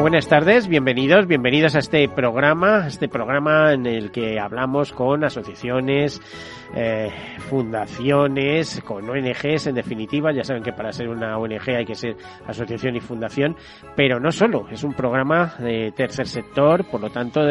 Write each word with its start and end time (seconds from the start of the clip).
Buenas 0.00 0.26
tardes, 0.28 0.66
bienvenidos, 0.66 1.26
bienvenidos 1.26 1.76
a 1.76 1.78
este 1.78 2.08
programa, 2.08 2.86
este 2.88 3.08
programa 3.08 3.72
en 3.72 3.86
el 3.86 4.10
que 4.10 4.40
hablamos 4.40 4.92
con 4.92 5.24
asociaciones, 5.24 6.20
eh, 6.74 7.10
fundaciones, 7.48 8.82
con 8.84 9.08
ONGs 9.08 9.68
en 9.68 9.76
definitiva. 9.76 10.32
Ya 10.32 10.42
saben 10.42 10.62
que 10.62 10.72
para 10.72 10.92
ser 10.92 11.08
una 11.08 11.38
ONG 11.38 11.70
hay 11.76 11.84
que 11.84 11.94
ser 11.94 12.16
asociación 12.46 12.96
y 12.96 13.00
fundación, 13.00 13.56
pero 13.94 14.18
no 14.18 14.32
solo, 14.32 14.66
es 14.70 14.82
un 14.82 14.94
programa 14.94 15.54
de 15.58 15.92
tercer 15.92 16.26
sector, 16.26 16.84
por 16.90 17.00
lo 17.00 17.10
tanto 17.10 17.42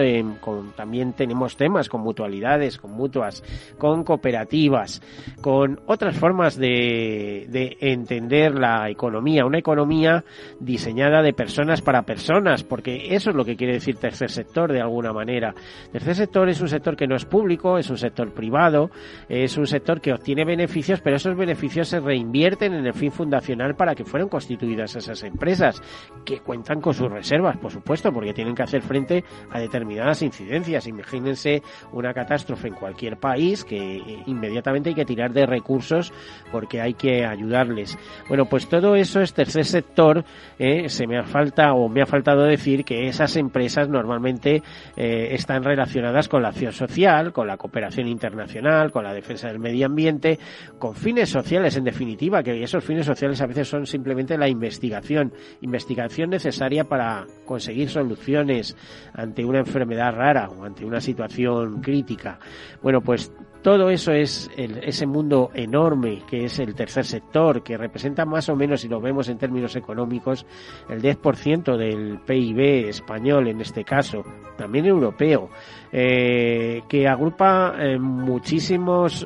también 0.76 1.14
tenemos 1.14 1.56
temas 1.56 1.88
con 1.88 2.02
mutualidades, 2.02 2.78
con 2.78 2.92
mutuas, 2.92 3.44
con 3.78 4.04
cooperativas, 4.04 5.02
con 5.42 5.80
otras 5.86 6.18
formas 6.18 6.58
de, 6.58 7.48
de 7.50 7.78
entender 7.80 8.54
la 8.54 8.90
economía, 8.90 9.46
una 9.46 9.60
economía 9.60 10.26
diseñada 10.60 11.22
de 11.22 11.34
personas 11.34 11.82
para 11.82 12.02
personas, 12.02 12.33
porque 12.68 13.14
eso 13.14 13.30
es 13.30 13.36
lo 13.36 13.46
que 13.46 13.56
quiere 13.56 13.74
decir 13.74 13.98
tercer 13.98 14.32
sector 14.32 14.72
de 14.72 14.82
alguna 14.82 15.14
manera. 15.14 15.54
Tercer 15.92 16.16
sector 16.16 16.50
es 16.50 16.62
un 16.62 16.68
sector 16.68 16.96
que 16.96 17.08
no 17.08 17.16
es 17.16 17.26
público, 17.26 17.78
es 17.78 17.90
un 17.90 17.98
sector 17.98 18.34
privado, 18.34 18.90
es 19.30 19.58
un 19.58 19.68
sector 19.68 20.02
que 20.02 20.14
obtiene 20.14 20.46
beneficios, 20.46 21.02
pero 21.02 21.18
esos 21.18 21.36
beneficios 21.36 21.90
se 21.90 22.00
reinvierten 22.00 22.74
en 22.74 22.86
el 22.86 22.94
fin 22.94 23.12
fundacional 23.12 23.76
para 23.76 23.94
que 23.94 24.06
fueran 24.06 24.30
constituidas 24.30 24.96
esas 24.96 25.24
empresas, 25.24 25.82
que 26.26 26.40
cuentan 26.40 26.82
con 26.82 26.94
sus 26.94 27.12
reservas, 27.12 27.58
por 27.58 27.72
supuesto, 27.72 28.12
porque 28.12 28.34
tienen 28.34 28.56
que 28.56 28.64
hacer 28.64 28.82
frente 28.82 29.24
a 29.52 29.60
determinadas 29.60 30.22
incidencias. 30.22 30.88
Imagínense 30.88 31.62
una 31.92 32.14
catástrofe 32.14 32.70
en 32.70 32.76
cualquier 32.76 33.18
país 33.18 33.64
que 33.64 34.02
inmediatamente 34.26 34.90
hay 34.90 34.96
que 34.96 35.06
tirar 35.06 35.34
de 35.34 35.46
recursos 35.46 36.12
porque 36.52 36.82
hay 36.82 36.94
que 36.94 37.26
ayudarles. 37.26 37.98
Bueno, 38.28 38.46
pues 38.46 38.68
todo 38.68 38.96
eso 38.96 39.22
es 39.22 39.34
tercer 39.34 39.66
sector. 39.66 40.24
Eh, 40.58 40.90
se 40.90 41.08
me 41.08 41.18
ha 41.18 41.24
falta 41.24 41.74
o 41.74 41.90
me 41.90 42.02
ha 42.02 42.06
faltado 42.06 42.23
decir 42.24 42.84
que 42.84 43.08
esas 43.08 43.36
empresas 43.36 43.90
normalmente 43.90 44.64
eh, 44.96 45.30
están 45.32 45.64
relacionadas 45.64 46.28
con 46.28 46.42
la 46.42 46.50
acción 46.50 46.72
social, 46.72 47.32
con 47.32 47.48
la 47.48 47.58
cooperación 47.58 48.08
internacional, 48.08 48.92
con 48.92 49.04
la 49.04 49.14
defensa 49.14 49.48
del 49.48 49.60
medio 49.60 49.86
ambiente, 49.86 50.40
con 50.80 50.96
fines 50.96 51.30
sociales 51.30 51.76
en 51.78 51.84
definitiva, 51.84 52.44
que 52.44 52.64
esos 52.64 52.84
fines 52.84 53.06
sociales 53.06 53.42
a 53.42 53.48
veces 53.48 53.68
son 53.68 53.86
simplemente 53.86 54.38
la 54.38 54.48
investigación, 54.48 55.34
investigación 55.62 56.30
necesaria 56.30 56.86
para 56.86 57.26
conseguir 57.46 57.90
soluciones 57.90 58.76
ante 59.14 59.46
una 59.46 59.60
enfermedad 59.60 60.14
rara 60.14 60.50
o 60.50 60.64
ante 60.64 60.86
una 60.86 61.00
situación 61.00 61.82
crítica. 61.82 62.40
Bueno, 62.82 63.02
pues 63.02 63.32
todo 63.64 63.90
eso 63.90 64.12
es 64.12 64.52
ese 64.56 65.08
mundo 65.08 65.50
enorme 65.54 66.22
que 66.30 66.46
es 66.46 66.60
el 66.60 66.76
tercer 66.76 67.06
sector, 67.06 67.64
que 67.64 67.78
representa 67.78 68.26
más 68.26 68.50
o 68.50 68.56
menos, 68.56 68.82
si 68.82 68.90
lo 68.90 69.00
vemos 69.00 69.30
en 69.30 69.38
términos 69.38 69.76
económicos, 69.76 70.46
el 70.90 71.02
10% 71.02 71.78
del 71.78 72.20
PIB 72.20 72.90
español 72.90 73.48
en 73.48 73.62
este 73.62 73.86
caso, 73.86 74.24
también 74.58 74.86
europeo, 74.86 75.50
eh, 75.92 76.84
que 76.90 77.08
agrupa 77.08 77.74
eh, 77.80 77.98
muchísimos 77.98 79.26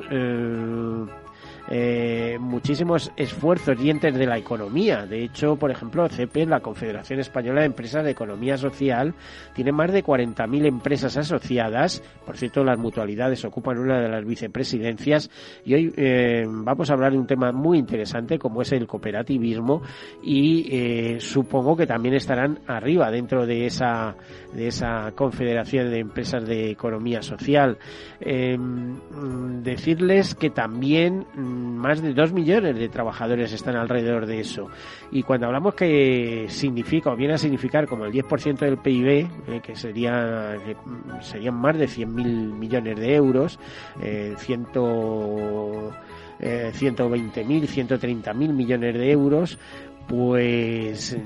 eh, 1.70 2.38
muchísimos 2.40 3.12
esfuerzos 3.16 3.78
dientes 3.78 4.14
de 4.14 4.26
la 4.26 4.38
economía. 4.38 5.04
De 5.04 5.22
hecho, 5.22 5.56
por 5.56 5.70
ejemplo, 5.70 6.08
CEPE, 6.08 6.46
la 6.46 6.60
Confederación 6.60 7.20
Española 7.20 7.60
de 7.60 7.66
Empresas 7.66 8.04
de 8.04 8.10
Economía 8.10 8.56
Social, 8.56 9.14
tiene 9.54 9.72
más 9.72 9.92
de 9.92 10.02
40.000 10.02 10.66
empresas 10.66 11.16
asociadas. 11.18 12.02
Por 12.24 12.38
cierto, 12.38 12.64
las 12.64 12.78
mutualidades 12.78 13.44
ocupan 13.44 13.78
una 13.78 14.00
de 14.00 14.08
las 14.08 14.24
vicepresidencias. 14.24 15.30
Y 15.64 15.74
hoy 15.74 15.92
eh, 15.96 16.46
vamos 16.48 16.88
a 16.88 16.94
hablar 16.94 17.12
de 17.12 17.18
un 17.18 17.26
tema 17.26 17.52
muy 17.52 17.78
interesante 17.78 18.38
como 18.38 18.62
es 18.62 18.72
el 18.72 18.86
cooperativismo 18.86 19.82
y 20.22 20.66
eh, 20.70 21.16
supongo 21.20 21.76
que 21.76 21.86
también 21.86 22.14
estarán 22.14 22.60
arriba 22.66 23.10
dentro 23.10 23.46
de 23.46 23.66
esa, 23.66 24.16
de 24.54 24.68
esa 24.68 25.12
Confederación 25.14 25.90
de 25.90 25.98
Empresas 25.98 26.46
de 26.46 26.70
Economía 26.70 27.20
Social. 27.20 27.76
Mm, 28.24 29.62
decirles 29.62 30.34
que 30.34 30.50
también 30.50 31.26
más 31.58 32.02
de 32.02 32.14
dos 32.14 32.32
millones 32.32 32.76
de 32.76 32.88
trabajadores 32.88 33.52
están 33.52 33.76
alrededor 33.76 34.26
de 34.26 34.40
eso. 34.40 34.68
Y 35.10 35.22
cuando 35.22 35.46
hablamos 35.46 35.74
que 35.74 36.46
significa 36.48 37.10
o 37.10 37.16
viene 37.16 37.34
a 37.34 37.38
significar 37.38 37.86
como 37.86 38.04
el 38.04 38.12
10% 38.12 38.58
del 38.58 38.78
PIB, 38.78 39.28
eh, 39.46 39.60
que 39.62 39.74
sería, 39.76 40.56
serían 41.20 41.54
más 41.54 41.76
de 41.76 41.86
100.000 41.86 42.06
millones 42.52 42.98
de 42.98 43.14
euros, 43.14 43.58
eh, 44.00 44.34
ciento, 44.38 45.92
eh, 46.40 46.70
120.000, 46.72 47.66
130.000 47.66 48.52
millones 48.52 48.94
de 48.94 49.10
euros, 49.10 49.58
pues 50.08 51.16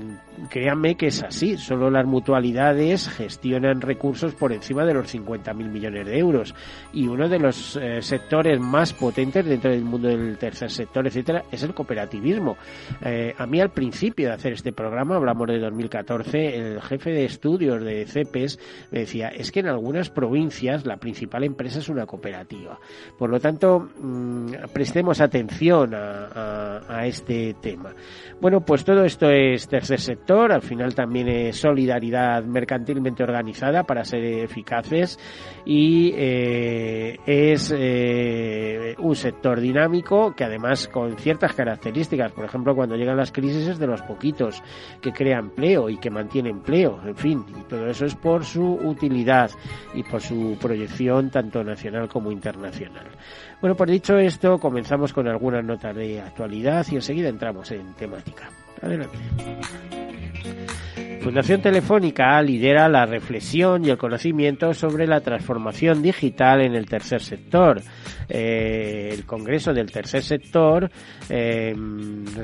créanme 0.49 0.95
que 0.95 1.07
es 1.07 1.23
así. 1.23 1.57
Solo 1.57 1.89
las 1.89 2.05
mutualidades 2.05 3.07
gestionan 3.09 3.81
recursos 3.81 4.33
por 4.33 4.51
encima 4.51 4.85
de 4.85 4.93
los 4.93 5.13
50.000 5.13 5.53
millones 5.69 6.05
de 6.05 6.17
euros. 6.17 6.53
Y 6.91 7.07
uno 7.07 7.29
de 7.29 7.39
los 7.39 7.77
eh, 7.77 8.01
sectores 8.01 8.59
más 8.59 8.93
potentes 8.93 9.45
dentro 9.45 9.71
del 9.71 9.83
mundo 9.83 10.09
del 10.09 10.37
tercer 10.37 10.69
sector, 10.69 11.07
etcétera, 11.07 11.43
es 11.51 11.63
el 11.63 11.73
cooperativismo. 11.73 12.57
Eh, 13.03 13.33
a 13.37 13.45
mí 13.45 13.61
al 13.61 13.71
principio 13.71 14.27
de 14.27 14.33
hacer 14.33 14.53
este 14.53 14.73
programa, 14.73 15.15
hablamos 15.15 15.47
de 15.47 15.59
2014, 15.59 16.57
el 16.57 16.81
jefe 16.81 17.11
de 17.11 17.25
estudios 17.25 17.83
de 17.83 18.05
CEPES 18.05 18.59
me 18.91 18.99
decía, 18.99 19.29
es 19.29 19.51
que 19.51 19.61
en 19.61 19.67
algunas 19.67 20.09
provincias 20.09 20.85
la 20.85 20.97
principal 20.97 21.43
empresa 21.43 21.79
es 21.79 21.89
una 21.89 22.05
cooperativa. 22.05 22.79
Por 23.17 23.29
lo 23.29 23.39
tanto, 23.39 23.79
mm, 23.79 24.47
prestemos 24.73 25.21
atención 25.21 25.93
a, 25.95 26.81
a 26.87 27.05
este 27.07 27.55
tema. 27.61 27.93
Bueno, 28.41 28.61
pues 28.61 28.72
todo 28.83 29.03
esto 29.03 29.29
es 29.29 29.67
tercer 29.67 29.99
sector 29.99 30.51
al 30.51 30.61
final 30.61 30.95
también 30.95 31.27
es 31.27 31.57
solidaridad 31.57 32.43
mercantilmente 32.43 33.21
organizada 33.21 33.83
para 33.83 34.03
ser 34.03 34.23
eficaces 34.23 35.19
y 35.65 36.13
eh, 36.15 37.17
es 37.25 37.73
eh, 37.77 38.95
un 38.99 39.15
sector 39.15 39.59
dinámico 39.59 40.33
que 40.33 40.45
además 40.45 40.87
con 40.87 41.17
ciertas 41.17 41.53
características, 41.53 42.31
por 42.31 42.45
ejemplo 42.45 42.75
cuando 42.75 42.95
llegan 42.95 43.17
las 43.17 43.31
crisis 43.31 43.67
es 43.67 43.79
de 43.79 43.87
los 43.87 44.01
poquitos 44.01 44.63
que 45.01 45.11
crea 45.11 45.39
empleo 45.39 45.89
y 45.89 45.97
que 45.97 46.09
mantiene 46.09 46.49
empleo, 46.49 46.99
en 47.05 47.15
fin, 47.15 47.45
y 47.59 47.63
todo 47.63 47.85
eso 47.87 48.05
es 48.05 48.15
por 48.15 48.45
su 48.45 48.63
utilidad 48.63 49.51
y 49.93 50.03
por 50.03 50.21
su 50.21 50.57
proyección 50.59 51.29
tanto 51.29 51.63
nacional 51.63 52.07
como 52.07 52.31
internacional. 52.31 53.07
Bueno, 53.61 53.75
por 53.75 53.89
dicho 53.89 54.17
esto, 54.17 54.57
comenzamos 54.57 55.13
con 55.13 55.27
algunas 55.27 55.63
notas 55.63 55.95
de 55.95 56.21
actualidad 56.21 56.85
y 56.91 56.95
enseguida 56.95 57.29
entramos 57.29 57.71
en 57.71 57.93
temática. 57.93 58.49
Adelante. 58.83 59.17
Fundación 61.23 61.61
Telefónica 61.61 62.41
lidera 62.41 62.89
la 62.89 63.05
reflexión 63.05 63.85
y 63.85 63.89
el 63.89 63.97
conocimiento 63.97 64.73
sobre 64.73 65.07
la 65.07 65.21
transformación 65.21 66.01
digital 66.01 66.59
en 66.59 66.75
el 66.75 66.85
tercer 66.85 67.21
sector. 67.21 67.81
Eh, 68.27 69.09
el 69.13 69.25
Congreso 69.25 69.73
del 69.73 69.89
Tercer 69.89 70.21
Sector 70.21 70.91
eh, 71.29 71.73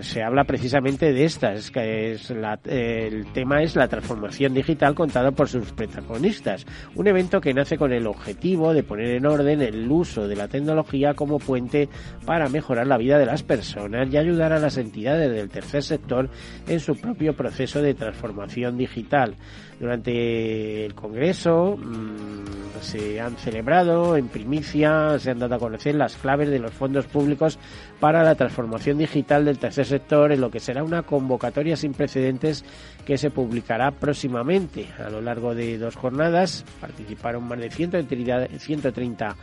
se 0.01 0.23
habla 0.23 0.45
precisamente 0.45 1.12
de 1.12 1.25
estas, 1.25 1.72
es 1.75 2.31
el 2.31 3.25
tema 3.34 3.62
es 3.62 3.75
la 3.75 3.88
transformación 3.88 4.53
digital 4.53 4.96
contada 4.96 5.31
por 5.31 5.50
sus 5.50 5.73
protagonistas. 5.73 6.66
Un 6.96 7.07
evento 7.07 7.41
que 7.41 7.53
nace 7.53 7.78
con 7.78 7.91
el 7.91 8.08
objetivo 8.08 8.73
de 8.73 8.84
poner 8.84 9.09
en 9.16 9.26
orden 9.26 9.61
el 9.61 9.90
uso 9.91 10.28
de 10.28 10.35
la 10.35 10.47
tecnología 10.47 11.16
como 11.16 11.40
puente 11.40 11.90
para 12.26 12.47
mejorar 12.47 12.87
la 12.87 12.97
vida 12.97 13.17
de 13.17 13.26
las 13.26 13.43
personas 13.43 14.08
y 14.09 14.17
ayudar 14.17 14.53
a 14.53 14.59
las 14.59 14.78
entidades 14.78 15.31
del 15.31 15.49
tercer 15.49 15.84
sector 15.84 16.29
en 16.67 16.79
su 16.79 16.96
propio 16.96 17.35
proceso 17.35 17.81
de 17.81 17.93
transformación 17.93 18.68
digital. 18.77 19.35
Durante 19.79 20.85
el 20.85 20.93
Congreso 20.93 21.77
mm, 21.77 22.81
se 22.81 23.21
han 23.21 23.37
celebrado 23.37 24.17
en 24.17 24.27
primicia, 24.27 25.17
se 25.19 25.31
han 25.31 25.39
dado 25.39 25.55
a 25.55 25.59
conocer 25.59 25.95
las 25.95 26.17
claves 26.17 26.49
de 26.49 26.59
los 26.59 26.73
fondos 26.73 27.05
públicos 27.05 27.57
para 27.99 28.23
la 28.23 28.35
transformación 28.35 28.97
digital 28.97 29.45
del 29.45 29.57
tercer 29.57 29.85
sector 29.85 30.31
en 30.31 30.41
lo 30.41 30.51
que 30.51 30.59
será 30.59 30.83
una 30.83 31.03
convocatoria 31.03 31.77
sin 31.77 31.93
precedentes 31.93 32.66
que 33.05 33.17
se 33.17 33.31
publicará 33.31 33.91
próximamente. 33.91 34.87
A 34.99 35.09
lo 35.09 35.21
largo 35.21 35.55
de 35.55 35.77
dos 35.77 35.95
jornadas 35.95 36.66
participaron 36.81 37.47
más 37.47 37.59
de 37.59 37.69
130 37.69 39.35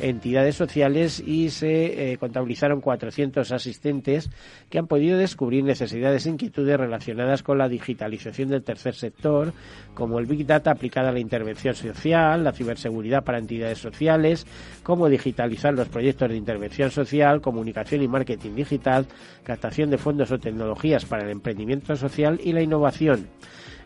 entidades 0.00 0.56
sociales 0.56 1.22
y 1.24 1.50
se 1.50 2.12
eh, 2.12 2.18
contabilizaron 2.18 2.80
400 2.80 3.52
asistentes 3.52 4.30
que 4.70 4.78
han 4.78 4.86
podido 4.86 5.18
descubrir 5.18 5.64
necesidades 5.64 6.26
e 6.26 6.30
inquietudes 6.30 6.78
relacionadas 6.78 7.42
con 7.42 7.58
la 7.58 7.68
digitalización 7.68 8.48
del 8.48 8.62
tercer 8.62 8.94
sector, 8.94 9.52
como 9.94 10.18
el 10.18 10.26
Big 10.26 10.46
Data 10.46 10.70
aplicada 10.70 11.10
a 11.10 11.12
la 11.12 11.20
intervención 11.20 11.74
social, 11.74 12.44
la 12.44 12.52
ciberseguridad 12.52 13.24
para 13.24 13.38
entidades 13.38 13.78
sociales, 13.78 14.46
cómo 14.82 15.08
digitalizar 15.08 15.74
los 15.74 15.88
proyectos 15.88 16.28
de 16.28 16.36
intervención 16.36 16.90
social, 16.90 17.40
comunicación 17.40 18.02
y 18.02 18.08
marketing 18.08 18.54
digital, 18.54 19.06
captación 19.42 19.90
de 19.90 19.98
fondos 19.98 20.30
o 20.30 20.38
tecnologías 20.38 21.04
para 21.04 21.24
el 21.24 21.30
emprendimiento 21.30 21.96
social 21.96 22.40
y 22.42 22.52
la 22.52 22.62
innovación. 22.62 23.28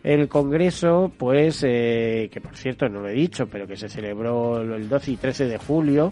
El 0.03 0.27
Congreso, 0.27 1.11
pues, 1.17 1.63
eh, 1.67 2.29
que 2.31 2.41
por 2.41 2.55
cierto 2.55 2.87
no 2.87 3.01
lo 3.01 3.09
he 3.09 3.13
dicho, 3.13 3.47
pero 3.47 3.67
que 3.67 3.75
se 3.75 3.89
celebró 3.89 4.61
el 4.61 4.87
12 4.87 5.11
y 5.11 5.17
13 5.17 5.47
de 5.47 5.57
julio, 5.57 6.11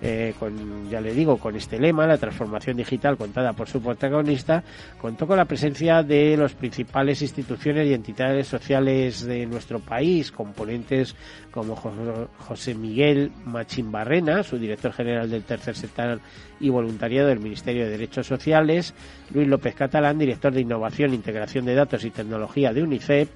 eh, 0.00 0.34
con, 0.38 0.88
ya 0.88 1.00
le 1.00 1.12
digo, 1.12 1.38
con 1.38 1.56
este 1.56 1.78
lema, 1.78 2.06
la 2.06 2.18
transformación 2.18 2.76
digital 2.76 3.16
contada 3.16 3.52
por 3.52 3.68
su 3.68 3.82
protagonista, 3.82 4.62
contó 5.00 5.26
con 5.26 5.36
la 5.36 5.44
presencia 5.44 6.02
de 6.02 6.36
las 6.36 6.54
principales 6.54 7.20
instituciones 7.20 7.86
y 7.88 7.94
entidades 7.94 8.46
sociales 8.46 9.24
de 9.24 9.46
nuestro 9.46 9.80
país, 9.80 10.30
componentes 10.30 11.16
como 11.50 11.74
José 11.76 12.74
Miguel 12.74 13.32
Machimbarrena, 13.44 14.42
su 14.44 14.58
director 14.58 14.92
general 14.92 15.30
del 15.30 15.42
tercer 15.42 15.74
sector 15.74 16.20
y 16.60 16.68
voluntariado 16.68 17.28
del 17.28 17.40
Ministerio 17.40 17.84
de 17.84 17.90
Derechos 17.90 18.26
Sociales, 18.26 18.94
Luis 19.32 19.48
López 19.48 19.74
Catalán, 19.74 20.18
director 20.18 20.52
de 20.52 20.60
Innovación, 20.60 21.14
Integración 21.14 21.64
de 21.64 21.74
Datos 21.74 22.04
y 22.04 22.10
Tecnología 22.10 22.72
de 22.72 22.82
UNICEF, 22.82 23.28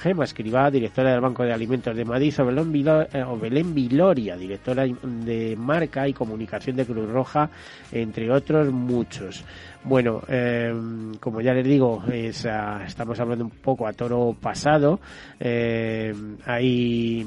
Gema 0.00 0.24
Escribá, 0.24 0.70
directora 0.70 1.12
del 1.12 1.20
Banco 1.20 1.44
de 1.44 1.52
Alimentos 1.52 1.94
de 1.94 2.04
Madrid, 2.04 2.34
o 2.40 3.36
Belén 3.36 3.74
Viloria, 3.74 4.36
directora 4.36 4.86
de 4.86 5.56
Marca 5.56 6.08
y 6.08 6.14
Comunicación 6.14 6.76
de 6.76 6.86
Cruz 6.86 7.08
Roja, 7.08 7.50
entre 7.92 8.30
otros 8.30 8.72
muchos. 8.72 9.44
Bueno, 9.84 10.22
eh, 10.28 10.72
como 11.20 11.40
ya 11.40 11.52
les 11.52 11.64
digo, 11.64 12.02
estamos 12.10 13.20
hablando 13.20 13.44
un 13.44 13.50
poco 13.50 13.86
a 13.86 13.92
toro 13.92 14.34
pasado. 14.40 15.00
Eh, 15.38 16.14
hay 16.46 17.26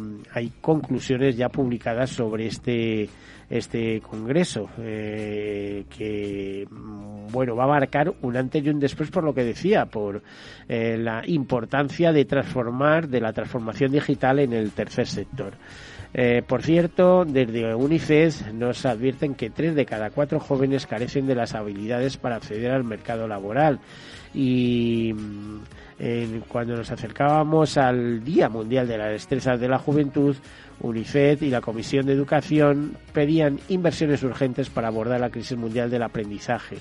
conclusiones 0.62 1.38
ya 1.38 1.50
publicadas 1.50 2.10
sobre 2.10 2.48
este 2.48 3.10
este 3.54 4.02
congreso 4.02 4.68
eh, 4.80 5.86
que 5.96 6.68
bueno 7.32 7.56
va 7.56 7.66
a 7.66 7.68
marcar 7.68 8.12
un 8.24 8.36
antes 8.36 8.66
y 8.66 8.70
un 8.70 8.80
después 8.80 9.12
por 9.12 9.24
lo 9.24 9.32
que 9.32 9.44
decía 9.44 9.86
por 9.86 10.24
eh, 10.68 10.98
la 10.98 11.22
importancia 11.28 12.12
de 12.12 12.26
transformar 12.26 13.08
de 13.08 13.22
la 13.22 13.32
transformación 13.32 13.92
digital 13.92 14.40
en 14.40 14.54
el 14.54 14.72
tercer 14.72 15.06
sector 15.06 15.54
eh, 16.16 16.44
por 16.46 16.62
cierto, 16.62 17.26
desde 17.26 17.74
UNICEF 17.74 18.54
nos 18.54 18.86
advierten 18.86 19.34
que 19.34 19.50
tres 19.50 19.74
de 19.74 19.84
cada 19.84 20.12
cuatro 20.12 20.40
jóvenes 20.40 20.86
carecen 20.86 21.26
de 21.26 21.34
las 21.34 21.56
habilidades 21.56 22.18
para 22.18 22.36
acceder 22.36 22.70
al 22.70 22.84
mercado 22.84 23.28
laboral. 23.28 23.80
Y 24.32 25.12
mm, 25.12 26.42
cuando 26.48 26.76
nos 26.76 26.92
acercábamos 26.92 27.78
al 27.80 28.24
Día 28.24 28.48
Mundial 28.48 28.88
de 28.88 29.00
las 29.00 29.10
Destrezas 29.10 29.60
de 29.60 29.68
la 29.68 29.80
Juventud, 29.80 30.36
UNICEF 30.84 31.42
y 31.42 31.50
la 31.50 31.62
Comisión 31.62 32.06
de 32.06 32.14
Educación 32.14 32.96
pedían 33.14 33.60
inversiones 33.70 34.22
urgentes 34.22 34.70
para 34.70 34.90
abordar 34.90 35.20
la 35.20 35.30
crisis 35.30 35.58
mundial 35.58 35.90
del 35.90 36.04
aprendizaje. 36.04 36.78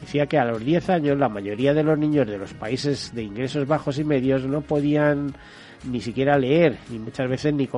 Decía 0.00 0.26
que 0.26 0.38
a 0.38 0.44
los 0.44 0.64
10 0.64 0.90
años 0.90 1.18
la 1.18 1.28
mayoría 1.28 1.74
de 1.74 1.82
los 1.82 1.98
niños 1.98 2.26
de 2.26 2.38
los 2.38 2.52
países 2.52 3.14
de 3.14 3.22
ingresos 3.22 3.66
bajos 3.66 3.98
y 3.98 4.04
medios 4.04 4.44
no 4.44 4.60
podían 4.60 5.34
ni 5.84 6.00
siquiera 6.00 6.38
leer, 6.38 6.76
ni 6.90 6.98
muchas 6.98 7.28
veces 7.28 7.54
ni, 7.54 7.68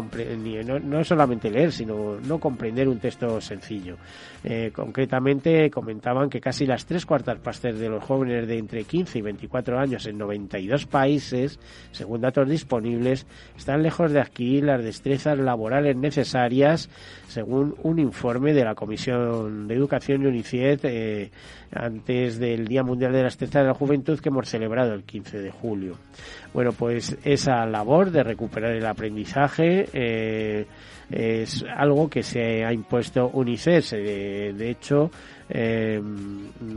ni 0.43 0.65
no, 0.65 0.79
no, 0.79 1.05
solamente 1.05 1.51
leer, 1.51 1.73
sino 1.73 2.19
no 2.21 2.39
comprender 2.39 2.89
un 2.89 2.99
texto 2.99 3.41
sencillo. 3.41 3.97
Eh, 4.45 4.71
concretamente 4.73 5.71
comentaban 5.71 6.31
que 6.31 6.41
casi 6.41 6.65
las 6.65 6.87
tres 6.87 7.05
cuartas 7.05 7.39
partes 7.39 7.79
de 7.79 7.89
los 7.89 8.03
jóvenes 8.05 8.47
de 8.47 8.59
entre 8.59 8.85
15 8.85 9.19
y 9.19 9.23
24 9.23 9.79
años 9.79 10.07
en 10.07 10.19
92 10.19 10.87
países, 10.87 11.59
según 11.91 12.21
datos 12.21 12.49
disponibles, 12.49 13.27
están 13.57 13.83
lejos 13.83 14.13
de 14.13 14.21
adquirir 14.21 14.65
las 14.65 14.83
destrezas 14.83 15.39
laborales 15.39 15.97
necesarias, 15.97 16.89
según 17.29 17.75
un 17.83 17.99
informe 17.99 18.55
de 18.55 18.65
la 18.65 18.75
Comisión 18.75 19.67
de 19.69 19.75
Educación 19.75 20.23
y 20.23 20.27
UNICEF 20.27 20.85
eh, 20.85 21.31
antes 21.73 22.39
del 22.39 22.67
Día 22.67 22.83
Mundial 22.83 23.13
de 23.13 23.19
la 23.19 23.25
Destrezas 23.25 23.63
de 23.63 23.69
la 23.69 23.75
Juventud 23.75 24.19
que 24.21 24.29
hemos 24.29 24.49
celebrado 24.49 24.95
el 24.95 25.05
15 25.05 25.39
de 25.39 25.51
julio. 25.51 25.97
Bueno, 26.55 26.73
pues 26.73 27.17
esa 27.25 27.67
labor 27.67 27.88
de 27.89 28.23
recuperar 28.23 28.73
el 28.73 28.85
aprendizaje 28.85 29.89
eh, 29.95 30.67
es 31.11 31.65
algo 31.75 32.11
que 32.11 32.23
se 32.23 32.65
ha 32.65 32.73
impuesto 32.73 33.31
UNICEF. 33.33 33.93
de 33.93 34.71
hecho, 34.71 35.11
eh, 35.49 35.99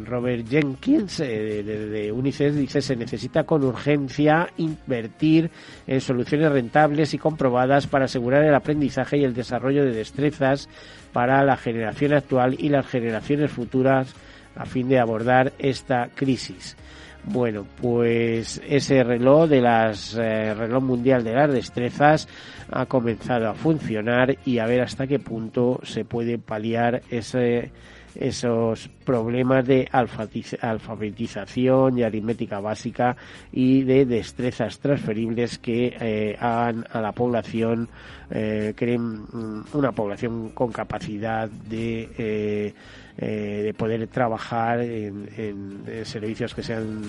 Robert 0.05 0.47
Jenkins 0.47 1.19
eh, 1.19 1.63
de, 1.63 2.11
UNICEF 2.13 2.55
dice 2.55 2.81
se 2.81 2.95
necesita 2.95 3.43
con 3.43 3.65
urgencia 3.65 4.47
invertir 4.55 5.51
en 5.85 5.99
soluciones 5.99 6.49
rentables 6.49 7.13
y 7.13 7.17
comprobadas 7.17 7.87
para 7.87 8.05
asegurar 8.05 8.45
el 8.45 8.55
aprendizaje 8.55 9.17
y 9.17 9.25
el 9.25 9.33
desarrollo 9.33 9.83
de 9.83 9.91
destrezas 9.91 10.69
para 11.11 11.43
la 11.43 11.57
generación 11.57 12.13
actual 12.13 12.55
y 12.57 12.69
las 12.69 12.87
generaciones 12.87 13.51
futuras 13.51 14.15
a 14.55 14.65
fin 14.65 14.87
de 14.87 14.99
abordar 14.99 15.51
esta 15.59 16.07
crisis. 16.15 16.77
Bueno, 17.25 17.67
pues 17.79 18.61
ese 18.67 19.03
reloj 19.03 19.47
de 19.47 19.61
las 19.61 20.15
eh, 20.15 20.53
reloj 20.55 20.83
mundial 20.83 21.23
de 21.23 21.33
las 21.33 21.51
destrezas 21.51 22.27
ha 22.71 22.87
comenzado 22.87 23.47
a 23.47 23.53
funcionar 23.53 24.37
y 24.43 24.57
a 24.57 24.65
ver 24.65 24.81
hasta 24.81 25.05
qué 25.05 25.19
punto 25.19 25.79
se 25.83 26.03
puede 26.03 26.39
paliar 26.39 27.03
ese 27.11 27.71
esos 28.15 28.89
problemas 29.05 29.65
de 29.65 29.87
alfabetización 29.91 31.97
y 31.97 32.03
aritmética 32.03 32.59
básica 32.59 33.15
y 33.51 33.83
de 33.83 34.05
destrezas 34.05 34.79
transferibles 34.79 35.57
que 35.57 35.95
eh, 35.99 36.37
hagan 36.39 36.85
a 36.91 37.01
la 37.01 37.11
población, 37.11 37.89
eh, 38.29 38.73
creen 38.75 39.01
mm, 39.01 39.65
una 39.73 39.91
población 39.91 40.49
con 40.49 40.71
capacidad 40.71 41.49
de, 41.49 42.09
eh, 42.17 42.73
de 43.17 43.73
poder 43.73 44.07
trabajar 44.07 44.81
en, 44.81 45.29
en 45.37 46.05
servicios 46.05 46.53
que 46.53 46.63
sean 46.63 47.01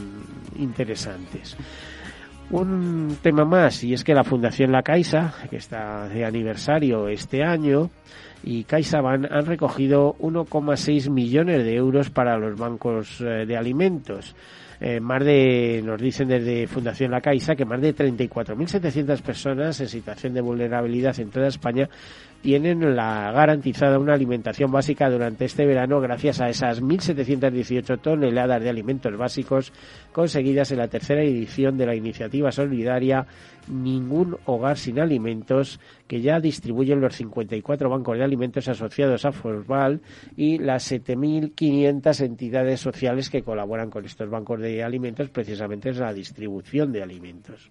interesantes. 0.56 1.56
Un 2.50 3.16
tema 3.22 3.46
más, 3.46 3.82
y 3.82 3.94
es 3.94 4.04
que 4.04 4.12
la 4.12 4.24
Fundación 4.24 4.72
La 4.72 4.82
Caixa, 4.82 5.32
que 5.48 5.56
está 5.56 6.06
de 6.08 6.26
aniversario 6.26 7.08
este 7.08 7.42
año, 7.42 7.90
y 8.42 8.64
CaixaBank 8.64 9.26
han 9.30 9.46
recogido 9.46 10.16
1,6 10.20 11.10
millones 11.10 11.64
de 11.64 11.74
euros 11.74 12.10
para 12.10 12.36
los 12.38 12.58
bancos 12.58 13.20
eh, 13.20 13.46
de 13.46 13.56
alimentos. 13.56 14.34
Eh, 14.80 14.98
más 14.98 15.24
de, 15.24 15.80
nos 15.84 16.00
dicen 16.00 16.26
desde 16.26 16.66
Fundación 16.66 17.12
La 17.12 17.20
Caixa, 17.20 17.54
que 17.54 17.64
más 17.64 17.80
de 17.80 17.94
34.700 17.94 19.22
personas 19.22 19.80
en 19.80 19.88
situación 19.88 20.34
de 20.34 20.40
vulnerabilidad 20.40 21.18
en 21.20 21.30
toda 21.30 21.46
España 21.46 21.88
tienen 22.42 22.96
la 22.96 23.30
garantizada 23.32 23.98
una 23.98 24.14
alimentación 24.14 24.70
básica 24.70 25.08
durante 25.08 25.44
este 25.44 25.64
verano 25.64 26.00
gracias 26.00 26.40
a 26.40 26.48
esas 26.48 26.82
1.718 26.82 28.00
toneladas 28.00 28.60
de 28.60 28.68
alimentos 28.68 29.16
básicos 29.16 29.72
conseguidas 30.12 30.72
en 30.72 30.78
la 30.78 30.88
tercera 30.88 31.22
edición 31.22 31.78
de 31.78 31.86
la 31.86 31.94
iniciativa 31.94 32.50
solidaria 32.50 33.26
Ningún 33.68 34.36
Hogar 34.44 34.76
Sin 34.76 34.98
Alimentos, 34.98 35.78
que 36.08 36.20
ya 36.20 36.40
distribuyen 36.40 37.00
los 37.00 37.14
54 37.14 37.88
bancos 37.88 38.18
de 38.18 38.24
alimentos 38.24 38.66
asociados 38.66 39.24
a 39.24 39.30
Forval 39.30 40.00
y 40.36 40.58
las 40.58 40.90
7.500 40.90 42.24
entidades 42.24 42.80
sociales 42.80 43.30
que 43.30 43.44
colaboran 43.44 43.88
con 43.88 44.04
estos 44.04 44.28
bancos 44.28 44.60
de 44.60 44.82
alimentos 44.82 45.30
precisamente 45.30 45.90
en 45.90 46.00
la 46.00 46.12
distribución 46.12 46.92
de 46.92 47.04
alimentos. 47.04 47.70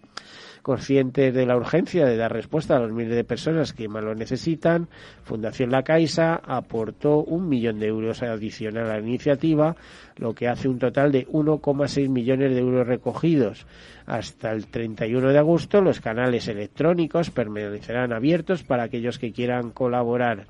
Consciente 0.61 1.31
de 1.31 1.45
la 1.47 1.57
urgencia 1.57 2.05
de 2.05 2.17
dar 2.17 2.31
respuesta 2.31 2.75
a 2.75 2.79
los 2.79 2.91
miles 2.91 3.15
de 3.15 3.23
personas 3.23 3.73
que 3.73 3.87
más 3.87 4.03
lo 4.03 4.13
necesitan, 4.13 4.89
Fundación 5.23 5.71
La 5.71 5.81
Caixa 5.81 6.35
aportó 6.35 7.23
un 7.23 7.49
millón 7.49 7.79
de 7.79 7.87
euros 7.87 8.21
adicional 8.21 8.85
a 8.85 8.93
la 8.93 8.99
iniciativa, 8.99 9.75
lo 10.17 10.35
que 10.35 10.47
hace 10.47 10.67
un 10.67 10.77
total 10.77 11.11
de 11.11 11.27
1,6 11.27 12.09
millones 12.09 12.51
de 12.51 12.59
euros 12.59 12.85
recogidos. 12.85 13.65
Hasta 14.05 14.51
el 14.51 14.67
31 14.67 15.29
de 15.29 15.39
agosto 15.39 15.81
los 15.81 15.99
canales 15.99 16.47
electrónicos 16.47 17.31
permanecerán 17.31 18.13
abiertos 18.13 18.63
para 18.63 18.83
aquellos 18.83 19.17
que 19.17 19.31
quieran 19.31 19.71
colaborar. 19.71 20.45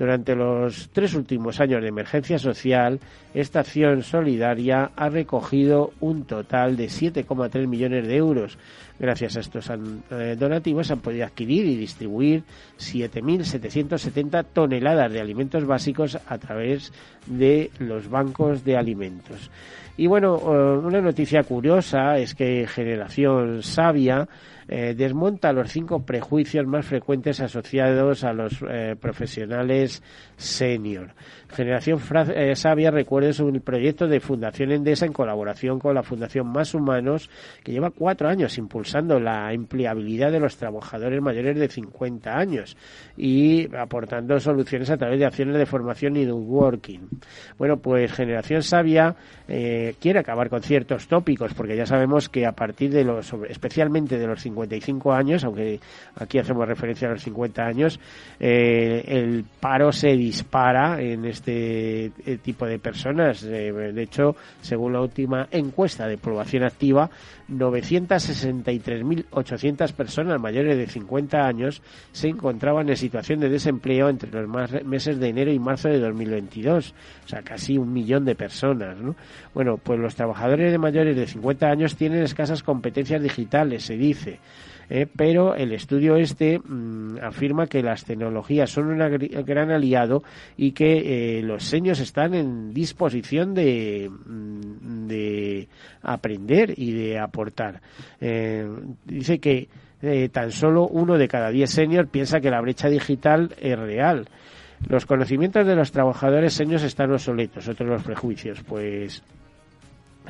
Durante 0.00 0.34
los 0.34 0.88
tres 0.94 1.12
últimos 1.12 1.60
años 1.60 1.82
de 1.82 1.88
emergencia 1.88 2.38
social, 2.38 2.98
esta 3.34 3.60
acción 3.60 4.02
solidaria 4.02 4.92
ha 4.96 5.10
recogido 5.10 5.92
un 6.00 6.24
total 6.24 6.74
de 6.78 6.86
7,3 6.86 7.66
millones 7.66 8.06
de 8.06 8.16
euros, 8.16 8.56
Gracias 9.00 9.38
a 9.38 9.40
estos 9.40 9.70
eh, 9.70 10.36
donativos 10.38 10.90
han 10.90 11.00
podido 11.00 11.24
adquirir 11.24 11.64
y 11.64 11.74
distribuir 11.74 12.42
7.770 12.78 14.44
toneladas 14.52 15.10
de 15.10 15.22
alimentos 15.22 15.64
básicos 15.64 16.18
a 16.26 16.36
través 16.36 16.92
de 17.24 17.70
los 17.78 18.10
bancos 18.10 18.62
de 18.62 18.76
alimentos. 18.76 19.50
Y 19.96 20.06
bueno, 20.06 20.36
eh, 20.36 20.86
una 20.86 21.00
noticia 21.00 21.44
curiosa 21.44 22.18
es 22.18 22.34
que 22.34 22.66
Generación 22.66 23.62
Sabia 23.62 24.28
eh, 24.72 24.94
desmonta 24.96 25.52
los 25.52 25.68
cinco 25.68 26.06
prejuicios 26.06 26.64
más 26.64 26.86
frecuentes 26.86 27.40
asociados 27.40 28.22
a 28.22 28.32
los 28.32 28.62
eh, 28.70 28.94
profesionales 29.00 30.00
senior. 30.36 31.08
Generación 31.48 31.98
eh, 32.36 32.54
Sabia 32.54 32.92
recuerda 32.92 33.32
sobre 33.32 33.56
el 33.56 33.62
proyecto 33.62 34.06
de 34.06 34.20
Fundación 34.20 34.70
Endesa 34.70 35.06
en 35.06 35.12
colaboración 35.12 35.80
con 35.80 35.96
la 35.96 36.04
Fundación 36.04 36.46
Más 36.46 36.72
Humanos, 36.72 37.28
que 37.64 37.72
lleva 37.72 37.90
cuatro 37.90 38.28
años 38.28 38.58
impulsando 38.58 39.18
la 39.18 39.52
empleabilidad 39.52 40.30
de 40.30 40.38
los 40.38 40.56
trabajadores 40.56 41.20
mayores 41.20 41.58
de 41.58 41.68
50 41.68 42.32
años 42.32 42.76
y 43.16 43.74
aportando 43.74 44.38
soluciones 44.38 44.88
a 44.90 44.96
través 44.96 45.18
de 45.18 45.26
acciones 45.26 45.58
de 45.58 45.66
formación 45.66 46.16
y 46.16 46.26
de 46.26 46.32
working. 46.32 47.08
Bueno, 47.58 47.78
pues 47.78 48.12
Generación 48.12 48.62
Sabia 48.62 49.16
quiere 49.48 50.20
acabar 50.20 50.48
con 50.48 50.62
ciertos 50.62 51.08
tópicos, 51.08 51.54
porque 51.54 51.76
ya 51.76 51.84
sabemos 51.84 52.28
que 52.28 52.46
a 52.46 52.52
partir 52.52 52.92
de 52.92 53.02
los, 53.02 53.34
especialmente 53.48 54.16
de 54.16 54.28
los 54.28 54.40
50 54.40 54.59
55 54.60 55.12
años, 55.12 55.44
aunque 55.44 55.80
aquí 56.16 56.38
hacemos 56.38 56.68
referencia 56.68 57.08
a 57.08 57.12
los 57.12 57.22
50 57.22 57.64
años, 57.64 57.98
eh, 58.38 59.02
el 59.06 59.46
paro 59.60 59.92
se 59.92 60.16
dispara 60.16 61.00
en 61.00 61.24
este 61.24 62.12
eh, 62.26 62.38
tipo 62.42 62.66
de 62.66 62.78
personas. 62.78 63.42
Eh, 63.44 63.72
de 63.72 64.02
hecho, 64.02 64.36
según 64.60 64.92
la 64.92 65.00
última 65.00 65.48
encuesta 65.50 66.06
de 66.06 66.18
población 66.18 66.64
activa, 66.64 67.08
963.800 67.50 69.92
personas 69.92 70.40
mayores 70.40 70.76
de 70.76 70.86
50 70.86 71.38
años 71.38 71.82
se 72.12 72.28
encontraban 72.28 72.88
en 72.88 72.96
situación 72.96 73.40
de 73.40 73.48
desempleo 73.48 74.08
entre 74.08 74.30
los 74.30 74.48
meses 74.84 75.18
de 75.18 75.28
enero 75.28 75.50
y 75.52 75.58
marzo 75.58 75.88
de 75.88 75.98
2022. 75.98 76.94
O 77.24 77.28
sea, 77.28 77.42
casi 77.42 77.76
un 77.76 77.92
millón 77.92 78.24
de 78.24 78.36
personas. 78.36 78.96
¿no? 78.98 79.16
Bueno, 79.54 79.78
pues 79.78 79.98
los 79.98 80.14
trabajadores 80.14 80.70
de 80.70 80.78
mayores 80.78 81.16
de 81.16 81.26
50 81.26 81.66
años 81.66 81.96
tienen 81.96 82.22
escasas 82.22 82.62
competencias 82.62 83.20
digitales, 83.22 83.82
se 83.84 83.96
dice. 83.96 84.38
¿Eh? 84.88 85.06
pero 85.14 85.54
el 85.54 85.72
estudio 85.72 86.16
este 86.16 86.58
mm, 86.58 87.18
afirma 87.22 87.66
que 87.66 87.82
las 87.82 88.04
tecnologías 88.04 88.70
son 88.70 88.88
un 88.88 89.44
gran 89.44 89.70
aliado 89.70 90.22
y 90.56 90.72
que 90.72 91.38
eh, 91.38 91.42
los 91.42 91.64
seños 91.64 92.00
están 92.00 92.34
en 92.34 92.74
disposición 92.74 93.54
de, 93.54 94.10
mm, 94.10 95.06
de 95.06 95.68
aprender 96.02 96.74
y 96.76 96.92
de 96.92 97.18
aportar. 97.18 97.80
Eh, 98.20 98.68
dice 99.04 99.38
que 99.38 99.68
tan 100.32 100.50
solo 100.50 100.86
uno 100.86 101.18
de 101.18 101.28
cada 101.28 101.50
diez 101.50 101.70
seniors 101.70 102.08
piensa 102.08 102.40
que 102.40 102.50
la 102.50 102.62
brecha 102.62 102.88
digital 102.88 103.54
es 103.60 103.78
real. 103.78 104.28
Los 104.88 105.04
conocimientos 105.04 105.66
de 105.66 105.76
los 105.76 105.92
trabajadores 105.92 106.54
seniors 106.54 106.84
están 106.84 107.12
obsoletos, 107.12 107.68
otros 107.68 107.88
los 107.88 108.02
prejuicios, 108.02 108.62
pues 108.62 109.18
eh, 109.18 109.22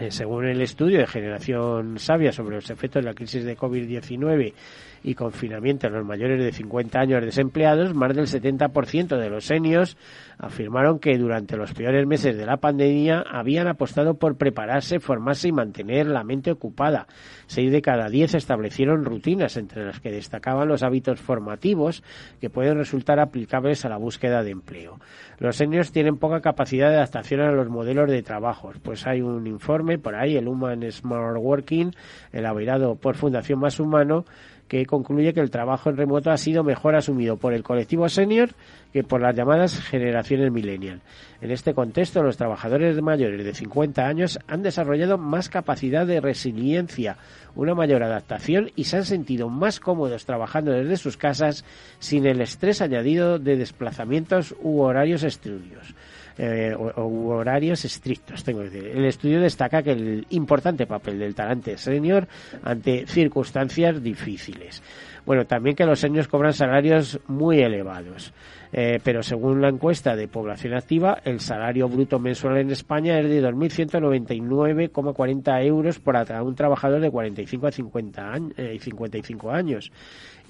según 0.09 0.47
el 0.47 0.63
estudio 0.63 0.99
de 0.99 1.07
Generación 1.07 1.99
Sabia 1.99 2.33
sobre 2.33 2.57
los 2.57 2.71
efectos 2.71 3.03
de 3.03 3.09
la 3.09 3.15
crisis 3.15 3.45
de 3.45 3.57
COVID-19 3.57 4.55
y 5.03 5.15
confinamiento 5.15 5.87
en 5.87 5.95
los 5.95 6.05
mayores 6.05 6.43
de 6.43 6.53
50 6.53 7.01
años 7.01 7.25
desempleados, 7.25 7.95
más 7.95 8.15
del 8.15 8.27
70% 8.27 9.19
de 9.19 9.31
los 9.31 9.47
senios 9.47 9.97
afirmaron 10.41 10.99
que 10.99 11.19
durante 11.19 11.57
los 11.57 11.75
peores 11.75 12.07
meses 12.07 12.37
de 12.37 12.47
la 12.47 12.57
pandemia 12.57 13.25
habían 13.31 13.69
apostado 13.69 14.15
por 14.15 14.37
prepararse, 14.37 14.99
formarse 14.99 15.49
y 15.49 15.53
mantener 15.53 16.07
la 16.07 16.25
mente 16.25 16.51
ocupada. 16.51 17.07
Seis 17.47 17.71
de 17.71 17.83
cada 17.83 18.09
diez 18.09 18.35
establecieron 18.35 19.05
rutinas, 19.05 19.57
entre 19.59 19.85
las 19.85 20.01
que 20.01 20.11
destacaban 20.11 20.69
los 20.69 20.83
hábitos 20.83 21.21
formativos 21.21 22.03
que 22.41 22.49
pueden 22.49 22.79
resultar 22.79 23.21
aplicables 23.21 23.85
a 23.85 23.91
la 23.91 23.99
búsqueda 23.99 24.43
de 24.43 24.51
empleo. 24.51 24.99
Los 25.39 25.57
seniors 25.57 25.93
tienen 25.93 26.17
poca 26.17 26.41
capacidad 26.41 26.89
de 26.89 26.97
adaptación 26.97 27.41
a 27.41 27.53
los 27.53 27.69
modelos 27.69 28.11
de 28.11 28.23
trabajo, 28.23 28.73
pues 28.83 29.07
hay 29.07 29.21
un 29.21 29.47
informe 29.47 29.99
por 29.99 30.15
ahí, 30.15 30.37
el 30.37 30.49
Human 30.49 30.91
Smart 30.91 31.37
Working, 31.39 31.93
elaborado 32.33 32.95
por 32.95 33.17
Fundación 33.17 33.59
Más 33.59 33.79
Humano, 33.79 34.25
que 34.71 34.87
concluye 34.87 35.35
que 35.35 35.41
el 35.41 35.51
trabajo 35.51 35.91
en 35.91 35.97
remoto 35.97 36.31
ha 36.31 36.37
sido 36.37 36.63
mejor 36.63 36.95
asumido 36.95 37.37
por 37.37 37.55
el 37.55 37.65
colectivo 37.65 38.09
senior 38.09 38.51
que 38.93 39.03
por 39.03 39.21
las 39.21 39.35
llamadas 39.35 39.81
generaciones 39.81 40.53
millennial. 40.53 41.01
En 41.41 41.51
este 41.51 41.75
contexto, 41.75 42.23
los 42.23 42.37
trabajadores 42.37 43.03
mayores 43.03 43.45
de 43.45 43.53
50 43.53 44.07
años 44.07 44.39
han 44.47 44.63
desarrollado 44.63 45.19
más 45.19 45.49
capacidad 45.49 46.07
de 46.07 46.21
resiliencia, 46.21 47.17
una 47.57 47.75
mayor 47.75 48.05
adaptación 48.05 48.71
y 48.77 48.85
se 48.85 48.99
han 48.99 49.07
sentido 49.07 49.49
más 49.49 49.81
cómodos 49.81 50.25
trabajando 50.25 50.71
desde 50.71 50.99
sus 50.99 51.17
casas 51.17 51.65
sin 51.99 52.25
el 52.25 52.41
estrés 52.41 52.81
añadido 52.81 53.41
de 53.41 53.57
desplazamientos 53.57 54.55
u 54.63 54.83
horarios 54.83 55.25
estudios 55.25 55.97
eh, 56.43 56.75
o, 56.75 57.35
horarios 57.35 57.85
estrictos. 57.85 58.43
Tengo 58.43 58.61
que 58.61 58.71
decir. 58.71 58.87
El 58.97 59.05
estudio 59.05 59.43
destaca 59.43 59.83
que 59.83 59.93
el 59.93 60.27
importante 60.31 60.87
papel 60.87 61.19
del 61.19 61.35
talante 61.35 61.77
senior 61.77 62.27
ante 62.63 63.07
circunstancias 63.07 64.03
difíciles. 64.03 64.83
Bueno, 65.27 65.45
también 65.45 65.77
que 65.77 65.85
los 65.85 66.01
seniors 66.01 66.29
cobran 66.29 66.55
salarios 66.55 67.21
muy 67.27 67.61
elevados. 67.61 68.33
Eh, 68.73 69.01
pero 69.03 69.23
según 69.23 69.61
la 69.61 69.69
encuesta 69.69 70.15
de 70.15 70.29
población 70.29 70.75
activa, 70.75 71.19
el 71.25 71.41
salario 71.41 71.89
bruto 71.89 72.19
mensual 72.19 72.59
en 72.59 72.71
España 72.71 73.19
es 73.19 73.29
de 73.29 73.43
2.199,40 73.43 75.65
euros 75.65 75.99
por 75.99 76.17
un 76.17 76.55
trabajador 76.55 77.01
de 77.01 77.11
45 77.11 77.67
a 77.67 77.73
50 77.73 78.33
años, 78.33 78.53
eh, 78.57 78.79
55 78.81 79.51
años 79.51 79.91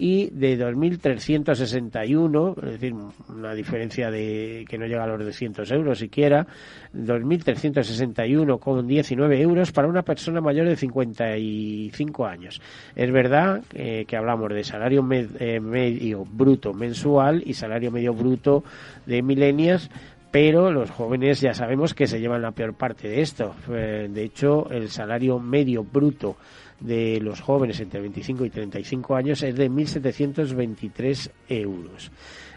y 0.00 0.30
de 0.30 0.58
2.361, 0.58 2.56
es 2.56 2.72
decir, 2.72 2.94
una 3.28 3.54
diferencia 3.54 4.10
de 4.10 4.64
que 4.66 4.78
no 4.78 4.86
llega 4.86 5.04
a 5.04 5.06
los 5.06 5.22
200 5.22 5.70
euros 5.72 5.98
siquiera, 5.98 6.46
2.361,19 6.94 9.40
euros 9.40 9.72
para 9.72 9.88
una 9.88 10.00
persona 10.02 10.40
mayor 10.40 10.68
de 10.68 10.76
55 10.76 12.26
años. 12.26 12.62
Es 12.96 13.12
verdad 13.12 13.60
eh, 13.74 14.06
que 14.08 14.16
hablamos 14.16 14.48
de 14.50 14.64
salario 14.64 15.06
eh, 15.10 15.60
medio 15.60 16.24
bruto 16.24 16.72
mensual 16.72 17.42
y 17.44 17.52
salario 17.52 17.90
medio 17.90 18.09
bruto 18.12 18.64
de 19.06 19.22
milenias, 19.22 19.90
pero 20.30 20.70
los 20.70 20.90
jóvenes 20.90 21.40
ya 21.40 21.54
sabemos 21.54 21.94
que 21.94 22.06
se 22.06 22.20
llevan 22.20 22.42
la 22.42 22.52
peor 22.52 22.74
parte 22.74 23.08
de 23.08 23.20
esto. 23.20 23.54
Eh, 23.70 24.08
de 24.10 24.22
hecho, 24.22 24.70
el 24.70 24.90
salario 24.90 25.38
medio 25.38 25.82
bruto 25.84 26.36
de 26.78 27.20
los 27.20 27.40
jóvenes 27.40 27.80
entre 27.80 28.00
25 28.00 28.44
y 28.44 28.50
35 28.50 29.16
años 29.16 29.42
es 29.42 29.54
de 29.56 29.70
1.723 29.70 31.30
euros. 31.48 32.10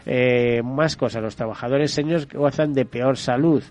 Eh, 0.06 0.62
más 0.62 0.96
cosas, 0.96 1.22
los 1.22 1.36
trabajadores 1.36 1.92
seniors 1.92 2.28
gozan 2.28 2.74
de 2.74 2.84
peor 2.84 3.16
salud. 3.16 3.62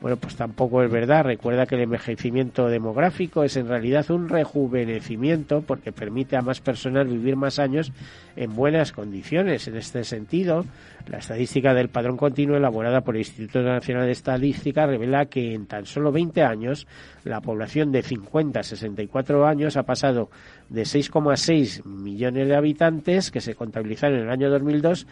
Bueno, 0.00 0.16
pues 0.16 0.34
tampoco 0.34 0.82
es 0.82 0.90
verdad. 0.90 1.24
Recuerda 1.24 1.66
que 1.66 1.74
el 1.74 1.82
envejecimiento 1.82 2.68
demográfico 2.68 3.44
es 3.44 3.56
en 3.58 3.68
realidad 3.68 4.10
un 4.10 4.30
rejuvenecimiento 4.30 5.60
porque 5.60 5.92
permite 5.92 6.36
a 6.36 6.42
más 6.42 6.60
personas 6.60 7.06
vivir 7.06 7.36
más 7.36 7.58
años 7.58 7.92
en 8.34 8.54
buenas 8.56 8.92
condiciones. 8.92 9.68
En 9.68 9.76
este 9.76 10.04
sentido, 10.04 10.64
la 11.06 11.18
estadística 11.18 11.74
del 11.74 11.90
padrón 11.90 12.16
continuo 12.16 12.56
elaborada 12.56 13.02
por 13.02 13.14
el 13.14 13.20
Instituto 13.20 13.62
Nacional 13.62 14.06
de 14.06 14.12
Estadística 14.12 14.86
revela 14.86 15.26
que 15.26 15.52
en 15.52 15.66
tan 15.66 15.84
solo 15.84 16.12
20 16.12 16.44
años 16.44 16.86
la 17.24 17.42
población 17.42 17.92
de 17.92 18.02
50 18.02 18.60
a 18.60 18.62
64 18.62 19.46
años 19.46 19.76
ha 19.76 19.82
pasado 19.82 20.30
de 20.70 20.82
6,6 20.82 21.84
millones 21.84 22.48
de 22.48 22.56
habitantes 22.56 23.30
que 23.30 23.42
se 23.42 23.54
contabilizaron 23.54 24.18
en 24.18 24.24
el 24.24 24.30
año 24.30 24.48
2002 24.48 25.06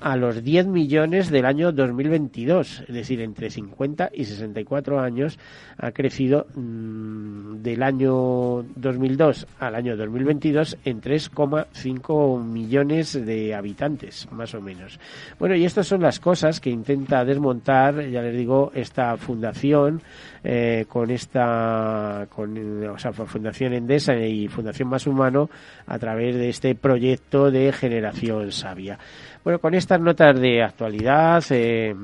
a 0.00 0.16
los 0.16 0.42
10 0.42 0.66
millones 0.66 1.30
del 1.30 1.44
año 1.44 1.72
2022, 1.72 2.84
es 2.88 2.94
decir, 2.94 3.20
entre 3.20 3.50
50 3.50 4.10
y 4.12 4.24
64 4.24 5.00
años 5.00 5.38
ha 5.78 5.92
crecido 5.92 6.46
mm, 6.54 7.62
del 7.62 7.82
año 7.82 8.62
2002 8.76 9.46
al 9.58 9.74
año 9.74 9.96
2022 9.96 10.78
en 10.84 11.00
3,5 11.00 12.42
millones 12.42 13.24
de 13.24 13.54
habitantes, 13.54 14.28
más 14.32 14.54
o 14.54 14.60
menos. 14.60 14.98
Bueno, 15.38 15.54
y 15.54 15.64
estas 15.64 15.86
son 15.86 16.02
las 16.02 16.20
cosas 16.20 16.60
que 16.60 16.70
intenta 16.70 17.24
desmontar, 17.24 18.06
ya 18.08 18.22
les 18.22 18.36
digo, 18.36 18.72
esta 18.74 19.16
fundación 19.16 20.02
eh, 20.42 20.86
con 20.88 21.10
esta, 21.10 22.26
con, 22.34 22.88
o 22.88 22.98
sea, 22.98 23.12
Fundación 23.12 23.74
Endesa 23.74 24.16
y 24.16 24.48
Fundación 24.48 24.88
Más 24.88 25.06
Humano 25.06 25.50
a 25.86 25.98
través 25.98 26.34
de 26.36 26.48
este 26.48 26.74
proyecto 26.74 27.50
de 27.50 27.72
generación 27.72 28.50
sabia. 28.50 28.98
Bueno, 29.42 29.58
con 29.58 29.74
estas 29.74 30.00
notas 30.00 30.38
de 30.38 30.62
actualidad, 30.62 31.42
eh, 31.50 31.94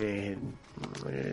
eh, 0.00 0.38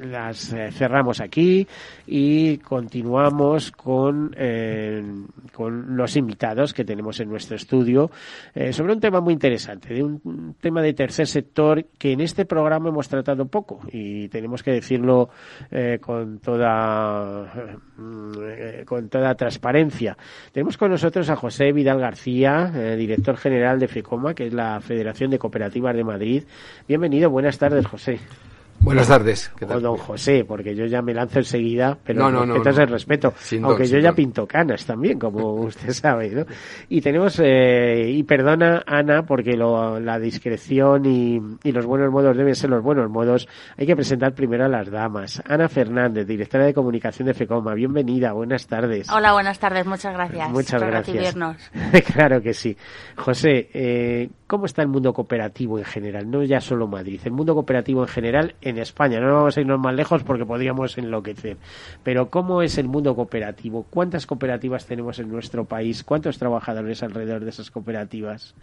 las 0.03 0.53
eh, 0.53 0.72
cerramos 0.72 1.22
aquí 1.22 1.67
y 2.08 2.58
continuamos 2.58 3.72
con, 3.72 4.34
eh, 4.38 5.03
con 5.53 5.96
los 5.96 6.15
invitados 6.15 6.74
que 6.74 6.86
tenemos 6.86 7.20
en 7.20 7.29
nuestro 7.29 7.55
estudio 7.55 8.12
sobre 8.72 8.93
un 8.93 9.00
tema 9.00 9.22
muy 9.22 9.34
interesante, 9.34 9.93
de 9.93 10.03
un 10.03 10.55
tema 10.60 10.81
de 10.81 10.93
tercer 10.93 11.27
sector 11.27 11.86
que 11.98 12.12
en 12.12 12.22
este 12.22 12.46
programa 12.46 12.89
hemos 12.89 13.08
tratado 13.08 13.46
poco 13.48 13.79
y 13.91 14.27
tenemos 14.27 14.63
que 14.63 14.72
decirlo 14.72 15.29
con 16.01 16.39
toda 16.39 17.51
con 18.86 19.10
toda 19.10 19.36
transparencia. 19.36 20.17
Tenemos 20.51 20.77
con 20.77 20.91
nosotros 20.91 21.29
a 21.29 21.36
José 21.36 21.72
Vidal 21.72 22.00
García, 22.00 22.96
director 22.96 23.38
general 23.38 23.79
de 23.79 23.88
FECOMA, 23.88 24.34
que 24.34 24.48
es 24.48 24.53
la 24.53 24.79
Federación 24.81 25.31
de 25.31 25.39
Cooperativas 25.39 25.96
de 25.96 26.03
Madrid. 26.03 26.43
Bienvenido, 26.88 27.29
buenas 27.29 27.58
tardes, 27.58 27.86
José. 27.88 28.20
Buenas 28.83 29.07
tardes. 29.07 29.51
O 29.61 29.79
don 29.79 29.95
José, 29.95 30.43
porque 30.43 30.75
yo 30.75 30.85
ya 30.85 31.03
me 31.03 31.13
lanzo 31.13 31.38
enseguida, 31.38 31.97
pero 32.03 32.19
no, 32.19 32.31
no, 32.31 32.45
no, 32.45 32.55
el 32.55 32.88
respeto. 32.88 33.31
Aunque 33.61 33.85
yo 33.85 34.00
ya 34.00 34.11
pinto 34.13 34.47
canas 34.47 34.85
también, 34.85 35.19
como 35.19 35.53
usted 35.61 35.91
sabe, 35.91 36.29
¿no? 36.29 36.45
Y 36.89 37.00
tenemos, 37.00 37.39
eh, 37.43 38.09
y 38.09 38.23
perdona 38.23 38.81
Ana, 38.88 39.23
porque 39.23 39.55
lo, 39.55 40.00
la 40.00 40.17
discreción 40.17 41.05
y, 41.05 41.39
y, 41.63 41.71
los 41.71 41.85
buenos 41.85 42.11
modos 42.11 42.35
deben 42.35 42.55
ser 42.55 42.71
los 42.71 42.81
buenos 42.81 43.07
modos. 43.09 43.47
Hay 43.77 43.85
que 43.85 43.95
presentar 43.95 44.33
primero 44.33 44.65
a 44.65 44.67
las 44.67 44.89
damas. 44.89 45.43
Ana 45.45 45.69
Fernández, 45.69 46.25
directora 46.25 46.65
de 46.65 46.73
comunicación 46.73 47.27
de 47.27 47.35
FECOMA. 47.35 47.75
Bienvenida, 47.75 48.33
buenas 48.33 48.65
tardes. 48.65 49.09
Hola, 49.11 49.33
buenas 49.33 49.59
tardes, 49.59 49.85
muchas 49.85 50.13
gracias. 50.13 50.50
Muchas 50.50 50.81
gracias. 50.81 51.35
claro 52.13 52.41
que 52.41 52.55
sí. 52.55 52.75
José, 53.15 53.69
eh, 53.73 54.29
¿cómo 54.47 54.65
está 54.65 54.81
el 54.81 54.88
mundo 54.88 55.13
cooperativo 55.13 55.77
en 55.77 55.85
general? 55.85 56.29
No 56.29 56.43
ya 56.43 56.59
solo 56.59 56.88
Madrid, 56.88 57.21
el 57.25 57.31
mundo 57.31 57.53
cooperativo 57.53 58.01
en 58.01 58.07
general 58.07 58.55
en 58.61 58.70
España. 58.77 59.19
No 59.19 59.33
vamos 59.33 59.57
a 59.57 59.61
irnos 59.61 59.79
más 59.79 59.95
lejos 59.95 60.23
porque 60.23 60.45
podríamos 60.45 60.97
enloquecer. 60.97 61.57
Pero 62.03 62.29
¿cómo 62.29 62.61
es 62.61 62.77
el 62.77 62.87
mundo 62.87 63.15
cooperativo? 63.15 63.85
¿Cuántas 63.89 64.25
cooperativas 64.25 64.85
tenemos 64.85 65.19
en 65.19 65.29
nuestro 65.29 65.65
país? 65.65 66.03
¿Cuántos 66.03 66.37
trabajadores 66.37 67.03
alrededor 67.03 67.43
de 67.43 67.49
esas 67.49 67.71
cooperativas? 67.71 68.55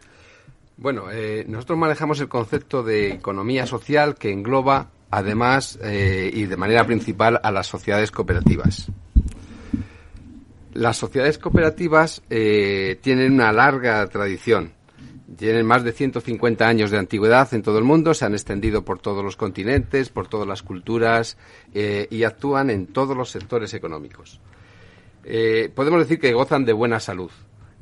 Bueno, 0.77 1.11
eh, 1.11 1.45
nosotros 1.49 1.79
manejamos 1.79 2.21
el 2.21 2.29
concepto 2.29 2.83
de 2.83 3.13
economía 3.13 3.67
social 3.67 4.15
que 4.15 4.33
engloba 4.33 4.91
además 5.11 5.79
eh, 5.83 6.31
y 6.33 6.45
de 6.45 6.57
manera 6.57 6.87
principal 6.87 7.41
a 7.43 7.51
las 7.51 7.67
sociedades 7.67 8.11
cooperativas. 8.11 8.91
Las 10.75 10.97
sociedades 10.97 11.39
cooperativas 11.39 12.23
eh, 12.31 12.99
tienen 13.03 13.33
una 13.33 13.51
larga 13.51 14.07
tradición 14.07 14.78
tienen 15.37 15.67
más 15.67 15.85
de 15.85 15.93
150 15.93 16.67
años 16.67 16.91
de 16.91 16.99
antigüedad 16.99 17.53
en 17.53 17.63
todo 17.63 17.79
el 17.79 17.85
mundo, 17.85 18.15
se 18.15 18.25
han 18.25 18.33
extendido 18.33 18.85
por 18.85 18.99
todos 18.99 19.23
los 19.23 19.37
continentes, 19.37 20.09
por 20.09 20.29
todas 20.29 20.47
las 20.47 20.63
culturas 20.63 21.37
eh, 21.75 22.07
y 22.11 22.25
actúan 22.25 22.71
en 22.71 22.87
todos 22.87 23.17
los 23.17 23.31
sectores 23.31 23.75
económicos. 23.75 24.41
Eh, 25.25 25.71
podemos 25.75 26.01
decir 26.01 26.19
que 26.19 26.33
gozan 26.33 26.65
de 26.65 26.73
buena 26.73 27.01
salud. 27.01 27.31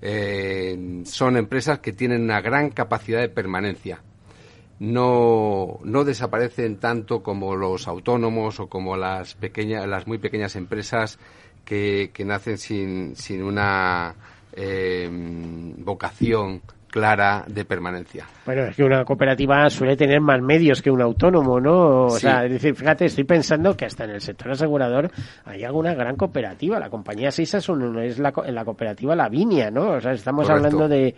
Eh, 0.02 1.02
son 1.04 1.36
empresas 1.36 1.78
que 1.78 1.92
tienen 1.92 2.22
una 2.22 2.40
gran 2.40 2.70
capacidad 2.70 3.20
de 3.20 3.28
permanencia. 3.28 4.02
No, 4.78 5.78
no 5.84 6.04
desaparecen 6.04 6.78
tanto 6.78 7.22
como 7.22 7.56
los 7.56 7.88
autónomos 7.88 8.60
o 8.60 8.68
como 8.68 8.96
las 8.96 9.34
pequeñas, 9.34 9.86
las 9.86 10.06
muy 10.06 10.18
pequeñas 10.18 10.54
empresas 10.56 11.18
que, 11.64 12.10
que 12.12 12.24
nacen 12.24 12.58
sin, 12.58 13.16
sin 13.16 13.42
una 13.42 14.14
vocación 15.78 16.62
clara 16.90 17.44
de 17.48 17.64
permanencia. 17.64 18.26
Bueno, 18.44 18.64
es 18.64 18.76
que 18.76 18.84
una 18.84 19.04
cooperativa 19.04 19.68
suele 19.70 19.96
tener 19.96 20.20
más 20.20 20.40
medios 20.40 20.80
que 20.80 20.90
un 20.90 21.02
autónomo, 21.02 21.60
¿no? 21.60 22.04
O 22.06 22.18
sea, 22.18 22.44
es 22.44 22.52
decir, 22.52 22.74
fíjate, 22.74 23.06
estoy 23.06 23.24
pensando 23.24 23.76
que 23.76 23.84
hasta 23.84 24.04
en 24.04 24.10
el 24.10 24.20
sector 24.20 24.52
asegurador 24.52 25.10
hay 25.44 25.64
alguna 25.64 25.94
gran 25.94 26.16
cooperativa. 26.16 26.78
La 26.78 26.88
compañía 26.88 27.30
Sisa 27.30 27.58
es, 27.58 27.68
es 27.68 28.18
la, 28.18 28.32
la 28.48 28.64
cooperativa 28.64 29.14
Lavinia, 29.14 29.70
¿no? 29.70 29.92
O 29.92 30.00
sea, 30.00 30.12
estamos 30.12 30.48
hablando 30.48 30.88
de 30.88 31.14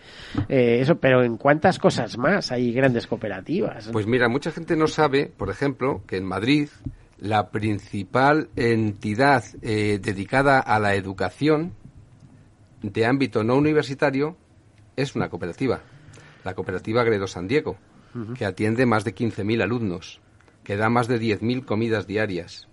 eh, 0.49 0.79
eso, 0.81 0.95
pero 0.95 1.23
¿en 1.23 1.37
cuántas 1.37 1.79
cosas 1.79 2.17
más 2.17 2.51
hay 2.51 2.73
grandes 2.73 3.07
cooperativas? 3.07 3.89
Pues 3.91 4.07
mira, 4.07 4.27
mucha 4.27 4.51
gente 4.51 4.75
no 4.75 4.87
sabe, 4.87 5.31
por 5.35 5.49
ejemplo, 5.49 6.01
que 6.07 6.17
en 6.17 6.25
Madrid 6.25 6.69
la 7.19 7.49
principal 7.51 8.49
entidad 8.55 9.43
eh, 9.61 9.99
dedicada 10.01 10.59
a 10.59 10.79
la 10.79 10.95
educación 10.95 11.73
de 12.81 13.05
ámbito 13.05 13.43
no 13.43 13.55
universitario 13.55 14.37
es 15.01 15.15
una 15.15 15.29
cooperativa, 15.29 15.81
la 16.43 16.53
cooperativa 16.53 17.03
Gredo 17.03 17.27
San 17.27 17.47
Diego, 17.47 17.77
que 18.35 18.45
atiende 18.45 18.85
más 18.85 19.03
de 19.03 19.13
15.000 19.13 19.61
alumnos, 19.61 20.19
que 20.63 20.75
da 20.75 20.89
más 20.89 21.07
de 21.07 21.19
10.000 21.19 21.65
comidas 21.65 22.07
diarias, 22.07 22.67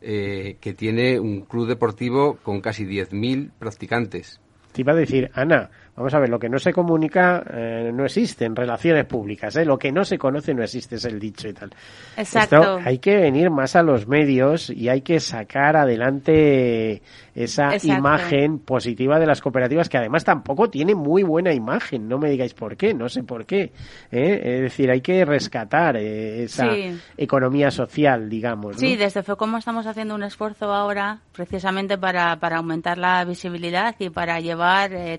eh, 0.00 0.56
que 0.60 0.74
tiene 0.74 1.18
un 1.18 1.42
club 1.42 1.66
deportivo 1.66 2.38
con 2.42 2.60
casi 2.60 2.84
10.000 2.84 3.50
practicantes. 3.58 4.40
Te 4.72 4.82
iba 4.82 4.92
a 4.92 4.96
decir, 4.96 5.30
Ana, 5.34 5.70
Vamos 5.94 6.14
a 6.14 6.20
ver, 6.20 6.30
lo 6.30 6.38
que 6.38 6.48
no 6.48 6.58
se 6.58 6.72
comunica 6.72 7.44
eh, 7.52 7.90
no 7.92 8.06
existe 8.06 8.46
en 8.46 8.56
relaciones 8.56 9.04
públicas, 9.04 9.54
¿eh? 9.56 9.64
lo 9.64 9.78
que 9.78 9.92
no 9.92 10.04
se 10.04 10.16
conoce 10.16 10.54
no 10.54 10.62
existe, 10.62 10.96
es 10.96 11.04
el 11.04 11.20
dicho 11.20 11.48
y 11.48 11.52
tal. 11.52 11.70
Exacto. 12.16 12.78
hay 12.82 12.98
que 12.98 13.16
venir 13.16 13.50
más 13.50 13.76
a 13.76 13.82
los 13.82 14.08
medios 14.08 14.70
y 14.70 14.88
hay 14.88 15.02
que 15.02 15.20
sacar 15.20 15.76
adelante 15.76 17.02
esa 17.34 17.76
imagen 17.82 18.58
positiva 18.58 19.18
de 19.18 19.26
las 19.26 19.40
cooperativas, 19.40 19.88
que 19.88 19.96
además 19.96 20.24
tampoco 20.24 20.68
tiene 20.68 20.94
muy 20.94 21.22
buena 21.22 21.52
imagen, 21.52 22.08
no 22.08 22.18
me 22.18 22.28
digáis 22.30 22.54
por 22.54 22.76
qué, 22.76 22.94
no 22.94 23.08
sé 23.08 23.22
por 23.22 23.46
qué. 23.46 23.72
¿eh? 24.10 24.40
Es 24.42 24.60
decir, 24.62 24.90
hay 24.90 25.00
que 25.00 25.24
rescatar 25.24 25.96
eh, 25.96 26.44
esa 26.44 26.68
economía 27.16 27.70
social, 27.70 28.28
digamos. 28.28 28.76
Sí, 28.76 28.96
desde 28.96 29.22
FECOMO 29.22 29.58
estamos 29.58 29.86
haciendo 29.86 30.14
un 30.14 30.22
esfuerzo 30.22 30.72
ahora 30.72 31.20
precisamente 31.32 31.96
para, 31.96 32.36
para 32.36 32.58
aumentar 32.58 32.98
la 32.98 33.24
visibilidad 33.24 33.94
y 33.98 34.10
para 34.10 34.40
llevar, 34.40 34.92
eh, 34.92 35.18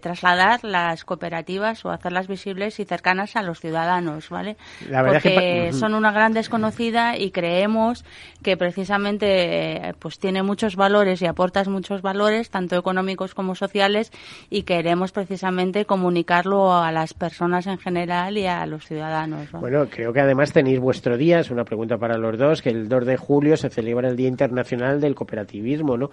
las 0.64 1.06
cooperativas 1.06 1.86
o 1.86 1.92
hacerlas 1.92 2.28
visibles 2.28 2.80
y 2.80 2.86
cercanas 2.86 3.36
a 3.36 3.44
los 3.44 3.60
ciudadanos, 3.60 4.30
¿vale? 4.30 4.58
Porque 4.90 5.72
son 5.74 5.94
una 5.94 6.12
gran 6.12 6.34
desconocida 6.34 7.18
y 7.18 7.32
creemos 7.32 8.06
que 8.42 8.58
precisamente 8.58 9.88
eh, 9.90 9.94
pues 10.00 10.20
tiene 10.20 10.44
muchos 10.44 10.76
valores 10.76 11.22
y 11.22 11.26
aportas 11.26 11.68
muchos 11.68 12.02
valores, 12.02 12.50
tanto 12.50 12.78
económicos 12.78 13.34
como 13.34 13.56
sociales, 13.56 14.12
y 14.50 14.64
queremos 14.64 15.12
precisamente 15.12 15.86
comunicarlo 15.86 16.74
a 16.74 16.92
las 16.92 17.14
personas 17.14 17.68
en 17.68 17.78
general 17.78 18.38
y 18.38 18.46
a 18.46 18.66
los 18.66 18.86
ciudadanos. 18.86 19.52
Bueno, 19.52 19.88
creo 19.90 20.14
que 20.14 20.22
además 20.22 20.54
tenéis 20.54 20.80
vuestro 20.80 21.18
día, 21.18 21.40
es 21.40 21.52
una 21.52 21.64
pregunta 21.64 21.98
para 21.98 22.18
los 22.18 22.38
dos, 22.38 22.62
que 22.62 22.70
el 22.70 22.90
2 22.90 23.06
de 23.06 23.18
julio 23.18 23.58
se 23.58 23.70
celebra 23.70 24.10
el 24.10 24.16
Día 24.16 24.28
Internacional 24.28 25.00
del 25.02 25.16
Cooperativismo, 25.16 25.98
¿no? 25.98 26.10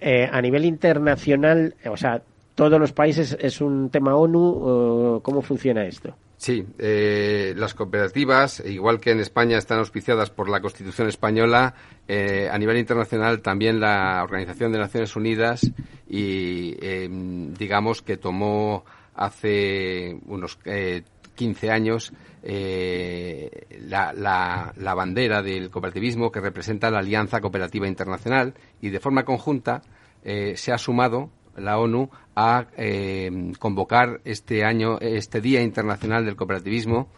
Eh, 0.00 0.28
a 0.30 0.40
nivel 0.40 0.64
internacional, 0.64 1.74
o 1.88 1.96
sea, 1.96 2.22
todos 2.60 2.78
los 2.78 2.92
países 2.92 3.38
es 3.40 3.62
un 3.62 3.88
tema 3.88 4.14
ONU. 4.14 5.22
¿Cómo 5.22 5.40
funciona 5.40 5.86
esto? 5.86 6.14
Sí, 6.36 6.62
eh, 6.78 7.54
las 7.56 7.72
cooperativas, 7.72 8.62
igual 8.66 9.00
que 9.00 9.12
en 9.12 9.20
España 9.20 9.56
están 9.56 9.78
auspiciadas 9.78 10.28
por 10.28 10.50
la 10.50 10.60
Constitución 10.60 11.08
española, 11.08 11.72
eh, 12.06 12.50
a 12.52 12.58
nivel 12.58 12.76
internacional 12.76 13.40
también 13.40 13.80
la 13.80 14.22
Organización 14.22 14.72
de 14.72 14.78
Naciones 14.78 15.16
Unidas 15.16 15.72
y 16.06 16.76
em, 16.82 17.54
digamos 17.54 18.02
que 18.02 18.18
tomó 18.18 18.84
hace 19.14 20.18
unos 20.26 20.58
15 20.58 21.66
eh, 21.66 21.70
años 21.70 22.12
la, 22.42 24.12
la, 24.12 24.94
bandera 24.94 25.40
del 25.40 25.70
cooperativismo 25.70 26.30
que 26.30 26.40
representa 26.40 26.90
la 26.90 26.98
Alianza 26.98 27.40
Cooperativa 27.40 27.88
Internacional 27.88 28.52
y 28.82 28.90
de 28.90 29.00
forma 29.00 29.24
conjunta 29.24 29.80
se 30.22 30.72
ha 30.72 30.76
sumado 30.76 31.30
la 31.56 31.78
ONU 31.78 32.10
a 32.34 32.66
eh, 32.76 33.52
convocar 33.58 34.20
este 34.24 34.64
año, 34.64 34.98
este 35.00 35.40
Día 35.40 35.62
Internacional 35.62 36.24
del 36.24 36.36
Cooperativismo, 36.36 37.08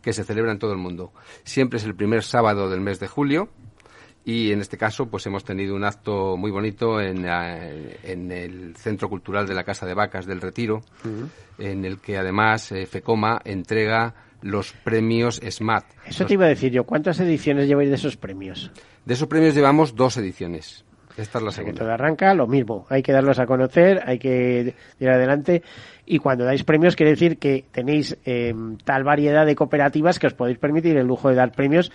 que 0.00 0.12
se 0.12 0.24
celebra 0.24 0.52
en 0.52 0.58
todo 0.58 0.72
el 0.72 0.78
mundo. 0.78 1.12
Siempre 1.44 1.78
es 1.78 1.84
el 1.84 1.94
primer 1.94 2.22
sábado 2.22 2.68
del 2.68 2.80
mes 2.80 2.98
de 2.98 3.08
julio 3.08 3.48
y 4.24 4.52
en 4.52 4.60
este 4.60 4.76
caso 4.76 5.06
pues 5.06 5.26
hemos 5.26 5.44
tenido 5.44 5.74
un 5.74 5.84
acto 5.84 6.36
muy 6.36 6.50
bonito 6.50 7.00
en, 7.00 7.24
eh, 7.26 7.98
el 8.04 8.76
Centro 8.76 9.08
Cultural 9.08 9.46
de 9.46 9.54
la 9.54 9.64
Casa 9.64 9.86
de 9.86 9.94
Vacas 9.94 10.26
del 10.26 10.40
Retiro, 10.40 10.82
en 11.58 11.84
el 11.84 11.98
que 11.98 12.16
además 12.16 12.72
eh, 12.72 12.86
FECOMA 12.86 13.40
entrega 13.44 14.14
los 14.42 14.72
premios 14.72 15.40
SMAT. 15.48 15.84
Eso 16.06 16.26
te 16.26 16.34
iba 16.34 16.46
a 16.46 16.48
decir 16.48 16.72
yo, 16.72 16.84
¿cuántas 16.84 17.20
ediciones 17.20 17.68
lleváis 17.68 17.88
de 17.90 17.94
esos 17.94 18.16
premios? 18.16 18.70
De 19.04 19.14
esos 19.14 19.28
premios 19.28 19.54
llevamos 19.54 19.94
dos 19.94 20.16
ediciones. 20.16 20.84
Esta 21.16 21.38
es 21.38 21.44
la 21.44 21.50
segunda. 21.50 21.74
Que 21.74 21.78
todo 21.78 21.92
arranca 21.92 22.34
lo 22.34 22.46
mismo. 22.46 22.86
Hay 22.88 23.02
que 23.02 23.12
darlos 23.12 23.38
a 23.38 23.46
conocer, 23.46 24.02
hay 24.06 24.18
que 24.18 24.74
ir 24.98 25.08
adelante. 25.08 25.62
Y 26.06 26.18
cuando 26.18 26.44
dais 26.44 26.64
premios, 26.64 26.96
quiere 26.96 27.12
decir 27.12 27.38
que 27.38 27.64
tenéis 27.70 28.16
em, 28.24 28.76
tal 28.78 29.04
variedad 29.04 29.46
de 29.46 29.54
cooperativas 29.54 30.18
que 30.18 30.26
os 30.26 30.34
podéis 30.34 30.58
permitir 30.58 30.96
el 30.96 31.06
lujo 31.06 31.28
de 31.28 31.36
dar 31.36 31.52
premios 31.52 31.92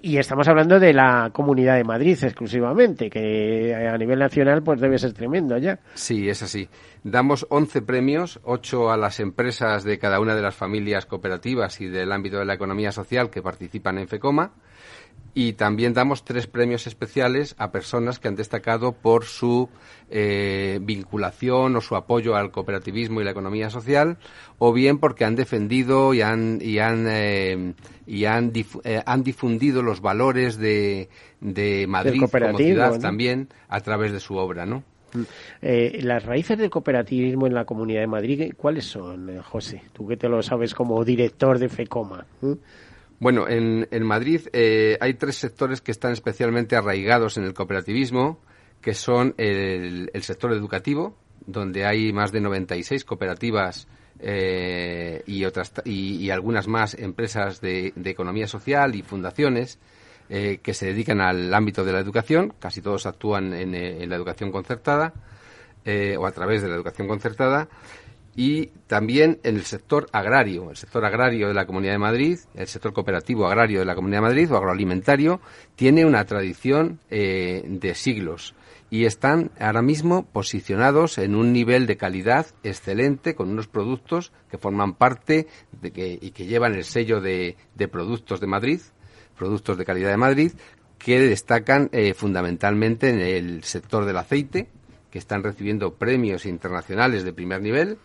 Y 0.00 0.18
estamos 0.18 0.46
hablando 0.46 0.78
de 0.78 0.92
la 0.92 1.30
Comunidad 1.32 1.74
de 1.74 1.82
Madrid 1.82 2.16
exclusivamente, 2.22 3.10
que 3.10 3.74
a 3.74 3.98
nivel 3.98 4.20
nacional 4.20 4.62
pues 4.62 4.80
debe 4.80 4.96
ser 4.96 5.12
tremendo 5.12 5.58
ya. 5.58 5.80
Sí, 5.94 6.28
es 6.28 6.40
así. 6.40 6.68
Damos 7.02 7.46
11 7.50 7.82
premios, 7.82 8.38
8 8.44 8.92
a 8.92 8.96
las 8.96 9.18
empresas 9.18 9.82
de 9.82 9.98
cada 9.98 10.20
una 10.20 10.36
de 10.36 10.42
las 10.42 10.54
familias 10.54 11.04
cooperativas 11.04 11.80
y 11.80 11.88
del 11.88 12.12
ámbito 12.12 12.38
de 12.38 12.44
la 12.44 12.54
economía 12.54 12.92
social 12.92 13.28
que 13.28 13.42
participan 13.42 13.98
en 13.98 14.06
FECOMA 14.06 14.52
y 15.34 15.52
también 15.52 15.94
damos 15.94 16.24
tres 16.24 16.46
premios 16.46 16.86
especiales 16.86 17.54
a 17.58 17.70
personas 17.70 18.18
que 18.18 18.28
han 18.28 18.36
destacado 18.36 18.92
por 18.92 19.24
su 19.24 19.68
eh, 20.10 20.78
vinculación 20.82 21.76
o 21.76 21.80
su 21.80 21.96
apoyo 21.96 22.34
al 22.34 22.50
cooperativismo 22.50 23.20
y 23.20 23.24
la 23.24 23.30
economía 23.30 23.70
social, 23.70 24.18
o 24.58 24.72
bien 24.72 24.98
porque 24.98 25.24
han 25.24 25.36
defendido 25.36 26.14
y 26.14 26.22
han 26.22 26.58
y 26.60 26.78
han 26.78 27.06
eh, 27.08 27.74
y 28.06 28.24
han, 28.24 28.52
eh, 28.84 29.02
han, 29.04 29.22
difundido 29.22 29.82
los 29.82 30.00
valores 30.00 30.56
de, 30.56 31.08
de 31.40 31.86
Madrid 31.86 32.20
como 32.20 32.58
ciudad 32.58 32.98
también 32.98 33.48
a 33.68 33.80
través 33.80 34.12
de 34.12 34.20
su 34.20 34.36
obra, 34.36 34.66
¿no? 34.66 34.82
Mm. 35.14 35.22
las 36.02 36.24
raíces 36.24 36.58
del 36.58 36.68
cooperativismo 36.68 37.46
en 37.46 37.54
la 37.54 37.64
Comunidad 37.64 38.00
de 38.00 38.06
Madrid, 38.06 38.52
¿cuáles 38.56 38.84
son, 38.84 39.40
José? 39.42 39.82
Tú 39.92 40.06
que 40.06 40.18
te 40.18 40.28
lo 40.28 40.42
sabes 40.42 40.74
como 40.74 41.02
director 41.02 41.58
de 41.58 41.70
FECOMA. 41.70 42.26
Bueno, 43.20 43.48
en, 43.48 43.88
en 43.90 44.06
Madrid 44.06 44.42
eh, 44.52 44.96
hay 45.00 45.14
tres 45.14 45.36
sectores 45.36 45.80
que 45.80 45.90
están 45.90 46.12
especialmente 46.12 46.76
arraigados 46.76 47.36
en 47.36 47.44
el 47.44 47.52
cooperativismo, 47.52 48.38
que 48.80 48.94
son 48.94 49.34
el, 49.38 50.10
sector 50.22 50.52
educativo, 50.52 51.16
donde 51.44 51.84
hay 51.84 52.12
más 52.12 52.30
de 52.30 52.40
96 52.40 53.04
cooperativas 53.04 53.88
eh, 54.20 55.22
y, 55.26 55.44
otras, 55.44 55.72
y, 55.84 56.30
algunas 56.30 56.68
más 56.68 56.94
empresas 56.94 57.60
de, 57.60 57.92
economía 58.04 58.46
social 58.46 58.94
y 58.94 59.02
fundaciones 59.02 59.80
eh, 60.30 60.60
que 60.62 60.72
se 60.74 60.86
dedican 60.86 61.20
al 61.20 61.52
ámbito 61.52 61.84
de 61.84 61.92
la 61.92 61.98
educación. 61.98 62.54
Casi 62.60 62.82
todos 62.82 63.04
actúan 63.06 63.52
en, 63.52 63.74
en 63.74 64.08
la 64.08 64.14
educación 64.14 64.52
concertada 64.52 65.12
o 66.18 66.26
a 66.26 66.32
través 66.32 66.60
de 66.60 66.68
la 66.68 66.74
educación 66.74 67.08
concertada 67.08 67.66
y 68.38 68.66
también 68.86 69.40
en 69.42 69.56
el 69.56 69.64
sector 69.64 70.06
agrario, 70.12 70.70
el 70.70 70.76
sector 70.76 71.04
agrario 71.04 71.48
de 71.48 71.54
la 71.54 71.66
Comunidad 71.66 71.94
de 71.94 71.98
Madrid, 71.98 72.38
el 72.54 72.68
sector 72.68 72.92
cooperativo 72.92 73.48
agrario 73.48 73.80
de 73.80 73.84
la 73.84 73.96
Comunidad 73.96 74.18
de 74.18 74.28
Madrid 74.28 74.52
o 74.52 74.56
agroalimentario, 74.56 75.40
tiene 75.74 76.04
una 76.04 76.24
tradición 76.24 77.00
eh, 77.10 77.64
de 77.66 77.96
siglos 77.96 78.54
y 78.90 79.06
están 79.06 79.50
ahora 79.58 79.82
mismo 79.82 80.24
posicionados 80.24 81.18
en 81.18 81.34
un 81.34 81.52
nivel 81.52 81.88
de 81.88 81.96
calidad 81.96 82.46
excelente 82.62 83.34
con 83.34 83.50
unos 83.50 83.66
productos 83.66 84.30
que 84.48 84.56
forman 84.56 84.94
parte 84.94 85.48
de 85.72 85.90
que, 85.90 86.16
y 86.22 86.30
que 86.30 86.46
llevan 86.46 86.76
el 86.76 86.84
sello 86.84 87.20
de, 87.20 87.56
productos 87.90 88.38
de 88.38 88.46
Madrid, 88.46 88.80
productos 89.36 89.76
de 89.76 89.84
calidad 89.84 90.10
de 90.10 90.16
Madrid, 90.16 90.52
que 90.96 91.18
destacan 91.18 91.88
eh, 91.90 92.14
fundamentalmente 92.14 93.10
en 93.10 93.18
el 93.18 93.64
sector 93.64 94.04
del 94.04 94.16
aceite, 94.16 94.68
que 95.10 95.18
están 95.18 95.42
recibiendo 95.42 95.94
premios 95.94 96.46
internacionales 96.46 97.24
de 97.24 97.32
primer 97.32 97.62
nivel 97.62 97.98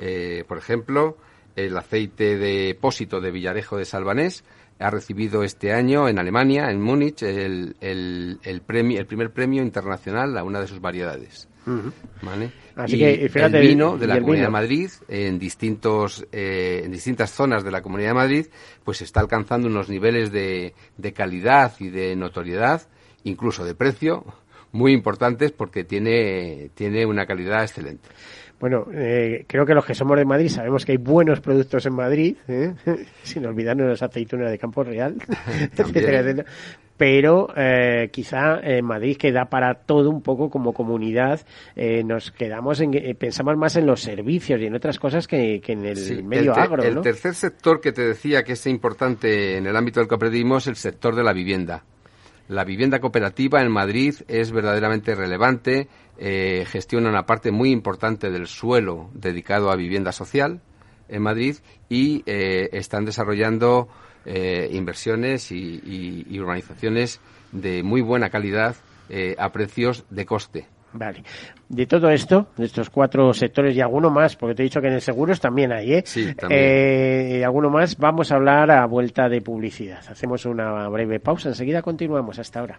eh, 0.00 0.44
por 0.48 0.56
ejemplo, 0.56 1.18
el 1.56 1.76
aceite 1.76 2.38
de 2.38 2.74
pósito 2.80 3.20
de 3.20 3.30
Villarejo 3.30 3.76
de 3.76 3.84
Salvanés 3.84 4.44
ha 4.78 4.88
recibido 4.88 5.42
este 5.44 5.74
año 5.74 6.08
en 6.08 6.18
Alemania, 6.18 6.70
en 6.70 6.80
Múnich, 6.80 7.22
el, 7.22 7.76
el, 7.80 8.62
premio, 8.62 8.98
el 8.98 9.06
primer 9.06 9.30
premio 9.30 9.62
internacional 9.62 10.38
a 10.38 10.42
una 10.42 10.60
de 10.60 10.66
sus 10.66 10.80
variedades. 10.80 11.48
Así 12.74 12.96
que, 12.98 13.26
el 13.26 13.60
vino 13.60 13.98
de 13.98 14.06
la 14.06 14.18
Comunidad 14.18 14.46
de 14.46 14.50
Madrid, 14.50 14.90
en 15.06 15.38
distintos, 15.38 16.26
eh, 16.32 16.80
en 16.82 16.92
distintas 16.92 17.30
zonas 17.30 17.62
de 17.62 17.70
la 17.70 17.82
Comunidad 17.82 18.10
de 18.10 18.14
Madrid, 18.14 18.46
pues 18.82 19.02
está 19.02 19.20
alcanzando 19.20 19.68
unos 19.68 19.90
niveles 19.90 20.32
de, 20.32 20.72
de 20.96 21.12
calidad 21.12 21.74
y 21.78 21.90
de 21.90 22.16
notoriedad, 22.16 22.88
incluso 23.24 23.66
de 23.66 23.74
precio, 23.74 24.24
muy 24.72 24.92
importantes 24.92 25.52
porque 25.52 25.84
tiene, 25.84 26.70
tiene 26.74 27.04
una 27.04 27.26
calidad 27.26 27.62
excelente. 27.62 28.08
Bueno, 28.60 28.86
eh, 28.92 29.46
creo 29.48 29.64
que 29.64 29.72
los 29.72 29.86
que 29.86 29.94
somos 29.94 30.18
de 30.18 30.26
Madrid 30.26 30.48
sabemos 30.48 30.84
que 30.84 30.92
hay 30.92 30.98
buenos 30.98 31.40
productos 31.40 31.86
en 31.86 31.94
Madrid, 31.94 32.36
¿eh? 32.46 32.74
sin 33.22 33.46
olvidarnos 33.46 33.88
las 33.88 34.02
aceitunas 34.02 34.50
de 34.50 34.58
Campo 34.58 34.84
Real, 34.84 35.16
etcétera, 35.76 36.44
Pero 36.98 37.48
eh, 37.56 38.10
quizá 38.12 38.60
en 38.62 38.84
Madrid 38.84 39.16
queda 39.16 39.46
para 39.46 39.74
todo 39.74 40.10
un 40.10 40.20
poco 40.20 40.50
como 40.50 40.74
comunidad. 40.74 41.40
nos 42.04 42.30
quedamos 42.32 42.82
en, 42.82 43.16
pensamos 43.18 43.56
más 43.56 43.76
en 43.76 43.86
los 43.86 44.02
servicios 44.02 44.60
y 44.60 44.66
en 44.66 44.74
otras 44.74 44.98
cosas 44.98 45.26
que, 45.26 45.62
en 45.66 45.86
el 45.86 46.22
medio 46.22 46.54
agro. 46.54 46.82
El 46.82 47.00
tercer 47.00 47.34
sector 47.34 47.80
que 47.80 47.92
te 47.92 48.02
decía 48.02 48.44
que 48.44 48.52
es 48.52 48.66
importante 48.66 49.56
en 49.56 49.66
el 49.66 49.74
ámbito 49.74 50.00
del 50.00 50.08
cooperativismo 50.08 50.58
es 50.58 50.66
el 50.66 50.76
sector 50.76 51.16
de 51.16 51.24
la 51.24 51.32
vivienda. 51.32 51.82
La 52.50 52.64
vivienda 52.64 52.98
cooperativa 52.98 53.62
en 53.62 53.70
Madrid 53.70 54.16
es 54.26 54.50
verdaderamente 54.50 55.14
relevante, 55.14 55.86
eh, 56.22 56.66
gestiona 56.66 57.08
una 57.08 57.24
parte 57.24 57.50
muy 57.50 57.70
importante 57.70 58.30
del 58.30 58.46
suelo 58.46 59.08
dedicado 59.14 59.70
a 59.70 59.76
vivienda 59.76 60.12
social 60.12 60.60
en 61.08 61.22
Madrid 61.22 61.56
y 61.88 62.22
eh, 62.26 62.68
están 62.72 63.06
desarrollando 63.06 63.88
eh, 64.26 64.68
inversiones 64.70 65.50
y, 65.50 66.26
y, 66.28 66.38
urbanizaciones 66.38 67.20
de 67.52 67.82
muy 67.82 68.02
buena 68.02 68.28
calidad 68.28 68.76
a 69.38 69.50
precios 69.50 70.04
de 70.10 70.24
coste. 70.24 70.68
Vale. 70.92 71.22
De 71.68 71.86
todo 71.86 72.10
esto, 72.10 72.48
de 72.56 72.64
estos 72.64 72.90
cuatro 72.90 73.32
sectores 73.32 73.76
y 73.76 73.80
alguno 73.80 74.10
más, 74.10 74.36
porque 74.36 74.54
te 74.54 74.62
he 74.62 74.64
dicho 74.64 74.80
que 74.80 74.88
en 74.88 74.94
el 74.94 75.00
seguros 75.00 75.40
también 75.40 75.72
hay, 75.72 75.94
¿eh? 75.94 76.02
Sí, 76.04 76.34
también. 76.34 76.60
Eh, 76.62 77.44
alguno 77.44 77.70
más, 77.70 77.96
vamos 77.96 78.32
a 78.32 78.36
hablar 78.36 78.70
a 78.70 78.86
vuelta 78.86 79.28
de 79.28 79.40
publicidad. 79.40 80.00
Hacemos 80.08 80.46
una 80.46 80.88
breve 80.88 81.20
pausa, 81.20 81.48
enseguida 81.48 81.82
continuamos. 81.82 82.38
Hasta 82.38 82.60
ahora. 82.60 82.78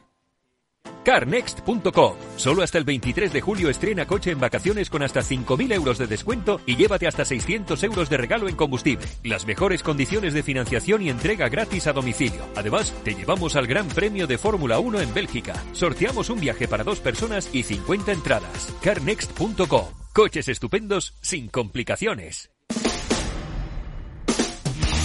Carnext.com. 1.03 2.15
Solo 2.37 2.63
hasta 2.63 2.77
el 2.77 2.83
23 2.83 3.33
de 3.33 3.41
julio 3.41 3.69
estrena 3.69 4.05
coche 4.05 4.31
en 4.31 4.39
vacaciones 4.39 4.89
con 4.89 5.03
hasta 5.03 5.21
5.000 5.21 5.73
euros 5.73 5.97
de 5.97 6.07
descuento 6.07 6.61
y 6.65 6.75
llévate 6.75 7.07
hasta 7.07 7.25
600 7.25 7.83
euros 7.83 8.09
de 8.09 8.17
regalo 8.17 8.47
en 8.47 8.55
combustible. 8.55 9.07
Las 9.23 9.45
mejores 9.45 9.83
condiciones 9.83 10.33
de 10.33 10.43
financiación 10.43 11.01
y 11.01 11.09
entrega 11.09 11.49
gratis 11.49 11.87
a 11.87 11.93
domicilio. 11.93 12.41
Además, 12.55 12.93
te 13.03 13.15
llevamos 13.15 13.55
al 13.55 13.67
Gran 13.67 13.87
Premio 13.87 14.27
de 14.27 14.37
Fórmula 14.37 14.79
1 14.79 15.01
en 15.01 15.13
Bélgica. 15.13 15.53
Sorteamos 15.73 16.29
un 16.29 16.39
viaje 16.39 16.67
para 16.67 16.83
dos 16.83 16.99
personas 16.99 17.49
y 17.53 17.63
50 17.63 18.11
entradas. 18.11 18.73
Carnext.com. 18.81 19.85
Coches 20.13 20.47
estupendos 20.49 21.15
sin 21.21 21.47
complicaciones. 21.47 22.51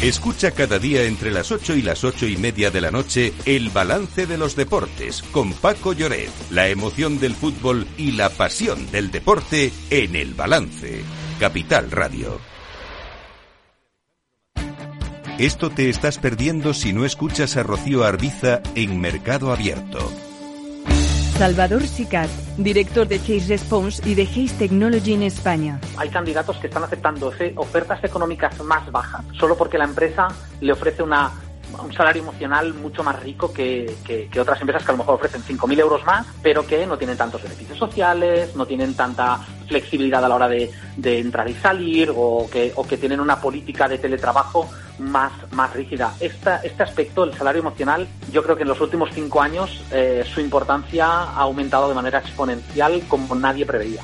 Escucha 0.02 0.50
cada 0.50 0.78
día 0.78 1.04
entre 1.04 1.30
las 1.30 1.50
8 1.50 1.74
y 1.74 1.82
las 1.82 2.04
ocho 2.04 2.26
y 2.26 2.37
media 2.37 2.70
de 2.70 2.82
la 2.82 2.90
noche 2.90 3.32
el 3.46 3.70
balance 3.70 4.26
de 4.26 4.37
los 4.37 4.54
deportes 4.54 5.22
con 5.32 5.54
Paco 5.54 5.94
Lloret, 5.94 6.30
la 6.50 6.68
emoción 6.68 7.18
del 7.18 7.35
fútbol 7.35 7.87
y 7.96 8.12
la 8.12 8.28
pasión 8.28 8.90
del 8.90 9.11
deporte 9.11 9.72
en 9.88 10.14
el 10.14 10.35
balance. 10.35 11.02
Capital 11.40 11.90
Radio. 11.90 12.38
Esto 15.38 15.70
te 15.70 15.88
estás 15.88 16.18
perdiendo 16.18 16.74
si 16.74 16.92
no 16.92 17.06
escuchas 17.06 17.56
a 17.56 17.62
Rocío 17.62 18.04
Arbiza 18.04 18.61
en 18.74 19.00
Mercado 19.00 19.50
Abierto. 19.50 20.12
Salvador 21.38 21.83
Sicat, 21.83 22.31
director 22.57 23.07
de 23.07 23.18
Chase 23.18 23.46
Response 23.49 24.03
y 24.09 24.14
de 24.14 24.22
Haze 24.22 24.55
Technology 24.59 25.12
en 25.12 25.22
España. 25.22 25.79
Hay 25.99 26.09
candidatos 26.09 26.57
que 26.57 26.68
están 26.68 26.83
aceptando 26.83 27.31
ofertas 27.57 28.03
económicas 28.03 28.59
más 28.64 28.90
bajas 28.90 29.22
solo 29.38 29.55
porque 29.55 29.77
la 29.77 29.85
empresa 29.85 30.29
le 30.62 30.72
ofrece 30.72 31.03
una 31.03 31.31
un 31.83 31.92
salario 31.92 32.22
emocional 32.22 32.72
mucho 32.72 33.03
más 33.03 33.22
rico 33.22 33.53
que, 33.53 33.96
que, 34.05 34.40
otras 34.40 34.59
empresas 34.61 34.83
que 34.83 34.92
a 34.92 34.92
lo 34.92 34.99
mejor 34.99 35.16
ofrecen 35.16 35.42
5.000 35.42 35.79
euros 35.81 36.07
más, 36.07 36.27
pero 36.40 36.66
que 36.66 36.87
no 36.87 36.96
tienen 36.96 37.18
tantos 37.18 37.42
beneficios 37.42 37.77
sociales, 37.77 38.57
no 38.57 38.64
tienen 38.64 38.94
tanta 38.94 39.38
flexibilidad 39.68 40.25
a 40.25 40.29
la 40.29 40.37
hora 40.37 40.49
de, 40.49 40.70
de 40.96 41.18
entrar 41.18 41.51
y 41.51 41.55
salir 41.55 42.11
o 42.16 42.49
que, 42.51 42.72
o 42.77 42.87
que 42.87 42.96
tienen 42.96 43.20
una 43.20 43.40
política 43.40 43.88
de 43.88 43.99
teletrabajo 43.99 44.70
más, 44.98 45.32
más 45.52 45.72
rígida. 45.72 46.14
Esta, 46.20 46.56
este 46.59 46.82
aspecto, 46.82 47.24
el 47.24 47.35
salario 47.35 47.61
emocional, 47.61 48.09
yo 48.32 48.42
creo 48.42 48.56
que 48.56 48.62
en 48.62 48.68
los 48.68 48.80
últimos 48.80 49.11
cinco 49.12 49.40
años 49.42 49.82
eh, 49.92 50.24
su 50.26 50.40
importancia 50.40 51.06
ha 51.06 51.40
aumentado 51.40 51.88
de 51.88 51.94
manera 51.94 52.18
exponencial 52.18 53.02
como 53.09 53.35
nadie 53.35 53.66
preveía. 53.66 54.02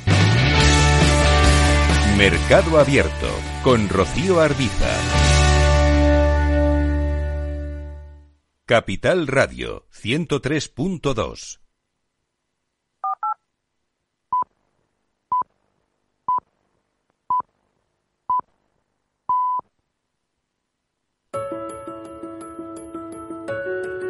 Mercado 2.17 2.79
Abierto 2.79 3.29
con 3.65 3.89
Rocío 3.89 4.41
Arbiza. 4.41 4.89
Capital 8.67 9.27
Radio 9.27 9.87
103.2 9.93 11.62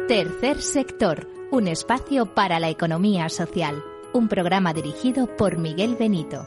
Tercer 0.07 0.59
sector, 0.59 1.27
un 1.49 1.69
espacio 1.69 2.25
para 2.25 2.59
la 2.59 2.69
economía 2.69 3.29
social. 3.29 3.81
Un 4.11 4.27
programa 4.27 4.73
dirigido 4.73 5.27
por 5.37 5.57
Miguel 5.57 5.95
Benito. 5.97 6.45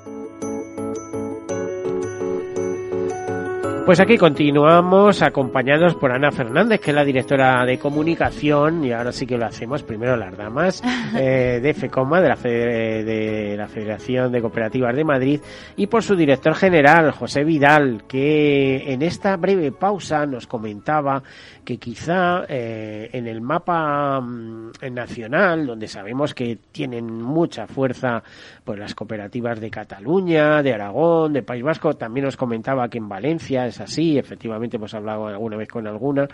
Pues 3.87 4.01
aquí 4.01 4.19
continuamos 4.19 5.23
acompañados 5.23 5.95
por 5.95 6.11
Ana 6.11 6.33
Fernández, 6.33 6.81
que 6.81 6.91
es 6.91 6.95
la 6.97 7.05
directora 7.05 7.65
de 7.65 7.79
comunicación, 7.79 8.85
y 8.85 8.91
ahora 8.91 9.13
sí 9.13 9.29
que 9.29 9.39
lo 9.39 9.47
hacemos, 9.47 9.85
primero 9.85 10.17
las 10.17 10.37
damas, 10.37 10.83
eh, 11.17 11.61
de 11.63 11.73
FECOMA, 11.73 12.21
de 12.21 12.29
la, 12.29 12.35
de 12.35 13.55
la 13.57 13.69
Federación 13.69 14.33
de 14.33 14.41
Cooperativas 14.41 14.97
de 14.97 15.05
Madrid, 15.05 15.41
y 15.77 15.87
por 15.87 16.03
su 16.03 16.17
director 16.17 16.57
general, 16.57 17.13
José 17.13 17.45
Vidal, 17.45 18.03
que 18.09 18.93
en 18.93 19.03
esta 19.03 19.37
breve 19.37 19.71
pausa 19.71 20.27
nos 20.27 20.49
comentaba 20.49 21.23
que 21.67 21.79
quizá 21.79 22.45
eh, 22.49 23.11
en 23.13 23.27
el 23.27 23.43
mapa 23.43 24.21
mm, 24.21 24.71
nacional, 24.93 25.67
donde 25.67 25.89
sabemos 25.89 26.33
que 26.33 26.59
tienen 26.71 27.13
mucha 27.21 27.67
fuerza 27.67 28.23
pues 28.65 28.79
las 28.79 28.95
cooperativas 28.95 29.61
de 29.61 29.69
Cataluña, 29.69 30.63
de 30.63 30.73
Aragón, 30.73 31.33
de 31.33 31.43
País 31.43 31.65
Vasco, 31.65 31.95
también 31.95 32.25
nos 32.25 32.37
comentaba 32.37 32.89
que 32.89 32.99
en 32.99 33.09
Valencia, 33.09 33.65
así, 33.65 34.17
efectivamente 34.17 34.77
hemos 34.77 34.95
hablado 34.95 35.27
alguna 35.27 35.57
vez 35.57 35.69
con 35.69 35.87
alguna, 35.89 36.29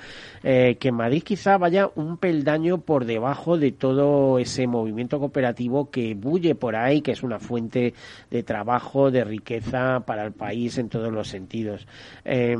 eh, 0.45 0.77
que 0.79 0.93
Madrid 0.93 1.23
quizá 1.23 1.57
vaya 1.57 1.89
un 1.97 2.19
peldaño 2.19 2.79
por 2.79 3.07
debajo 3.07 3.57
de 3.57 3.73
todo 3.73 4.39
ese 4.39 4.67
movimiento 4.67 5.19
cooperativo 5.19 5.91
que 5.91 6.15
bulle 6.15 6.55
por 6.55 6.77
ahí, 6.77 7.01
que 7.01 7.13
es 7.13 7.23
una 7.23 7.39
fuente 7.39 7.95
de 8.31 8.43
trabajo, 8.43 9.11
de 9.11 9.25
riqueza 9.25 10.01
para 10.01 10.25
el 10.27 10.33
país 10.33 10.77
en 10.77 10.91
todos 10.91 11.11
los 11.11 11.29
sentidos. 11.29 11.87
Eh, 12.27 12.55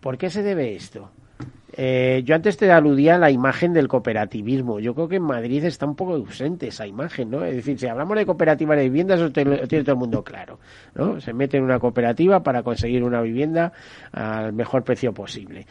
¿Por 0.00 0.18
qué 0.18 0.28
se 0.28 0.42
debe 0.42 0.74
esto? 0.74 1.08
Eh, 1.78 2.22
yo 2.24 2.34
antes 2.34 2.56
te 2.56 2.72
aludía 2.72 3.16
a 3.16 3.18
la 3.18 3.30
imagen 3.30 3.74
del 3.74 3.86
cooperativismo. 3.86 4.80
Yo 4.80 4.94
creo 4.94 5.08
que 5.08 5.16
en 5.16 5.24
Madrid 5.24 5.62
está 5.64 5.84
un 5.84 5.94
poco 5.94 6.14
ausente 6.14 6.68
esa 6.68 6.86
imagen, 6.86 7.30
¿no? 7.30 7.44
Es 7.44 7.54
decir, 7.54 7.78
si 7.78 7.86
hablamos 7.86 8.16
de 8.16 8.24
cooperativa 8.24 8.74
de 8.74 8.84
viviendas, 8.84 9.20
eso 9.20 9.30
tiene 9.30 9.58
todo 9.66 9.92
el 9.92 9.98
mundo 9.98 10.24
claro, 10.24 10.58
¿no? 10.94 11.20
Se 11.20 11.34
mete 11.34 11.58
en 11.58 11.64
una 11.64 11.78
cooperativa 11.78 12.42
para 12.42 12.62
conseguir 12.62 13.04
una 13.04 13.20
vivienda 13.20 13.72
al 14.12 14.54
mejor 14.54 14.84
precio 14.84 15.12
posible. 15.12 15.66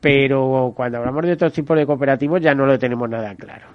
Pero 0.00 0.72
cuando 0.74 0.98
hablamos 0.98 1.26
de 1.26 1.32
otros 1.32 1.52
tipos 1.52 1.76
de 1.76 1.84
cooperativos 1.84 2.40
ya 2.40 2.54
no 2.54 2.64
lo 2.64 2.78
tenemos 2.78 3.08
nada 3.10 3.34
claro. 3.34 3.66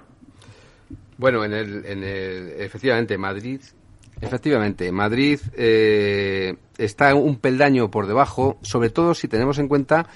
Bueno, 1.16 1.44
en 1.44 1.52
el, 1.52 1.84
en 1.86 2.02
el, 2.02 2.60
efectivamente, 2.60 3.16
Madrid 3.16 3.60
Efectivamente, 4.20 4.90
Madrid 4.90 5.38
eh, 5.56 6.56
está 6.76 7.14
un 7.14 7.36
peldaño 7.36 7.90
por 7.90 8.06
debajo, 8.06 8.58
sobre 8.62 8.90
todo 8.90 9.14
si 9.14 9.28
tenemos 9.28 9.58
en 9.58 9.68
cuenta 9.68 10.08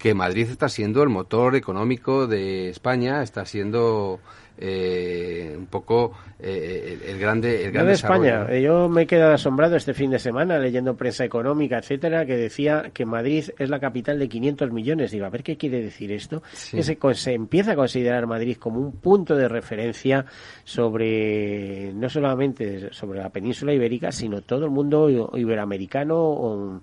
que 0.00 0.14
Madrid 0.14 0.48
está 0.50 0.68
siendo 0.70 1.02
el 1.02 1.10
motor 1.10 1.54
económico 1.54 2.26
de 2.26 2.70
España, 2.70 3.22
está 3.22 3.44
siendo 3.44 4.18
eh, 4.56 5.54
un 5.58 5.66
poco 5.66 6.12
eh, 6.38 6.98
el, 7.06 7.18
grande 7.18 7.66
el 7.66 7.72
de 7.72 7.92
España. 7.92 8.50
Yo 8.58 8.88
me 8.88 9.02
he 9.02 9.06
quedado 9.06 9.34
asombrado 9.34 9.76
este 9.76 9.92
fin 9.92 10.10
de 10.10 10.18
semana 10.18 10.58
leyendo 10.58 10.96
prensa 10.96 11.24
económica, 11.24 11.78
etcétera, 11.78 12.24
que 12.24 12.38
decía 12.38 12.90
que 12.94 13.04
Madrid 13.04 13.44
es 13.58 13.68
la 13.68 13.78
capital 13.78 14.18
de 14.18 14.28
500 14.30 14.72
millones. 14.72 15.10
Digo, 15.10 15.26
a 15.26 15.30
ver 15.30 15.42
qué 15.42 15.58
quiere 15.58 15.82
decir 15.82 16.12
esto. 16.12 16.42
Que 16.70 16.82
se, 16.82 16.98
se, 17.14 17.34
empieza 17.34 17.72
a 17.72 17.76
considerar 17.76 18.26
Madrid 18.26 18.56
como 18.56 18.80
un 18.80 18.92
punto 18.92 19.36
de 19.36 19.48
referencia 19.48 20.24
sobre 20.64 21.92
no 21.92 22.08
solamente 22.08 22.92
sobre 22.92 23.20
la 23.20 23.28
península 23.28 23.74
ibérica, 23.74 24.12
sino 24.12 24.40
todo 24.40 24.64
el 24.64 24.70
mundo 24.70 25.10
iberoamericano. 25.36 26.16
O, 26.18 26.80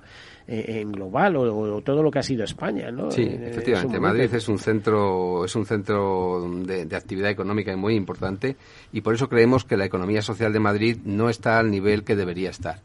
eh, 0.49 0.79
en 0.79 0.93
global 0.93 1.35
o, 1.35 1.81
todo 1.81 2.01
lo 2.01 2.09
que 2.09 2.19
ha 2.19 2.23
sido 2.23 2.45
España, 2.45 2.89
¿no? 2.89 3.11
Sí, 3.11 3.23
efectivamente. 3.23 3.99
Madrid 3.99 4.33
es 4.33 4.47
un 4.47 4.57
centro 4.57 5.43
es 5.43 5.53
un 5.57 5.65
centro 5.65 6.49
de, 6.63 6.95
actividad 6.95 7.29
económica 7.29 7.75
muy 7.75 7.95
importante 7.95 8.55
y 8.93 9.01
por 9.01 9.13
eso 9.13 9.27
creemos 9.27 9.65
que 9.65 9.75
la 9.75 9.83
economía 9.83 10.21
social 10.21 10.53
de 10.53 10.59
Madrid 10.61 10.99
no 11.03 11.29
está 11.29 11.59
al 11.59 11.69
nivel 11.69 12.05
que 12.05 12.15
debería 12.15 12.49
estar 12.49 12.81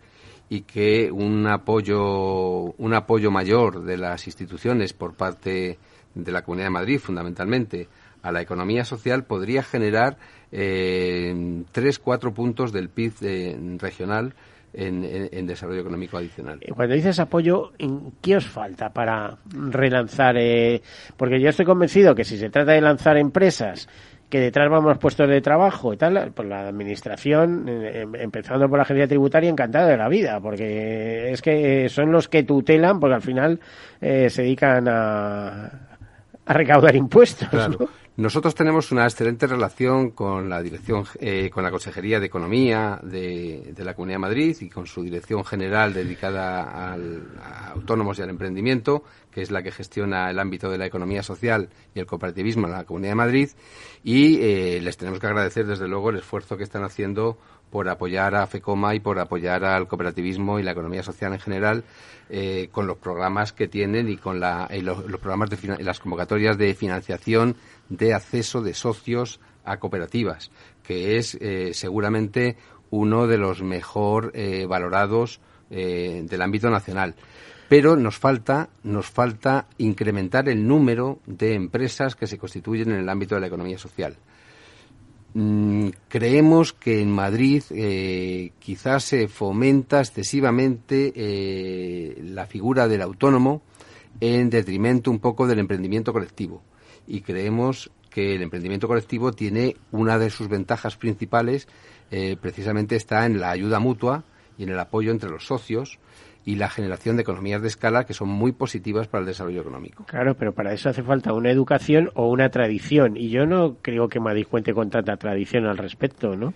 y 0.48 0.62
que 0.62 1.12
un 1.12 1.46
apoyo 1.46 2.72
un 2.72 2.94
apoyo 2.94 3.30
mayor 3.30 3.84
de 3.84 3.96
las 3.96 4.26
instituciones 4.26 4.92
por 4.92 5.14
parte 5.14 5.78
de 6.16 6.32
la 6.32 6.42
Comunidad 6.42 6.66
de 6.66 6.70
Madrid, 6.70 6.98
fundamentalmente, 6.98 7.88
a 8.22 8.32
la 8.32 8.42
economía 8.42 8.84
social 8.84 9.24
podría 9.24 9.62
generar 9.62 10.16
eh, 10.50 11.62
tres, 11.70 12.00
cuatro 12.00 12.34
puntos 12.34 12.72
del 12.72 12.88
PIB 12.88 13.12
eh, 13.22 13.76
regional 13.78 14.34
en, 14.74 15.46
desarrollo 15.46 15.80
económico 15.80 16.16
adicional. 16.16 16.58
Eh, 16.60 16.72
cuando 16.74 16.94
dices 16.94 17.18
apoyo, 17.18 17.72
¿qué 18.20 18.36
os 18.36 18.46
falta 18.46 18.92
para 18.92 19.36
relanzar? 19.50 20.36
Eh, 20.38 20.82
porque 21.16 21.40
yo 21.40 21.48
estoy 21.48 21.66
convencido 21.66 22.14
que 22.14 22.24
si 22.24 22.38
se 22.38 22.50
trata 22.50 22.72
de 22.72 22.80
lanzar 22.80 23.16
empresas 23.16 23.88
que 24.28 24.40
detrás 24.40 24.70
vamos 24.70 24.88
los 24.88 24.98
puestos 24.98 25.28
de 25.28 25.42
trabajo 25.42 25.92
y 25.92 25.98
tal, 25.98 26.32
pues 26.34 26.48
la 26.48 26.66
administración, 26.66 27.68
eh, 27.68 28.00
em, 28.00 28.14
empezando 28.14 28.66
por 28.66 28.78
la 28.78 28.84
agencia 28.84 29.06
tributaria, 29.06 29.50
encantada 29.50 29.88
de 29.88 29.96
la 29.98 30.08
vida, 30.08 30.40
porque 30.40 31.30
es 31.30 31.42
que 31.42 31.90
son 31.90 32.10
los 32.10 32.28
que 32.28 32.42
tutelan, 32.42 32.98
porque 32.98 33.14
al 33.14 33.22
final 33.22 33.60
se 34.00 34.42
dedican 34.42 34.88
a, 34.88 35.66
a 36.46 36.52
recaudar 36.54 36.96
impuestos. 36.96 37.48
Nosotros 38.22 38.54
tenemos 38.54 38.92
una 38.92 39.02
excelente 39.02 39.48
relación 39.48 40.12
con 40.12 40.48
la 40.48 40.62
dirección, 40.62 41.04
eh, 41.18 41.50
con 41.50 41.64
la 41.64 41.72
Consejería 41.72 42.20
de 42.20 42.26
Economía 42.26 43.00
de, 43.02 43.74
la 43.78 43.94
Comunidad 43.94 44.14
de 44.14 44.20
Madrid 44.20 44.56
y 44.60 44.68
con 44.68 44.86
su 44.86 45.02
dirección 45.02 45.44
general 45.44 45.92
dedicada 45.92 46.62
a 46.62 47.72
autónomos 47.72 48.20
y 48.20 48.22
al 48.22 48.30
emprendimiento, 48.30 49.02
que 49.32 49.42
es 49.42 49.50
la 49.50 49.64
que 49.64 49.72
gestiona 49.72 50.30
el 50.30 50.38
ámbito 50.38 50.70
de 50.70 50.78
la 50.78 50.86
economía 50.86 51.24
social 51.24 51.68
y 51.96 51.98
el 51.98 52.06
cooperativismo 52.06 52.68
en 52.68 52.74
la 52.74 52.84
Comunidad 52.84 53.10
de 53.10 53.16
Madrid. 53.16 53.50
Y 54.04 54.40
eh, 54.40 54.80
les 54.80 54.96
tenemos 54.96 55.18
que 55.18 55.26
agradecer, 55.26 55.66
desde 55.66 55.88
luego, 55.88 56.10
el 56.10 56.18
esfuerzo 56.18 56.56
que 56.56 56.62
están 56.62 56.84
haciendo 56.84 57.38
por 57.72 57.88
apoyar 57.88 58.34
a 58.34 58.46
FECOMA 58.46 58.94
y 58.94 59.00
por 59.00 59.18
apoyar 59.18 59.64
al 59.64 59.88
cooperativismo 59.88 60.60
y 60.60 60.62
la 60.62 60.72
economía 60.72 61.02
social 61.02 61.32
en 61.32 61.40
general 61.40 61.84
eh, 62.28 62.68
con 62.70 62.86
los 62.86 62.98
programas 62.98 63.54
que 63.54 63.66
tienen 63.66 64.10
y 64.10 64.18
con 64.18 64.38
la, 64.38 64.68
los, 64.82 65.02
programas 65.18 65.48
de 65.48 65.82
las 65.82 65.98
convocatorias 65.98 66.58
de 66.58 66.74
financiación 66.74 67.56
de 67.88 68.14
acceso 68.14 68.62
de 68.62 68.74
socios 68.74 69.40
a 69.64 69.78
cooperativas, 69.78 70.50
que 70.82 71.16
es 71.16 71.36
eh, 71.40 71.72
seguramente 71.74 72.56
uno 72.90 73.26
de 73.26 73.38
los 73.38 73.62
mejor 73.62 74.32
eh, 74.34 74.66
valorados 74.66 75.40
del 75.70 76.42
ámbito 76.42 76.68
nacional. 76.68 77.14
Pero 77.66 77.96
nos 77.96 78.18
falta, 78.18 78.68
nos 78.82 79.06
falta 79.06 79.68
incrementar 79.78 80.50
el 80.50 80.68
número 80.68 81.20
de 81.24 81.54
empresas 81.54 82.14
que 82.14 82.26
se 82.26 82.36
constituyen 82.36 82.90
en 82.90 82.98
el 82.98 83.08
ámbito 83.08 83.34
de 83.34 83.40
la 83.40 83.46
economía 83.46 83.78
social. 83.78 84.18
Mm, 85.34 85.88
creemos 86.08 86.74
que 86.74 87.00
en 87.00 87.10
Madrid 87.10 87.62
eh, 87.70 88.52
quizás 88.58 89.04
se 89.04 89.28
fomenta 89.28 90.00
excesivamente 90.00 91.12
eh, 91.16 92.20
la 92.22 92.46
figura 92.46 92.86
del 92.86 93.00
autónomo 93.00 93.62
en 94.20 94.50
detrimento 94.50 95.10
un 95.10 95.20
poco 95.20 95.46
del 95.46 95.58
emprendimiento 95.58 96.12
colectivo. 96.12 96.62
Y 97.06 97.22
creemos 97.22 97.90
que 98.10 98.34
el 98.34 98.42
emprendimiento 98.42 98.88
colectivo 98.88 99.32
tiene 99.32 99.76
una 99.90 100.18
de 100.18 100.30
sus 100.30 100.48
ventajas 100.48 100.96
principales, 100.96 101.68
eh, 102.10 102.36
precisamente 102.40 102.96
está 102.96 103.26
en 103.26 103.40
la 103.40 103.50
ayuda 103.50 103.78
mutua 103.78 104.24
y 104.58 104.64
en 104.64 104.68
el 104.68 104.78
apoyo 104.78 105.10
entre 105.10 105.30
los 105.30 105.46
socios 105.46 105.98
y 106.44 106.56
la 106.56 106.68
generación 106.68 107.16
de 107.16 107.22
economías 107.22 107.62
de 107.62 107.68
escala 107.68 108.04
que 108.04 108.14
son 108.14 108.28
muy 108.28 108.52
positivas 108.52 109.06
para 109.08 109.20
el 109.20 109.26
desarrollo 109.26 109.60
económico. 109.60 110.04
Claro, 110.04 110.34
pero 110.36 110.52
para 110.52 110.72
eso 110.72 110.88
hace 110.88 111.02
falta 111.02 111.32
una 111.32 111.50
educación 111.50 112.10
o 112.14 112.28
una 112.28 112.50
tradición. 112.50 113.16
Y 113.16 113.30
yo 113.30 113.46
no 113.46 113.76
creo 113.80 114.08
que 114.08 114.20
Madrid 114.20 114.46
cuente 114.48 114.74
con 114.74 114.90
tanta 114.90 115.16
tradición 115.16 115.66
al 115.66 115.78
respecto, 115.78 116.36
¿no? 116.36 116.52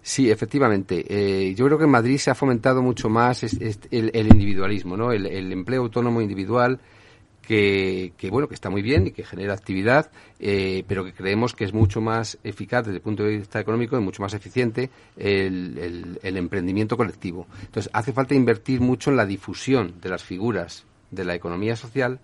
Sí, 0.00 0.30
efectivamente. 0.30 1.04
Eh, 1.08 1.54
yo 1.54 1.66
creo 1.66 1.78
que 1.78 1.84
en 1.84 1.90
Madrid 1.90 2.16
se 2.16 2.30
ha 2.30 2.34
fomentado 2.34 2.82
mucho 2.82 3.08
más 3.08 3.42
el, 3.42 4.26
individualismo, 4.26 4.96
¿no? 4.96 5.12
El, 5.12 5.52
empleo 5.52 5.82
autónomo 5.82 6.22
individual 6.22 6.80
que, 7.48 8.28
bueno, 8.30 8.46
que 8.46 8.54
está 8.54 8.68
muy 8.68 8.82
bien 8.82 9.06
y 9.06 9.10
que 9.10 9.24
genera 9.24 9.54
actividad, 9.54 10.10
eh, 10.38 10.84
pero 10.86 11.02
que 11.02 11.14
creemos 11.14 11.54
que 11.54 11.64
es 11.64 11.72
mucho 11.72 12.02
más 12.02 12.36
eficaz 12.44 12.84
desde 12.84 12.96
el 12.96 13.02
punto 13.02 13.22
de 13.22 13.38
vista 13.38 13.58
económico 13.58 13.96
y 13.96 14.02
mucho 14.02 14.20
más 14.20 14.34
eficiente 14.34 14.90
el, 15.16 16.18
emprendimiento 16.22 16.98
colectivo. 16.98 17.46
Entonces, 17.62 17.90
hace 17.94 18.12
falta 18.12 18.34
invertir 18.34 18.82
mucho 18.82 19.10
en 19.10 19.16
la 19.16 19.24
difusión 19.24 19.94
de 20.02 20.10
las 20.10 20.22
figuras 20.22 20.84
de 21.10 21.24
la 21.24 21.34
economía 21.34 21.74
social 21.74 22.20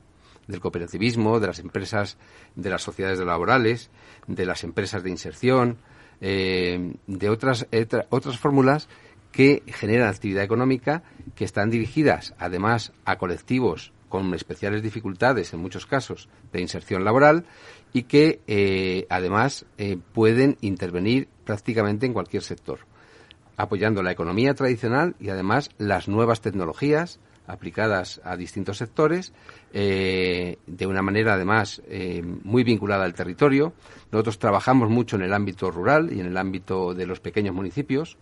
del 0.46 0.60
cooperativismo, 0.60 1.40
de 1.40 1.46
las 1.46 1.58
empresas, 1.58 2.18
de 2.54 2.68
las 2.68 2.82
sociedades 2.82 3.18
laborales, 3.18 3.88
de 4.26 4.44
las 4.44 4.62
empresas 4.62 5.02
de 5.02 5.08
inserción, 5.08 5.78
eh, 6.20 6.96
de 7.06 7.30
otras, 7.30 7.66
otras 8.10 8.38
fórmulas 8.38 8.90
que 9.32 9.62
generan 9.68 10.08
actividad 10.08 10.44
económica, 10.44 11.02
que 11.34 11.46
están 11.46 11.70
dirigidas 11.70 12.34
además 12.38 12.92
a 13.06 13.16
colectivos 13.16 13.93
con 14.14 14.32
especiales 14.32 14.80
dificultades, 14.80 15.52
en 15.54 15.58
muchos 15.58 15.86
casos, 15.86 16.28
de 16.52 16.60
inserción 16.60 17.02
laboral 17.02 17.46
y 17.92 18.04
que 18.04 18.42
eh, 18.46 19.08
además 19.10 19.66
eh, 19.76 19.98
pueden 20.12 20.56
intervenir 20.60 21.26
prácticamente 21.44 22.06
en 22.06 22.12
cualquier 22.12 22.44
sector, 22.44 22.78
apoyando 23.56 24.04
la 24.04 24.12
economía 24.12 24.54
tradicional 24.54 25.16
y 25.18 25.30
además 25.30 25.70
las 25.78 26.06
nuevas 26.06 26.42
tecnologías, 26.42 27.18
aplicadas 27.48 28.20
a 28.22 28.36
distintos 28.36 28.78
sectores, 28.78 29.32
eh, 29.72 30.58
de 30.68 30.86
una 30.86 31.02
manera 31.02 31.34
además 31.34 31.82
muy 32.44 32.62
vinculada 32.62 33.04
al 33.04 33.14
territorio. 33.14 33.72
Nosotros 34.12 34.38
trabajamos 34.38 34.90
mucho 34.90 35.16
en 35.16 35.22
el 35.22 35.34
ámbito 35.34 35.72
rural 35.72 36.12
y 36.12 36.20
en 36.20 36.26
el 36.26 36.36
ámbito 36.36 36.94
de 36.94 37.06
los 37.06 37.18
pequeños 37.18 37.52
municipios, 37.52 38.16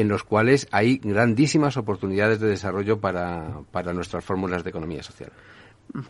en 0.00 0.08
los 0.08 0.24
cuales 0.24 0.68
hay 0.70 0.98
grandísimas 0.98 1.76
oportunidades 1.76 2.40
de 2.40 2.48
desarrollo 2.48 3.00
para, 3.00 3.60
para 3.72 3.92
nuestras 3.92 4.24
fórmulas 4.24 4.64
de 4.64 4.70
economía 4.70 5.02
social 5.02 5.30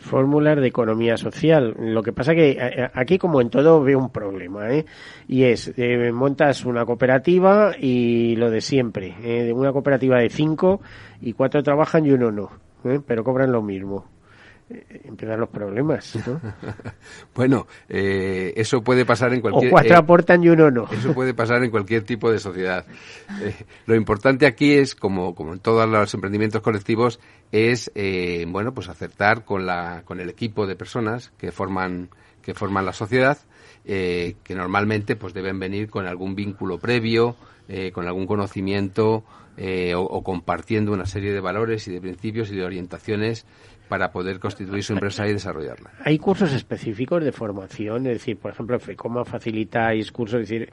fórmulas 0.01 0.57
de 0.61 0.67
economía 0.67 1.17
social. 1.17 1.75
Lo 1.79 2.03
que 2.03 2.13
pasa 2.13 2.35
que 2.35 2.51
eh, 2.51 2.91
aquí, 2.95 3.19
como 3.19 3.41
en 3.41 3.51
todo, 3.51 3.83
veo 3.83 3.99
un 3.99 4.11
problema, 4.11 4.71
¿eh? 4.73 4.85
Y 5.27 5.45
es, 5.45 5.73
montas 6.13 6.65
una 6.65 6.85
cooperativa 6.85 7.73
y 7.79 8.37
lo 8.37 8.51
de 8.51 8.61
siempre. 8.61 9.15
Eh, 9.23 9.53
una 9.53 9.73
cooperativa 9.73 10.19
de 10.19 10.31
cinco 10.31 10.81
y 11.21 11.33
cuatro 11.33 11.63
trabajan 11.63 12.07
y 12.07 12.11
uno 12.11 12.31
no, 12.31 12.51
¿eh? 12.85 13.01
pero 13.07 13.25
cobran 13.25 13.53
lo 13.53 13.63
mismo. 13.63 14.18
Eh, 14.71 15.03
empiezan 15.05 15.41
los 15.41 15.49
problemas. 15.49 16.15
¿no? 16.27 16.41
bueno, 17.35 17.67
eh, 17.89 18.53
eso 18.57 18.83
puede 18.83 19.07
pasar 19.07 19.33
en 19.33 19.41
cualquier. 19.41 19.69
O 19.69 19.71
cuatro 19.71 19.97
aportan 19.97 20.45
y 20.45 20.49
uno 20.49 20.71
no. 20.71 20.87
Eso 20.93 21.15
puede 21.15 21.33
pasar 21.33 21.63
en 21.65 21.71
cualquier 21.71 22.05
tipo 22.05 22.31
de 22.31 22.39
sociedad. 22.39 22.85
lo 23.87 23.95
importante 23.95 24.47
aquí 24.47 24.73
es, 24.73 24.95
como, 24.95 25.35
como 25.35 25.55
en 25.55 25.61
todos 25.61 25.89
los 25.89 26.13
emprendimientos 26.13 26.61
colectivos, 26.61 27.19
es 27.51 27.91
bueno, 28.49 28.75
pues 28.75 28.89
acertar 28.89 29.45
con 29.45 29.65
la, 29.65 30.03
con 30.05 30.21
el 30.21 30.29
equipo 30.29 30.67
de 30.67 30.77
personas 30.77 31.33
que 31.39 31.51
forman 31.51 32.11
que 32.43 32.55
forman 32.55 32.87
la 32.87 32.93
sociedad, 32.93 33.39
que 33.85 34.35
normalmente 34.51 35.17
pues 35.17 35.35
deben 35.35 35.59
venir 35.59 35.89
con 35.91 36.07
algún 36.07 36.35
vínculo 36.35 36.79
previo, 36.79 37.37
con 37.93 38.07
algún 38.07 38.27
conocimiento 38.27 39.25
eh, 39.61 39.93
o, 39.97 40.23
compartiendo 40.23 40.93
una 40.93 41.05
serie 41.05 41.33
de 41.33 41.41
valores 41.41 41.89
y 41.89 41.93
de 41.93 42.01
principios 42.01 42.49
y 42.53 42.55
de 42.55 42.65
orientaciones 42.65 43.45
para 43.89 44.11
poder 44.11 44.39
constituir 44.39 44.83
su 44.83 44.93
empresa 44.93 45.27
y 45.27 45.33
desarrollarla. 45.33 45.91
¿Hay 46.05 46.19
cursos 46.19 46.53
específicos 46.53 47.25
de 47.25 47.33
formación? 47.33 48.07
Es 48.07 48.15
decir, 48.15 48.37
por 48.39 48.53
ejemplo, 48.53 48.79
¿cómo 48.97 49.25
facilitáis 49.25 50.13
cursos? 50.13 50.43
Es 50.43 50.49
decir, 50.49 50.71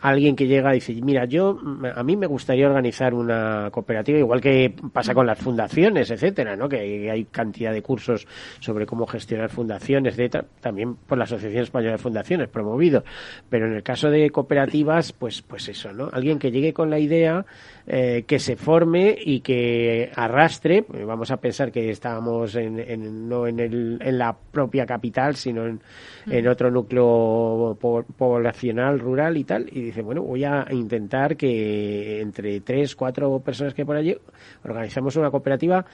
alguien 0.00 0.36
que 0.36 0.46
llega 0.46 0.72
y 0.72 0.76
dice, 0.76 0.94
mira, 1.02 1.24
yo, 1.24 1.58
a 1.94 2.02
mí 2.02 2.16
me 2.16 2.26
gustaría 2.26 2.66
organizar 2.66 3.14
una 3.14 3.70
cooperativa, 3.70 4.18
igual 4.18 4.40
que 4.40 4.74
pasa 4.92 5.14
con 5.14 5.26
las 5.26 5.38
fundaciones, 5.38 6.10
etcétera, 6.10 6.56
¿no? 6.56 6.68
Que 6.68 7.10
hay 7.10 7.24
cantidad 7.24 7.72
de 7.72 7.82
cursos 7.82 8.26
sobre 8.60 8.86
cómo 8.86 9.06
gestionar 9.06 9.50
fundaciones, 9.50 10.14
etcétera, 10.14 10.44
también 10.60 10.94
por 10.94 11.18
la 11.18 11.24
Asociación 11.24 11.62
Española 11.62 11.92
de 11.92 11.98
Fundaciones, 11.98 12.48
promovido. 12.48 13.04
Pero 13.48 13.66
en 13.66 13.74
el 13.74 13.82
caso 13.82 14.10
de 14.10 14.30
cooperativas, 14.30 15.12
pues, 15.12 15.42
pues 15.42 15.68
eso, 15.68 15.92
¿no? 15.92 16.08
Alguien 16.12 16.38
que 16.38 16.50
llegue 16.50 16.72
con 16.72 16.90
la 16.90 16.98
idea, 16.98 17.44
eh, 17.86 18.24
que 18.26 18.38
se 18.38 18.56
forme 18.56 19.16
y 19.18 19.40
que 19.40 20.10
arrastre, 20.14 20.84
vamos 21.06 21.30
a 21.30 21.38
pensar 21.38 21.72
que 21.72 21.90
estábamos 21.90 22.57
no 22.60 23.46
en, 23.46 23.60
el, 23.60 23.98
en 24.00 24.18
la 24.18 24.32
propia 24.32 24.86
capital, 24.86 25.36
sino 25.36 25.66
en, 25.66 25.80
en 26.26 26.48
otro 26.48 26.70
núcleo 26.70 27.76
poblacional, 28.16 28.98
rural 28.98 29.36
y 29.36 29.44
tal, 29.44 29.68
y 29.70 29.82
dice, 29.82 30.02
bueno, 30.02 30.22
voy 30.22 30.44
a 30.44 30.66
intentar 30.70 31.36
que 31.36 32.20
entre 32.20 32.60
tres, 32.60 32.94
cuatro 32.96 33.40
personas 33.40 33.74
que 33.74 33.84
por 33.84 33.96
allí 33.96 34.16
organizamos 34.64 35.16
una 35.16 35.30
cooperativa 35.30 35.84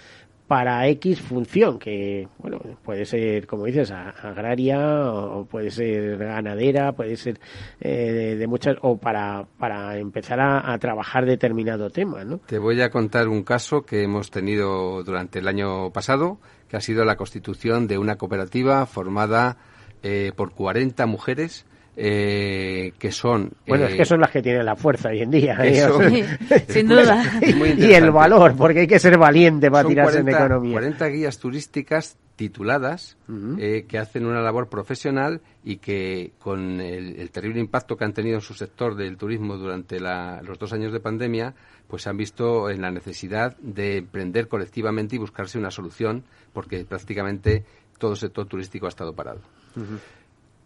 para 0.46 0.86
X 0.88 1.20
función, 1.20 1.78
que 1.78 2.28
bueno, 2.38 2.60
puede 2.84 3.06
ser, 3.06 3.46
como 3.46 3.64
dices, 3.64 3.90
agraria, 3.90 5.10
o 5.10 5.46
puede 5.46 5.70
ser 5.70 6.18
ganadera, 6.18 6.92
puede 6.92 7.16
ser 7.16 7.40
eh, 7.80 8.36
de, 8.38 8.46
muchas, 8.46 8.76
o 8.82 8.98
para, 8.98 9.46
para 9.58 9.98
empezar 9.98 10.40
a, 10.40 10.76
trabajar 10.78 11.24
determinado 11.24 11.88
tema, 11.88 12.24
¿no? 12.24 12.38
Te 12.38 12.58
voy 12.58 12.80
a 12.82 12.90
contar 12.90 13.28
un 13.28 13.42
caso 13.42 13.82
que 13.86 14.02
hemos 14.02 14.30
tenido 14.30 15.02
durante 15.02 15.38
el 15.38 15.48
año 15.48 15.90
pasado, 15.92 16.38
que 16.68 16.76
ha 16.76 16.80
sido 16.80 17.04
la 17.04 17.16
constitución 17.16 17.86
de 17.86 17.96
una 17.96 18.16
cooperativa 18.16 18.84
formada 18.84 19.56
eh, 20.02 20.32
por 20.36 20.52
40 20.52 21.06
mujeres 21.06 21.64
eh, 21.96 22.92
que 22.98 23.12
son... 23.12 23.52
Bueno, 23.66 23.86
es 23.86 23.94
que 23.94 24.02
eh, 24.02 24.06
son 24.06 24.20
las 24.20 24.30
que 24.30 24.42
tienen 24.42 24.64
la 24.64 24.74
fuerza 24.74 25.10
hoy 25.10 25.22
en 25.22 25.30
día. 25.30 25.56
¿eh? 25.62 26.26
sin 26.68 26.88
duda. 26.88 27.22
y, 27.42 27.92
el 27.92 28.10
valor, 28.10 28.56
porque 28.56 28.80
hay 28.80 28.86
que 28.86 28.98
ser 28.98 29.16
valiente 29.16 29.70
para 29.70 29.88
tirarse 29.88 30.18
en 30.18 30.28
economía. 30.28 30.72
40 30.72 31.06
guías 31.08 31.38
turísticas 31.38 32.16
tituladas 32.36 33.16
que 33.28 33.96
hacen 33.96 34.26
una 34.26 34.40
labor 34.40 34.68
profesional 34.68 35.40
y 35.62 35.76
que 35.76 36.32
con 36.40 36.80
el, 36.80 37.30
terrible 37.30 37.60
impacto 37.60 37.96
que 37.96 38.04
han 38.04 38.12
tenido 38.12 38.34
en 38.34 38.40
su 38.40 38.54
sector 38.54 38.96
del 38.96 39.16
turismo 39.16 39.56
durante 39.56 40.00
los 40.00 40.58
dos 40.58 40.72
años 40.72 40.92
de 40.92 40.98
pandemia, 40.98 41.54
pues 41.86 42.08
han 42.08 42.16
visto 42.16 42.70
en 42.70 42.82
la 42.82 42.90
necesidad 42.90 43.56
de 43.58 43.98
emprender 43.98 44.48
colectivamente 44.48 45.14
y 45.14 45.20
buscarse 45.20 45.58
una 45.58 45.70
solución 45.70 46.24
porque 46.52 46.84
prácticamente 46.84 47.64
todo 47.98 48.12
el 48.12 48.16
sector 48.16 48.46
turístico 48.46 48.86
ha 48.86 48.88
estado 48.88 49.12
parado 49.12 49.40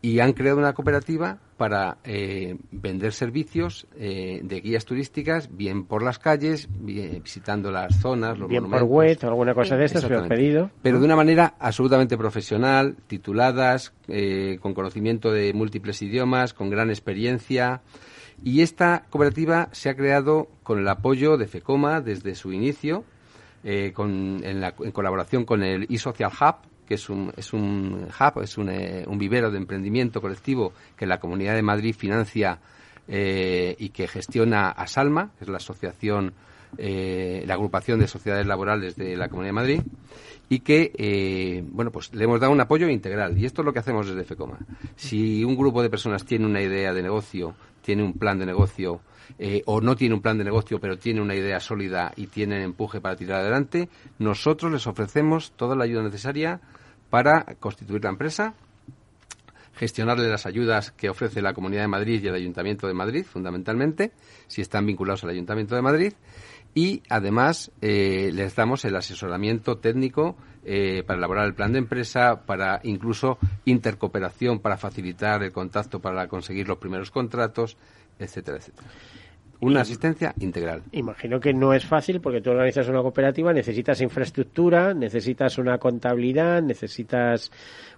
y 0.01 0.21
han 0.21 0.33
creado 0.33 0.59
una 0.59 0.75
cooperativa 0.75 1.39
para 1.57 1.99
eh, 2.05 2.57
vender 2.71 3.13
servicios 3.13 3.89
eh, 3.97 4.41
de 4.45 4.61
guías 4.61 4.85
turísticas, 4.85 5.49
bien 5.57 5.87
por 5.87 6.05
las 6.05 6.21
calles, 6.21 6.69
visitando 6.71 7.73
las 7.73 7.97
zonas, 8.01 8.39
los 8.39 8.49
bien 8.49 8.71
por 8.71 8.85
web 8.85 9.19
o 9.25 9.27
alguna 9.27 9.55
cosa 9.55 9.77
de 9.77 9.87
estas, 9.87 10.05
pero 10.05 10.29
pedido. 10.29 10.71
Pero 10.83 11.01
de 11.01 11.05
una 11.05 11.17
manera 11.17 11.55
absolutamente 11.59 12.17
profesional, 12.17 12.97
tituladas, 13.09 13.93
eh, 14.07 14.59
con 14.63 14.73
conocimiento 14.73 15.33
de 15.33 15.53
múltiples 15.53 16.01
idiomas, 16.01 16.55
con 16.55 16.71
gran 16.71 16.91
experiencia. 16.91 17.83
Y 18.45 18.63
esta 18.63 19.05
cooperativa 19.11 19.69
se 19.73 19.91
ha 19.91 19.97
creado 19.97 20.49
con 20.63 20.79
el 20.79 20.87
apoyo 20.87 21.37
de 21.37 21.49
FECOMA 21.49 22.01
desde 22.01 22.37
su 22.37 22.53
inicio, 22.53 23.05
con, 23.93 24.41
en, 24.45 24.61
la, 24.61 24.75
en 24.79 24.93
colaboración 24.93 25.45
con 25.45 25.65
el 25.65 25.87
eSocial 25.91 26.31
Hub, 26.41 26.69
que 26.89 26.95
es 26.95 27.11
un, 27.11 27.31
es 27.37 27.53
un 27.53 28.09
hub, 28.09 28.43
es 28.43 28.57
un, 28.57 28.71
eh, 28.71 29.05
un 29.07 29.19
vivero 29.19 29.51
de 29.51 29.59
emprendimiento 29.59 30.23
colectivo 30.23 30.73
que 30.97 31.05
la 31.05 31.21
Comunidad 31.21 31.55
de 31.55 31.61
Madrid 31.61 31.95
financia 31.95 32.61
eh, 33.07 33.77
y 33.79 33.91
que 33.91 34.09
gestiona 34.09 34.71
ASALMA, 34.71 35.33
que 35.37 35.45
es 35.45 35.51
la 35.51 35.59
asociación, 35.59 36.33
eh, 36.79 37.45
la 37.47 37.55
agrupación 37.55 38.01
de 38.01 38.09
sociedades 38.09 38.47
laborales 38.47 38.97
de 38.97 39.19
la 39.19 39.29
Comunidad 39.29 39.51
de 39.51 39.53
Madrid, 39.53 39.83
y 40.49 40.61
que, 40.61 41.63
bueno, 41.71 41.91
pues 41.91 42.15
le 42.15 42.25
hemos 42.25 42.41
dado 42.41 42.55
un 42.55 42.61
apoyo 42.63 42.89
integral. 42.89 43.37
Y 43.37 43.45
esto 43.45 43.61
es 43.61 43.67
lo 43.67 43.75
que 43.75 43.81
hacemos 43.81 44.09
desde 44.09 44.25
FECOMA. 44.25 44.57
Si 44.97 45.45
un 45.45 45.55
grupo 45.55 45.83
de 45.83 45.91
personas 45.91 46.25
tiene 46.25 46.47
una 46.47 46.63
idea 46.63 46.95
de 46.95 47.03
negocio, 47.03 47.55
tiene 47.83 48.03
un 48.03 48.15
plan 48.15 48.39
de 48.39 48.47
negocio, 48.47 49.03
o 49.67 49.81
no 49.83 49.95
tiene 49.95 50.15
un 50.15 50.23
plan 50.23 50.39
de 50.39 50.45
negocio, 50.45 50.81
pero 50.81 50.97
tiene 50.97 51.21
una 51.21 51.35
idea 51.35 51.61
sólida 51.61 52.15
y 52.17 52.29
tiene 52.29 52.63
empuje 52.63 52.99
para 53.03 53.15
tirar 53.15 53.43
adelante, 53.43 53.91
nosotros 54.19 54.73
les 54.73 54.87
ofrecemos 54.87 55.53
toda 55.53 55.77
la 55.77 55.85
ayuda 55.85 56.03
necesaria 56.03 56.63
para 57.11 57.45
constituir 57.61 58.05
la 58.05 58.11
empresa, 58.11 58.55
gestionarle 59.75 60.29
las 60.29 60.47
ayudas 60.47 60.91
que 60.91 61.09
ofrece 61.09 61.41
la 61.41 61.55
Comunidad 61.55 61.83
de 61.83 61.89
Madrid 61.89 62.23
y 62.23 62.27
el 62.27 62.35
Ayuntamiento 62.35 62.87
de 62.87 62.95
Madrid, 62.95 63.25
fundamentalmente, 63.25 64.13
si 64.47 64.61
están 64.61 64.87
vinculados 64.87 65.25
al 65.25 65.31
Ayuntamiento 65.31 65.75
de 65.75 65.83
Madrid, 65.83 66.13
y 66.75 67.03
además 67.09 67.71
eh, 67.81 68.31
les 68.33 68.55
damos 68.55 68.85
el 68.85 68.97
asesoramiento 68.97 69.79
técnico 69.79 70.37
eh, 70.65 71.03
para 71.07 71.19
elaborar 71.19 71.47
el 71.47 71.55
plan 71.55 71.73
de 71.73 71.79
empresa, 71.79 72.45
para 72.45 72.81
incluso 72.83 73.39
intercooperación, 73.65 74.59
para 74.59 74.77
facilitar 74.77 75.43
el 75.43 75.53
contacto 75.53 76.01
para 76.01 76.29
conseguir 76.29 76.69
los 76.69 76.79
primeros 76.79 77.11
contratos, 77.11 77.77
etcétera, 78.19 78.59
etcétera. 78.59 78.89
Una 79.61 79.81
asistencia 79.81 80.35
integral. 80.39 80.83
Imagino 80.93 81.41
que 81.41 81.53
no 81.53 81.75
es 81.75 81.85
fácil 81.85 82.21
porque 82.21 82.41
tú 82.41 82.51
organizas 82.51 82.89
una 82.89 83.03
cooperativa, 83.03 83.53
necesitas 83.53 84.01
infraestructura, 84.01 84.95
necesitas 84.95 85.59
una 85.59 85.79
contabilidad, 85.79 86.63
necesitas 86.63 87.51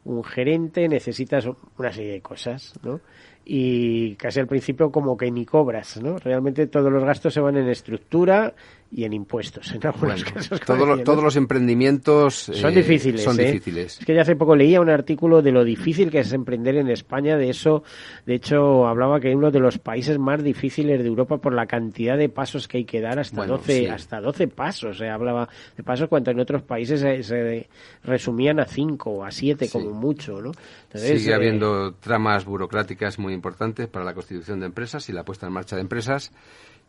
un 0.04 0.24
gerente, 0.24 0.88
necesitas 0.88 1.46
una 1.76 1.92
serie 1.92 2.12
de 2.12 2.20
cosas, 2.22 2.72
¿no? 2.82 3.00
y 3.44 4.14
casi 4.16 4.38
al 4.38 4.46
principio 4.46 4.90
como 4.92 5.16
que 5.16 5.30
ni 5.30 5.44
cobras, 5.44 6.00
¿no? 6.00 6.18
Realmente 6.18 6.66
todos 6.66 6.92
los 6.92 7.02
gastos 7.02 7.34
se 7.34 7.40
van 7.40 7.56
en 7.56 7.68
estructura 7.68 8.54
y 8.92 9.04
en 9.04 9.12
impuestos, 9.12 9.72
en 9.72 9.86
algunos 9.86 10.24
casos. 10.24 10.60
todos 10.60 11.22
los 11.22 11.36
emprendimientos 11.36 12.34
son 12.34 12.72
eh, 12.72 12.76
difíciles. 12.76 13.22
Son 13.22 13.38
¿eh? 13.38 13.44
difíciles. 13.52 14.00
Es 14.00 14.04
que 14.04 14.14
ya 14.14 14.22
hace 14.22 14.34
poco 14.34 14.56
leía 14.56 14.80
un 14.80 14.90
artículo 14.90 15.42
de 15.42 15.52
lo 15.52 15.64
difícil 15.64 16.10
que 16.10 16.20
es 16.20 16.32
emprender 16.32 16.76
en 16.76 16.90
España. 16.90 17.36
De 17.36 17.50
eso, 17.50 17.84
de 18.26 18.34
hecho, 18.34 18.88
hablaba 18.88 19.20
que 19.20 19.30
es 19.30 19.36
uno 19.36 19.52
de 19.52 19.60
los 19.60 19.78
países 19.78 20.18
más 20.18 20.42
difíciles 20.42 21.00
de 21.00 21.06
Europa 21.06 21.38
por 21.38 21.54
la 21.54 21.66
cantidad 21.66 22.18
de 22.18 22.28
pasos 22.28 22.66
que 22.66 22.78
hay 22.78 22.84
que 22.84 23.00
dar, 23.00 23.20
hasta 23.20 23.46
12, 23.46 23.90
hasta 23.90 24.20
12 24.20 24.48
pasos. 24.48 24.98
Se 24.98 25.08
hablaba 25.08 25.48
de 25.76 25.84
pasos 25.84 26.08
cuando 26.08 26.32
en 26.32 26.40
otros 26.40 26.62
países 26.62 27.00
se, 27.00 27.68
resumían 28.02 28.58
a 28.58 28.64
5 28.64 29.10
o 29.10 29.24
a 29.24 29.30
7 29.30 29.68
como 29.70 29.90
mucho, 29.90 30.40
¿no? 30.42 30.50
Sigue 30.92 31.30
eh, 31.30 31.34
habiendo 31.34 31.94
tramas 31.94 32.44
burocráticas 32.44 33.20
muy 33.20 33.34
importantes 33.34 33.86
para 33.86 34.04
la 34.04 34.14
constitución 34.14 34.58
de 34.58 34.66
empresas 34.66 35.08
y 35.08 35.12
la 35.12 35.24
puesta 35.24 35.46
en 35.46 35.52
marcha 35.52 35.76
de 35.76 35.82
empresas 35.82 36.32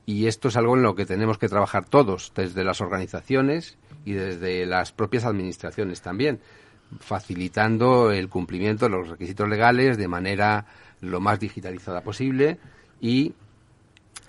y 0.05 0.27
esto 0.27 0.47
es 0.47 0.57
algo 0.57 0.75
en 0.75 0.83
lo 0.83 0.95
que 0.95 1.05
tenemos 1.05 1.37
que 1.37 1.47
trabajar 1.47 1.85
todos, 1.85 2.31
desde 2.35 2.63
las 2.63 2.81
organizaciones 2.81 3.77
y 4.05 4.13
desde 4.13 4.65
las 4.65 4.91
propias 4.91 5.25
administraciones 5.25 6.01
también, 6.01 6.39
facilitando 6.99 8.11
el 8.11 8.29
cumplimiento 8.29 8.85
de 8.85 8.91
los 8.91 9.09
requisitos 9.09 9.47
legales 9.47 9.97
de 9.97 10.07
manera 10.07 10.65
lo 11.01 11.19
más 11.19 11.39
digitalizada 11.39 12.01
posible 12.01 12.57
y, 12.99 13.33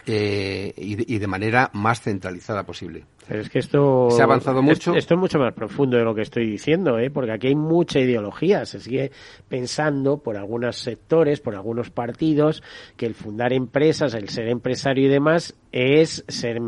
eh, 0.06 0.72
y, 0.76 1.18
de 1.18 1.26
manera 1.26 1.70
más 1.72 2.00
centralizada 2.00 2.64
posible. 2.64 3.04
Pero 3.26 3.40
es 3.40 3.50
que 3.50 3.60
esto... 3.60 4.08
Se 4.10 4.20
ha 4.20 4.24
avanzado 4.24 4.62
mucho. 4.62 4.94
Esto 4.94 5.14
es 5.14 5.20
mucho 5.20 5.38
más 5.38 5.54
profundo 5.54 5.96
de 5.96 6.04
lo 6.04 6.14
que 6.14 6.22
estoy 6.22 6.46
diciendo, 6.46 6.98
¿eh? 6.98 7.10
porque 7.10 7.32
aquí 7.32 7.48
hay 7.48 7.54
mucha 7.54 8.00
ideología. 8.00 8.64
Se 8.64 8.80
sigue 8.80 9.12
pensando 9.48 10.18
por 10.18 10.36
algunos 10.36 10.76
sectores, 10.76 11.40
por 11.40 11.54
algunos 11.54 11.90
partidos, 11.90 12.62
que 12.96 13.06
el 13.06 13.14
fundar 13.14 13.52
empresas, 13.52 14.14
el 14.14 14.28
ser 14.28 14.48
empresario 14.48 15.06
y 15.06 15.10
demás 15.10 15.54
es 15.72 16.24
ser 16.28 16.60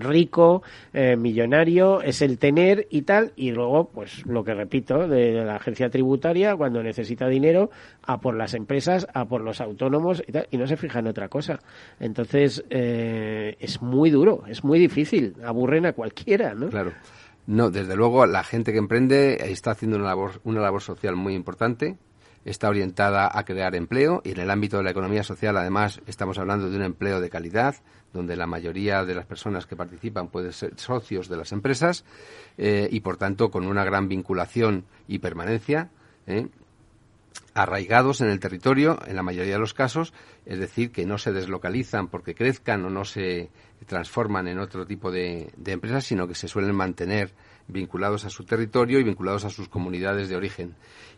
rico, 0.00 0.62
eh, 0.92 1.16
millonario, 1.16 2.02
es 2.02 2.20
el 2.22 2.38
tener 2.38 2.86
y 2.90 3.02
tal. 3.02 3.32
Y 3.36 3.52
luego, 3.52 3.88
pues 3.88 4.26
lo 4.26 4.44
que 4.44 4.54
repito, 4.54 5.06
de 5.06 5.44
la 5.44 5.56
agencia 5.56 5.88
tributaria, 5.88 6.56
cuando 6.56 6.82
necesita 6.82 7.28
dinero, 7.28 7.70
a 8.02 8.20
por 8.20 8.36
las 8.36 8.54
empresas, 8.54 9.06
a 9.14 9.24
por 9.26 9.40
los 9.40 9.60
autónomos 9.60 10.22
y 10.26 10.32
tal. 10.32 10.48
Y 10.50 10.58
no 10.58 10.66
se 10.66 10.76
fija 10.76 10.98
en 10.98 11.06
otra 11.06 11.28
cosa. 11.28 11.60
Entonces, 12.00 12.64
eh, 12.68 13.56
es 13.60 13.80
muy 13.80 14.10
duro, 14.10 14.42
es 14.48 14.64
muy 14.64 14.78
difícil. 14.78 15.34
Aburren 15.44 15.86
a 15.86 15.92
cualquiera, 15.92 16.54
¿no? 16.54 16.68
Claro. 16.68 16.92
No, 17.46 17.70
desde 17.70 17.96
luego 17.96 18.26
la 18.26 18.44
gente 18.44 18.72
que 18.72 18.78
emprende 18.78 19.50
está 19.50 19.70
haciendo 19.70 19.96
una 19.96 20.08
labor, 20.08 20.40
una 20.44 20.60
labor 20.60 20.82
social 20.82 21.16
muy 21.16 21.34
importante, 21.34 21.96
está 22.48 22.68
orientada 22.68 23.30
a 23.32 23.44
crear 23.44 23.74
empleo 23.74 24.22
y 24.24 24.30
en 24.30 24.40
el 24.40 24.50
ámbito 24.50 24.78
de 24.78 24.82
la 24.82 24.90
economía 24.90 25.22
social 25.22 25.56
además 25.56 26.00
estamos 26.06 26.38
hablando 26.38 26.70
de 26.70 26.76
un 26.76 26.82
empleo 26.82 27.20
de 27.20 27.30
calidad 27.30 27.76
donde 28.12 28.36
la 28.36 28.46
mayoría 28.46 29.04
de 29.04 29.14
las 29.14 29.26
personas 29.26 29.66
que 29.66 29.76
participan 29.76 30.28
pueden 30.28 30.52
ser 30.52 30.72
socios 30.76 31.28
de 31.28 31.36
las 31.36 31.52
empresas 31.52 32.04
eh, 32.56 32.88
y 32.90 33.00
por 33.00 33.18
tanto 33.18 33.50
con 33.50 33.66
una 33.66 33.84
gran 33.84 34.08
vinculación 34.08 34.84
y 35.06 35.18
permanencia. 35.18 35.90
¿eh? 36.26 36.48
arraigados 37.54 38.20
en 38.20 38.28
el 38.28 38.40
territorio 38.40 38.98
en 39.06 39.16
la 39.16 39.22
mayoría 39.22 39.54
de 39.54 39.58
los 39.58 39.74
casos, 39.74 40.12
es 40.46 40.58
decir, 40.58 40.92
que 40.92 41.06
no 41.06 41.18
se 41.18 41.32
deslocalizan 41.32 42.08
porque 42.08 42.34
crezcan 42.34 42.84
o 42.84 42.90
no 42.90 43.04
se 43.04 43.50
transforman 43.86 44.48
en 44.48 44.58
otro 44.58 44.86
tipo 44.86 45.10
de, 45.10 45.52
empresas, 45.66 46.04
sino 46.04 46.28
que 46.28 46.34
se 46.34 46.48
suelen 46.48 46.74
mantener 46.74 47.32
vinculados 47.68 48.24
a 48.24 48.30
su 48.30 48.44
territorio 48.44 48.98
y 48.98 49.04
vinculados 49.04 49.44
a 49.44 49.50
sus 49.50 49.68
comunidades 49.68 50.28
de 50.28 50.36
origen. 50.36 50.74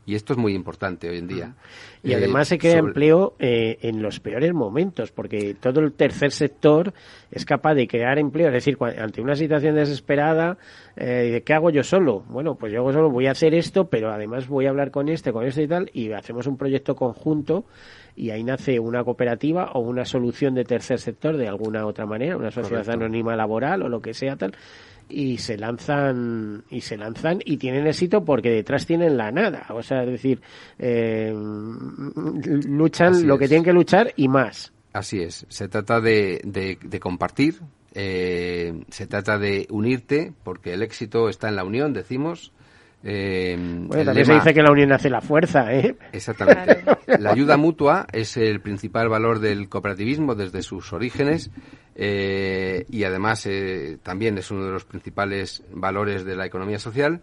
Y 0.07 0.15
esto 0.15 0.33
es 0.33 0.39
muy 0.39 0.55
importante 0.55 1.09
hoy 1.09 1.19
en 1.19 1.29
día. 1.29 1.55
Y 2.03 2.15
además 2.15 2.49
se 2.49 2.59
crea 2.59 2.79
empleo 2.79 3.35
eh, 3.39 3.79
en 3.83 4.03
los 4.03 4.19
peores 4.19 4.53
momentos, 4.53 5.13
porque 5.13 5.55
todo 5.55 5.81
el 5.81 5.93
tercer 5.93 6.33
sector 6.33 6.95
es 7.31 7.45
capaz 7.45 7.75
de 7.75 7.87
crear 7.87 8.19
empleo. 8.19 8.49
Es 8.49 8.55
decir, 8.55 8.77
ante 8.99 9.21
una 9.21 9.37
situación 9.37 9.77
desesperada, 9.77 10.57
eh, 10.97 11.43
¿qué 11.45 11.53
hago 11.53 11.71
yo 11.71 11.85
solo? 11.85 12.25
Bueno, 12.29 12.57
pues 12.57 12.73
yo 12.73 12.91
solo 12.93 13.11
voy 13.11 13.27
a 13.27 13.33
hacer 13.33 13.55
esto, 13.55 13.89
pero 13.89 14.11
además 14.11 14.49
voy 14.49 14.67
a 14.67 14.71
hablar 14.71 14.91
con 14.91 15.09
este, 15.09 15.33
con 15.33 15.47
este 15.47 15.65
y 15.65 15.69
tal, 15.69 15.91
y 15.93 16.11
hacemos 16.13 16.47
un 16.47 16.57
proyecto 16.57 16.97
conjunto 16.97 17.67
y 18.17 18.31
ahí 18.31 18.43
nace 18.43 18.81
una 18.81 19.05
cooperativa 19.05 19.71
o 19.75 19.81
una 19.81 20.05
solución 20.05 20.55
de 20.55 20.65
tercer 20.65 20.99
sector 20.99 21.37
de 21.37 21.47
alguna 21.47 21.87
otra 21.87 22.07
manera, 22.07 22.37
una 22.37 22.51
sociedad 22.51 22.89
anónima 22.91 23.37
laboral 23.37 23.83
o 23.83 23.89
lo 23.89 24.01
que 24.01 24.15
sea 24.15 24.37
tal 24.37 24.55
y 25.11 25.39
se 25.39 25.57
lanzan 25.57 26.65
y 26.71 26.81
se 26.81 26.97
lanzan 26.97 27.41
y 27.45 27.57
tienen 27.57 27.87
éxito 27.87 28.25
porque 28.25 28.51
detrás 28.51 28.87
tienen 28.87 29.17
la 29.17 29.31
nada. 29.31 29.67
O 29.71 29.83
sea 29.83 30.03
es 30.05 30.11
decir 30.11 30.41
eh, 30.79 31.33
luchan 31.35 33.27
lo 33.27 33.39
que 33.39 33.49
tienen 33.49 33.65
que 33.65 33.73
luchar 33.73 34.13
y 34.17 34.29
más. 34.29 34.73
Así 34.93 35.21
es. 35.21 35.47
Se 35.49 35.69
trata 35.69 36.01
de, 36.01 36.41
de, 36.45 37.01
compartir 37.01 37.61
eh, 37.95 38.85
se 38.91 39.07
trata 39.07 39.39
de 39.39 39.67
unirte 39.71 40.33
porque 40.45 40.75
el 40.75 40.83
éxito 40.83 41.29
está 41.29 41.49
en 41.49 41.57
la 41.57 41.65
unión 41.65 41.93
decimos 41.93 42.53
eh, 43.03 43.57
bueno, 43.59 44.05
también 44.05 44.27
se 44.27 44.35
dice 44.35 44.53
que 44.55 44.63
la 44.63 44.71
unión 44.71 44.93
hace 44.93 45.09
la 45.09 45.21
fuerza, 45.21 45.73
¿eh? 45.73 45.97
Exactamente. 46.13 46.85
La 47.19 47.31
ayuda 47.31 47.57
mutua 47.57 48.07
es 48.13 48.37
el 48.37 48.61
principal 48.61 49.09
valor 49.09 49.39
del 49.39 49.69
cooperativismo 49.69 50.35
desde 50.35 50.63
sus 50.63 50.93
orígenes 50.93 51.51
eh, 51.95 52.85
y 52.91 53.05
además 53.05 53.47
eh, 53.47 53.99
también 54.03 54.39
es 54.39 54.51
uno 54.51 54.65
de 54.65 54.73
los 54.73 54.85
principales 54.85 55.63
valores 55.73 56.25
de 56.25 56.37
la 56.37 56.47
economía 56.47 56.79
social. 56.79 57.23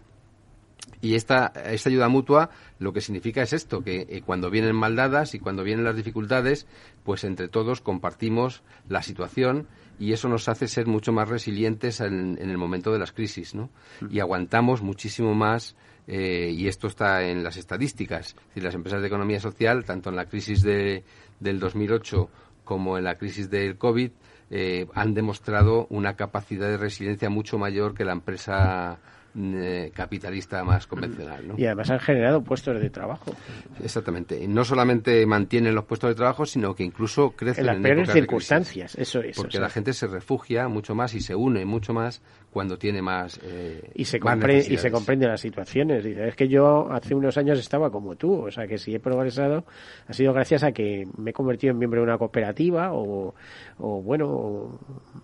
Y 1.00 1.14
esta, 1.14 1.52
esta 1.66 1.90
ayuda 1.90 2.08
mutua 2.08 2.50
lo 2.80 2.92
que 2.92 3.00
significa 3.00 3.42
es 3.42 3.52
esto, 3.52 3.82
que 3.82 4.06
eh, 4.08 4.22
cuando 4.24 4.50
vienen 4.50 4.74
maldadas 4.74 5.34
y 5.34 5.38
cuando 5.38 5.62
vienen 5.62 5.84
las 5.84 5.96
dificultades, 5.96 6.66
pues 7.04 7.22
entre 7.22 7.48
todos 7.48 7.80
compartimos 7.80 8.62
la 8.88 9.02
situación 9.02 9.68
y 9.98 10.12
eso 10.12 10.28
nos 10.28 10.48
hace 10.48 10.68
ser 10.68 10.86
mucho 10.86 11.12
más 11.12 11.28
resilientes 11.28 12.00
en, 12.00 12.38
el 12.38 12.58
momento 12.58 12.92
de 12.92 12.98
las 12.98 13.12
crisis, 13.12 13.54
¿no? 13.54 13.70
Y 14.10 14.20
aguantamos 14.20 14.82
muchísimo 14.82 15.34
más, 15.34 15.76
y 16.06 16.66
esto 16.68 16.86
está 16.86 17.22
en 17.24 17.44
las 17.44 17.58
estadísticas, 17.58 18.34
es 18.54 18.62
las 18.62 18.74
empresas 18.74 19.02
de 19.02 19.08
economía 19.08 19.40
social, 19.40 19.84
tanto 19.84 20.08
en 20.08 20.16
la 20.16 20.24
crisis 20.24 20.62
de, 20.62 21.04
del 21.40 21.60
2008 21.60 22.30
como 22.64 22.98
en 22.98 23.04
la 23.04 23.16
crisis 23.16 23.50
del 23.50 23.76
COVID, 23.76 24.10
eh, 24.50 24.86
han 24.94 25.14
demostrado 25.14 25.86
una 25.90 26.16
capacidad 26.16 26.68
de 26.68 26.78
resiliencia 26.78 27.28
mucho 27.28 27.58
mayor 27.58 27.94
que 27.94 28.04
la 28.04 28.12
empresa 28.12 28.98
eh, 29.40 29.92
capitalista 29.94 30.64
más 30.64 30.86
convencional. 30.86 31.54
Y 31.56 31.66
además 31.66 31.90
han 31.90 32.00
generado 32.00 32.42
puestos 32.42 32.80
de 32.80 32.90
trabajo. 32.90 33.34
Exactamente. 33.82 34.46
No 34.48 34.64
solamente 34.64 35.24
mantienen 35.26 35.74
los 35.74 35.84
puestos 35.84 36.10
de 36.10 36.14
trabajo, 36.14 36.44
sino 36.46 36.74
que 36.74 36.84
incluso 36.84 37.30
crecen 37.32 37.62
en 37.62 37.66
las 37.66 37.76
peores 37.82 38.12
circunstancias. 38.12 38.94
Eso 38.96 39.20
es. 39.20 39.36
Porque 39.36 39.60
la 39.60 39.70
gente 39.70 39.92
se 39.92 40.06
refugia 40.06 40.68
mucho 40.68 40.94
más 40.94 41.14
y 41.14 41.20
se 41.20 41.34
une 41.34 41.64
mucho 41.64 41.92
más 41.92 42.22
cuando 42.52 42.76
tiene 42.76 43.00
más. 43.00 43.38
Eh, 43.42 43.90
y, 43.94 44.04
se 44.04 44.18
comprende, 44.18 44.66
y 44.68 44.76
se 44.76 44.90
comprende 44.90 45.26
las 45.26 45.40
situaciones. 45.40 46.02
Dice, 46.02 46.28
es 46.28 46.34
que 46.34 46.48
yo 46.48 46.90
hace 46.90 47.14
unos 47.14 47.38
años 47.38 47.58
estaba 47.58 47.90
como 47.90 48.16
tú. 48.16 48.46
O 48.46 48.50
sea, 48.50 48.66
que 48.66 48.78
si 48.78 48.94
he 48.94 49.00
progresado 49.00 49.64
ha 50.06 50.12
sido 50.12 50.32
gracias 50.32 50.64
a 50.64 50.72
que 50.72 51.06
me 51.16 51.30
he 51.30 51.32
convertido 51.32 51.72
en 51.72 51.78
miembro 51.78 52.00
de 52.00 52.04
una 52.04 52.18
cooperativa 52.18 52.92
o, 52.92 53.34
o 53.78 54.02
bueno. 54.02 54.78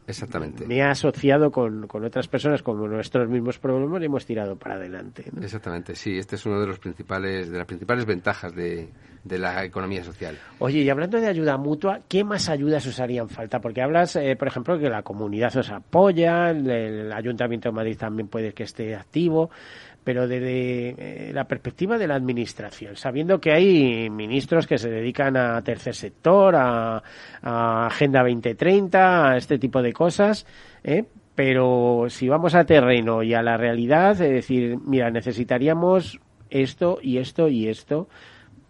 Exactamente. 0.06 0.66
Me 0.66 0.76
he 0.76 0.82
asociado 0.82 1.50
con, 1.50 1.86
con 1.88 2.04
otras 2.04 2.28
personas 2.28 2.62
con 2.62 2.78
nuestros 2.90 3.28
mismos 3.28 3.58
problemas 3.58 4.02
hemos 4.04 4.26
tirado 4.26 4.56
para 4.56 4.76
adelante. 4.76 5.24
Exactamente, 5.40 5.94
sí, 5.94 6.16
este 6.18 6.36
es 6.36 6.46
uno 6.46 6.60
de 6.60 6.66
los 6.66 6.78
principales, 6.78 7.50
de 7.50 7.58
las 7.58 7.66
principales 7.66 8.04
ventajas 8.06 8.54
de, 8.54 8.88
la 9.24 9.64
economía 9.64 10.04
social. 10.04 10.38
Oye, 10.58 10.80
y 10.80 10.90
hablando 10.90 11.20
de 11.20 11.26
ayuda 11.26 11.56
mutua, 11.56 12.00
¿qué 12.08 12.24
más 12.24 12.48
ayudas 12.48 12.86
os 12.86 13.00
harían 13.00 13.28
falta? 13.28 13.60
Porque 13.60 13.82
hablas, 13.82 14.16
eh, 14.16 14.36
por 14.36 14.48
ejemplo, 14.48 14.78
que 14.78 14.88
la 14.88 15.02
comunidad 15.02 15.56
os 15.56 15.70
apoya, 15.70 16.50
el, 16.50 17.12
Ayuntamiento 17.12 17.68
de 17.68 17.74
Madrid 17.74 17.96
también 17.96 18.28
puede 18.28 18.52
que 18.52 18.64
esté 18.64 18.94
activo, 18.94 19.50
pero 20.02 20.28
desde 20.28 21.28
eh, 21.28 21.32
la 21.32 21.44
perspectiva 21.44 21.96
de 21.96 22.06
la 22.06 22.16
administración, 22.16 22.96
sabiendo 22.96 23.40
que 23.40 23.52
hay 23.52 24.10
ministros 24.10 24.66
que 24.66 24.76
se 24.76 24.90
dedican 24.90 25.36
a 25.36 25.62
tercer 25.62 25.94
sector, 25.94 26.54
a, 26.56 27.02
a 27.42 27.86
Agenda 27.86 28.20
2030, 28.20 29.30
a 29.30 29.36
este 29.38 29.58
tipo 29.58 29.80
de 29.80 29.92
cosas, 29.92 30.46
¿eh? 30.82 31.04
pero 31.34 32.06
si 32.08 32.28
vamos 32.28 32.54
a 32.54 32.64
terreno 32.64 33.22
y 33.22 33.34
a 33.34 33.42
la 33.42 33.56
realidad, 33.56 34.12
es 34.12 34.30
decir, 34.30 34.78
mira, 34.84 35.10
necesitaríamos 35.10 36.20
esto 36.50 36.98
y 37.02 37.18
esto 37.18 37.48
y 37.48 37.68
esto, 37.68 38.08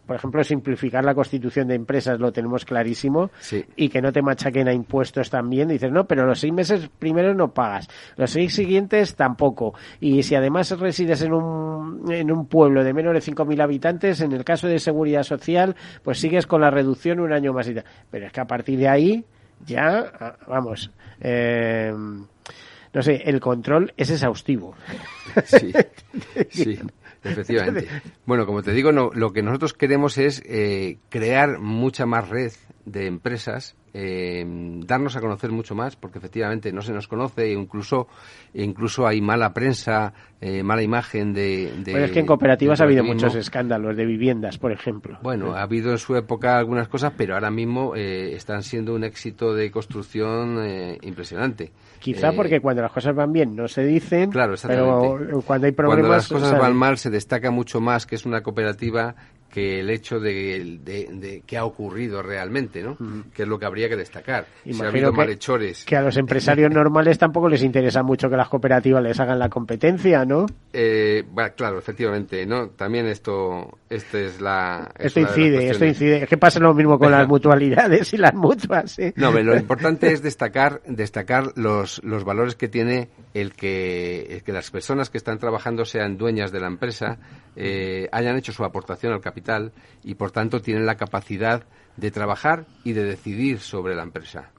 por 0.07 0.17
ejemplo, 0.17 0.45
simplificar 0.45 1.05
la 1.05 1.15
constitución 1.15 1.67
de 1.69 1.75
empresas 1.75 2.19
lo 2.21 2.33
tenemos 2.33 2.65
clarísimo 2.65 3.31
Sí. 3.41 3.65
y 3.77 3.89
que 3.89 4.03
no 4.03 4.13
te 4.13 4.23
machaquen 4.23 4.69
a 4.69 4.73
impuestos 4.73 5.31
también. 5.31 5.69
Dices, 5.69 5.91
no, 5.91 6.07
pero 6.07 6.27
los 6.27 6.39
seis 6.41 6.53
meses 6.53 6.89
primeros 6.99 7.35
no 7.37 7.53
pagas, 7.53 7.89
los 8.17 8.31
seis 8.31 8.55
siguientes 8.55 9.15
tampoco. 9.17 9.75
Y 10.01 10.23
si 10.23 10.35
además 10.35 10.71
resides 10.79 11.23
en 11.23 11.33
un, 11.33 12.13
en 12.13 12.31
un 12.31 12.47
pueblo 12.47 12.85
de 12.85 12.93
menos 12.93 13.13
de 13.15 13.21
5.000 13.21 13.63
habitantes, 13.63 14.21
en 14.21 14.33
el 14.33 14.45
caso 14.45 14.67
de 14.69 14.79
seguridad 14.79 15.23
social, 15.23 15.75
pues 16.03 16.19
sigues 16.19 16.47
con 16.47 16.61
la 16.61 16.71
reducción 16.71 17.21
un 17.21 17.33
año 17.33 17.53
más 17.53 17.69
y 17.69 17.75
tal. 17.75 17.85
Pero 18.11 18.27
es 18.27 18.33
que 18.33 18.41
a 18.41 18.47
partir 18.47 18.79
de 18.79 18.89
ahí, 18.89 19.25
ya, 19.67 20.13
ah, 20.21 20.37
vamos, 20.47 20.91
eh, 21.21 21.93
no 22.93 23.03
sé, 23.03 23.23
el 23.25 23.41
control 23.41 23.93
es 23.97 24.11
exhaustivo. 24.11 24.75
Sí, 25.45 25.73
sí, 26.51 26.79
efectivamente. 27.25 27.89
Bueno, 28.27 28.47
como 28.47 28.63
te 28.63 28.73
digo, 28.73 28.93
no, 28.93 29.11
lo 29.13 29.33
que 29.33 29.43
nosotros 29.43 29.75
queremos 29.75 30.19
es 30.19 30.43
eh, 30.47 30.99
crear 31.11 31.59
mucha 31.59 32.07
más 32.07 32.29
red 32.29 32.53
de 32.85 33.07
empresas, 33.07 33.77
eh, 33.95 34.45
darnos 34.85 35.15
a 35.17 35.21
conocer 35.21 35.53
mucho 35.53 35.75
más, 35.75 35.95
porque 35.97 36.19
efectivamente 36.19 36.73
no 36.73 36.83
se 36.83 36.93
nos 36.93 37.07
conoce, 37.09 37.45
e 37.45 37.53
incluso, 37.53 38.09
e 38.53 38.65
incluso 38.65 39.07
hay 39.07 39.21
mala 39.21 39.55
prensa, 39.55 40.13
eh, 40.41 40.63
mala 40.65 40.83
imagen 40.83 41.33
de, 41.33 41.73
de- 41.85 41.93
Bueno, 41.93 42.07
es 42.07 42.11
que 42.13 42.19
en 42.21 42.27
cooperativas 42.27 42.81
ha 42.81 42.85
habido 42.85 43.05
muchos 43.05 43.35
escándalos 43.37 43.97
de 43.97 44.05
viviendas, 44.05 44.59
por 44.59 44.73
ejemplo. 44.73 45.19
Bueno, 45.23 45.55
ha 45.55 45.63
habido 45.63 45.93
en 45.93 45.99
su 45.99 46.17
época 46.17 46.59
algunas 46.59 46.89
cosas, 46.89 47.13
pero 47.17 47.35
ahora 47.35 47.51
mismo 47.51 47.95
eh, 47.95 48.35
están 48.35 48.63
siendo 48.65 48.95
un 48.95 49.05
éxito 49.05 49.55
de 49.55 49.71
construcción 49.71 50.59
impresionante. 51.03 51.71
Quizá 52.01 52.33
porque 52.33 52.61
cuando 52.61 52.83
las 52.83 52.93
cosas 52.93 53.15
van 53.15 53.33
bien 53.33 53.55
no 53.55 53.69
se 53.69 53.85
dicen, 53.85 54.31
Claro, 54.31 54.55
pero 54.67 55.19
cuando 55.47 55.67
hay 55.67 55.73
problemas... 55.73 56.01
Cuando 56.01 56.15
las 56.17 56.29
cosas 56.29 56.49
salen. 56.49 56.63
van 56.63 56.77
mal 56.77 56.99
se 56.99 57.11
destaca 57.11 57.51
mucho 57.51 57.81
más 57.81 58.07
que 58.07 58.17
es 58.17 58.27
una 58.27 58.43
cooperativa 58.43 59.15
que 59.55 59.79
el 59.79 59.89
hecho 59.91 60.19
de, 60.19 60.79
de, 60.83 61.09
de 61.13 61.43
que 61.47 61.57
ha 61.57 61.65
ocurrido 61.65 62.23
realmente, 62.23 62.83
¿no? 62.83 62.97
Que 63.33 63.45
es 63.45 63.49
lo 63.49 63.57
que 63.57 63.67
habría 63.67 63.89
que 63.89 63.95
destacar. 63.95 64.47
si 64.65 64.71
ha 64.71 64.73
Imagino 64.73 64.89
habido 64.89 65.11
que- 65.13 65.17
malhechores. 65.19 65.85
Que 65.85 65.95
a 65.95 66.03
los 66.03 66.17
empresarios 66.17 66.71
normales 66.75 67.19
tampoco 67.19 67.49
les 67.49 67.63
interesa 67.63 68.03
mucho 68.03 68.29
que 68.29 68.37
las 68.37 68.49
cooperativas 68.49 69.01
les 69.01 69.21
hagan 69.21 69.39
la 69.39 69.49
competencia, 69.49 70.25
¿no? 70.25 70.47
Eh, 70.73 71.23
bueno, 71.31 71.53
claro, 71.57 71.79
efectivamente, 71.79 72.45
¿no? 72.47 72.71
También 72.71 73.07
esto, 73.07 73.79
este 73.89 74.27
es 74.27 74.41
la. 74.41 74.91
es 74.99 75.07
Esto 75.07 75.21
incide, 75.21 75.71
esto 75.71 75.85
incide. 75.85 76.25
Es 76.25 76.29
que 76.29 76.37
pasa 76.37 76.59
lo 76.59 76.75
mismo 76.75 76.99
con 76.99 77.13
las 77.13 77.29
mutualidades 77.29 78.13
y 78.13 78.17
las 78.17 78.35
mutuas. 78.35 78.99
¿eh? 78.99 79.13
No, 79.15 79.31
lo 79.31 79.57
importante 79.57 80.13
es 80.13 80.21
destacar, 80.21 80.83
destacar 80.85 81.53
los, 81.55 82.03
los 82.03 82.25
valores 82.25 82.57
que 82.57 82.67
tiene 82.67 83.09
el 83.35 83.53
que, 83.53 84.27
el 84.31 84.43
que 84.43 84.53
las 84.53 84.73
personas 84.73 85.11
que 85.11 85.19
están 85.19 85.39
trabajando 85.39 85.85
sean 85.85 86.17
dueñas 86.17 86.51
de 86.51 86.59
la 86.59 86.67
empresa, 86.67 87.19
eh, 87.55 88.09
hayan 88.11 88.37
hecho 88.37 88.53
su 88.53 88.65
aportación 88.65 89.13
al 89.13 89.21
capital 89.21 89.44
y, 90.03 90.15
por 90.15 90.31
tanto, 90.31 90.61
tienen 90.61 90.87
la 90.87 90.97
capacidad 90.97 91.65
de 91.97 92.11
trabajar 92.11 92.67
y 92.83 92.93
de 92.93 93.05
decidir 93.05 93.61
sobre 93.61 93.95
la 93.95 94.03
empresa. 94.03 94.51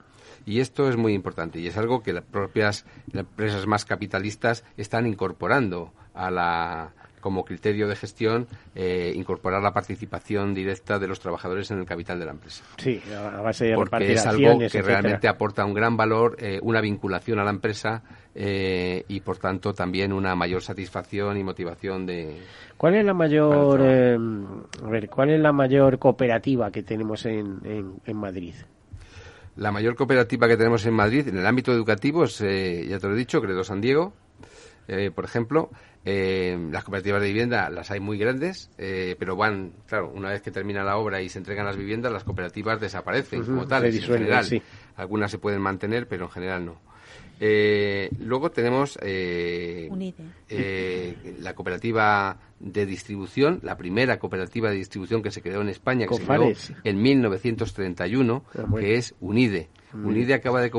Y 0.46 0.60
esto 0.60 0.88
es 0.90 0.96
muy 0.96 1.14
importante 1.14 1.60
y 1.60 1.68
es 1.68 1.78
algo 1.78 2.04
que 2.04 2.14
las 2.14 2.24
propias 2.24 2.86
empresas 3.14 3.66
más 3.66 3.84
capitalistas 3.84 4.64
están 4.78 5.08
incorporando 5.08 5.92
a 6.14 6.30
la 6.30 6.94
como 7.26 7.44
criterio 7.44 7.88
de 7.88 7.96
gestión 7.96 8.46
eh, 8.76 9.12
incorporar 9.16 9.60
la 9.64 9.74
participación 9.74 10.54
directa 10.54 11.00
de 11.00 11.08
los 11.08 11.20
trabajadores 11.20 11.72
en 11.72 11.80
el 11.80 11.86
capital 11.88 12.20
de 12.20 12.26
la 12.26 12.34
empresa 12.34 12.64
Sí, 12.78 13.02
a 13.18 13.42
base 13.42 13.66
de 13.66 13.74
porque 13.74 14.14
es 14.14 14.24
algo 14.28 14.60
que 14.60 14.66
etcétera. 14.66 15.02
realmente 15.02 15.28
aporta 15.28 15.66
un 15.66 15.74
gran 15.74 15.98
valor, 15.98 16.38
eh, 16.40 16.60
una 16.62 16.82
vinculación 16.82 17.40
a 17.40 17.44
la 17.44 17.50
empresa 17.50 18.04
eh, 18.36 19.06
y 19.08 19.22
por 19.22 19.40
tanto 19.40 19.74
también 19.74 20.14
una 20.14 20.36
mayor 20.36 20.62
satisfacción 20.62 21.36
y 21.36 21.44
motivación 21.44 22.06
de 22.06 22.44
¿Cuál 22.78 22.94
es 22.94 23.04
la 23.04 23.16
mayor, 23.16 23.82
a 23.82 24.88
ver, 24.88 25.10
cuál 25.10 25.32
es 25.32 25.40
la 25.40 25.52
mayor 25.52 25.98
cooperativa 25.98 26.70
que 26.70 26.84
tenemos 26.84 27.26
en, 27.26 27.58
en, 27.64 27.94
en 28.06 28.18
Madrid? 28.18 28.54
la 29.58 29.72
mayor 29.72 29.96
cooperativa 29.96 30.48
que 30.48 30.58
tenemos 30.58 30.86
en 30.86 30.94
Madrid 30.94 31.28
en 31.30 31.38
el 31.38 31.48
ámbito 31.48 31.72
educativo 31.72 32.26
es, 32.26 32.40
eh, 32.42 32.86
ya 32.88 33.00
te 33.00 33.08
lo 33.08 33.14
he 33.16 33.18
dicho, 33.18 33.42
Credo 33.42 33.64
San 33.64 33.80
Diego, 33.82 34.14
eh, 34.88 35.12
por 35.14 35.26
ejemplo. 35.26 35.70
Eh, 36.08 36.56
las 36.72 36.84
cooperativas 36.84 37.20
de 37.20 37.28
vivienda 37.30 37.68
las 37.72 37.90
hay 37.90 38.00
muy 38.00 38.20
grandes, 38.20 38.70
eh, 38.78 39.16
pero 39.18 39.36
van, 39.36 39.74
claro, 39.88 40.12
una 40.14 40.30
vez 40.30 40.44
que 40.44 40.52
termina 40.52 40.84
la 40.84 40.98
obra 40.98 41.20
y 41.24 41.30
se 41.30 41.40
entregan 41.40 41.66
las 41.66 41.78
viviendas, 41.78 42.14
las 42.14 42.24
cooperativas 42.24 42.80
desaparecen 42.80 43.44
como 43.44 43.64
se 43.64 43.68
tales 43.70 43.96
en 43.96 44.02
general. 44.04 44.46
sí. 44.46 44.62
Algunas 44.98 45.32
se 45.32 45.40
pueden 45.40 45.62
mantener, 45.62 46.08
pero 46.08 46.26
en 46.26 46.32
general 46.32 46.64
no. 46.66 46.80
Eh, 47.40 48.10
luego 48.20 48.52
tenemos 48.52 48.98
eh, 49.02 49.88
Unide. 49.92 50.24
eh, 50.48 51.36
la 51.42 51.54
cooperativa 51.54 52.38
de 52.60 52.86
distribución, 52.86 53.60
la 53.64 53.76
primera 53.76 54.20
cooperativa 54.20 54.70
de 54.70 54.76
distribución 54.78 55.22
que 55.22 55.32
se 55.32 55.42
creó 55.42 55.62
en 55.62 55.70
España, 55.70 56.06
que 56.06 56.10
Cofares. 56.12 56.60
se 56.60 56.74
creó 56.74 56.82
en 56.86 57.02
1931, 57.02 58.44
Ah, 58.58 58.64
bueno. 58.68 58.86
que 58.88 58.96
es 58.96 59.16
UNIDE. 59.20 59.70
UNIDE 59.94 60.34
acaba 60.34 60.62
de 60.62 60.70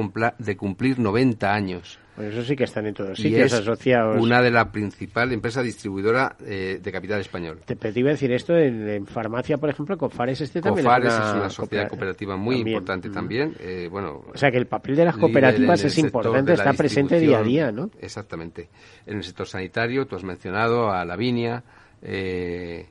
cumplir 0.56 0.98
90 0.98 1.52
años. 1.52 1.98
Pues 2.16 2.32
eso 2.32 2.42
sí 2.42 2.56
que 2.56 2.64
están 2.64 2.86
en 2.86 2.94
todos 2.94 3.18
Y 3.20 3.24
sitios 3.24 3.52
es 3.52 3.60
asociados. 3.60 4.20
una 4.20 4.40
de 4.40 4.50
la 4.50 4.72
principal 4.72 5.32
empresa 5.32 5.62
distribuidora 5.62 6.34
eh, 6.44 6.80
de 6.82 6.92
capital 6.92 7.20
español. 7.20 7.60
Te, 7.66 7.76
te 7.76 7.92
iba 8.00 8.08
a 8.08 8.12
decir 8.12 8.32
esto 8.32 8.56
en, 8.56 8.88
en 8.88 9.06
farmacia, 9.06 9.58
por 9.58 9.68
ejemplo, 9.68 9.98
Cofares 9.98 10.40
este 10.40 10.62
también 10.62 10.86
Cofares 10.86 11.12
es 11.12 11.18
una, 11.20 11.28
es 11.28 11.34
una 11.36 11.50
sociedad 11.50 11.82
coopera- 11.84 11.88
cooperativa 11.90 12.36
muy 12.36 12.56
también. 12.56 12.74
importante 12.76 13.08
Mm. 13.10 13.12
también. 13.12 13.54
eh, 13.60 13.88
bueno, 13.90 14.22
O 14.32 14.36
sea 14.38 14.50
que 14.50 14.56
el 14.56 14.66
papel 14.66 14.96
de 14.96 15.04
las 15.04 15.16
cooperativas 15.16 15.84
es 15.84 15.98
importante, 15.98 16.54
está 16.54 16.72
presente 16.72 17.20
día 17.20 17.38
a 17.38 17.42
día. 17.42 17.70
¿no? 17.70 17.90
Exactamente. 18.00 18.70
En 19.04 19.18
el 19.18 19.22
sector 19.22 19.46
sanitario, 19.46 20.06
tú 20.06 20.16
has 20.16 20.24
mencionado 20.24 20.90
a 20.90 21.04
Lavinia, 21.04 21.62
eh, 22.02 22.86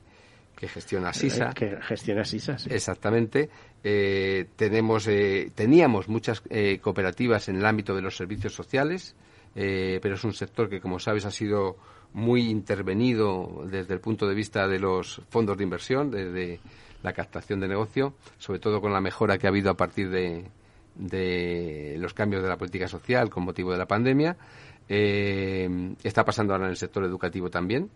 que 0.65 0.73
gestiona 0.73 1.13
SISA. 1.13 1.53
Que 1.53 1.77
gestiona 1.81 2.23
SISA, 2.23 2.57
sí. 2.57 2.69
Exactamente. 2.71 3.49
Eh, 3.83 4.47
tenemos, 4.55 5.07
eh, 5.07 5.51
teníamos 5.53 6.07
muchas 6.07 6.41
eh, 6.49 6.79
cooperativas 6.79 7.49
en 7.49 7.57
el 7.57 7.65
ámbito 7.65 7.95
de 7.95 8.01
los 8.01 8.17
servicios 8.17 8.53
sociales, 8.53 9.15
eh, 9.53 9.99
pero 10.01 10.15
es 10.15 10.23
un 10.23 10.33
sector 10.33 10.67
que, 10.67 10.81
como 10.81 10.97
sabes, 10.99 11.25
ha 11.25 11.31
sido 11.31 11.77
muy 12.13 12.49
intervenido 12.49 13.65
desde 13.69 13.93
el 13.93 13.99
punto 13.99 14.27
de 14.27 14.33
vista 14.33 14.67
de 14.67 14.79
los 14.79 15.21
fondos 15.29 15.57
de 15.57 15.63
inversión, 15.63 16.09
desde 16.09 16.59
la 17.03 17.13
captación 17.13 17.59
de 17.59 17.67
negocio, 17.67 18.15
sobre 18.39 18.59
todo 18.59 18.81
con 18.81 18.91
la 18.91 19.01
mejora 19.01 19.37
que 19.37 19.45
ha 19.45 19.51
habido 19.51 19.69
a 19.69 19.77
partir 19.77 20.09
de, 20.09 20.45
de 20.95 21.95
los 21.99 22.13
cambios 22.15 22.41
de 22.41 22.49
la 22.49 22.57
política 22.57 22.87
social 22.87 23.29
con 23.29 23.43
motivo 23.43 23.71
de 23.71 23.77
la 23.77 23.85
pandemia. 23.85 24.35
Eh, 24.89 25.93
está 26.03 26.23
pasando 26.23 26.53
ahora 26.53 26.65
en 26.65 26.71
el 26.71 26.77
sector 26.77 27.03
educativo 27.03 27.49
también, 27.49 27.89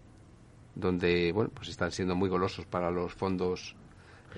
donde 0.76 1.32
bueno, 1.32 1.52
pues 1.54 1.70
están 1.70 1.92
siendo 1.92 2.16
muy 2.16 2.30
golosos 2.30 2.66
para 2.66 2.90
los 2.92 3.14
fondos 3.14 3.76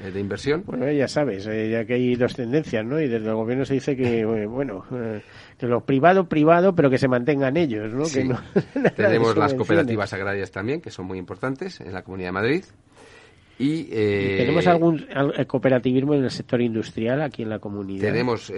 eh, 0.01 0.09
de 0.11 0.19
inversión. 0.19 0.63
Bueno, 0.65 0.89
ya 0.91 1.07
sabes, 1.07 1.45
eh, 1.47 1.69
ya 1.69 1.85
que 1.85 1.95
hay 1.95 2.15
dos 2.15 2.33
tendencias, 2.35 2.85
¿no? 2.85 2.99
Y 2.99 3.07
desde 3.07 3.27
el 3.27 3.33
gobierno 3.35 3.65
se 3.65 3.73
dice 3.75 3.95
que, 3.95 4.19
eh, 4.21 4.45
bueno, 4.45 4.85
eh, 4.93 5.21
que 5.57 5.67
lo 5.67 5.81
privado, 5.85 6.27
privado, 6.29 6.73
pero 6.75 6.89
que 6.89 6.97
se 6.97 7.07
mantengan 7.07 7.57
ellos, 7.57 7.93
¿no? 7.93 8.05
Sí. 8.05 8.19
Que 8.19 8.23
no- 8.25 8.35
nada 8.75 8.89
de 8.89 8.91
Tenemos 8.91 9.35
las 9.37 9.53
cooperativas 9.53 10.13
agrarias 10.13 10.49
también, 10.51 10.81
que 10.81 10.91
son 10.91 11.05
muy 11.05 11.17
importantes 11.17 11.81
en 11.81 11.93
la 11.93 12.03
Comunidad 12.03 12.29
de 12.29 12.33
Madrid. 12.33 12.63
Y, 13.59 13.89
eh, 13.91 14.37
¿Tenemos 14.39 14.65
algún 14.65 15.05
al- 15.13 15.45
cooperativismo 15.45 16.15
en 16.15 16.23
el 16.23 16.31
sector 16.31 16.61
industrial 16.61 17.21
aquí 17.21 17.43
en 17.43 17.49
la 17.49 17.59
comunidad? 17.59 18.07
tenemos, 18.07 18.51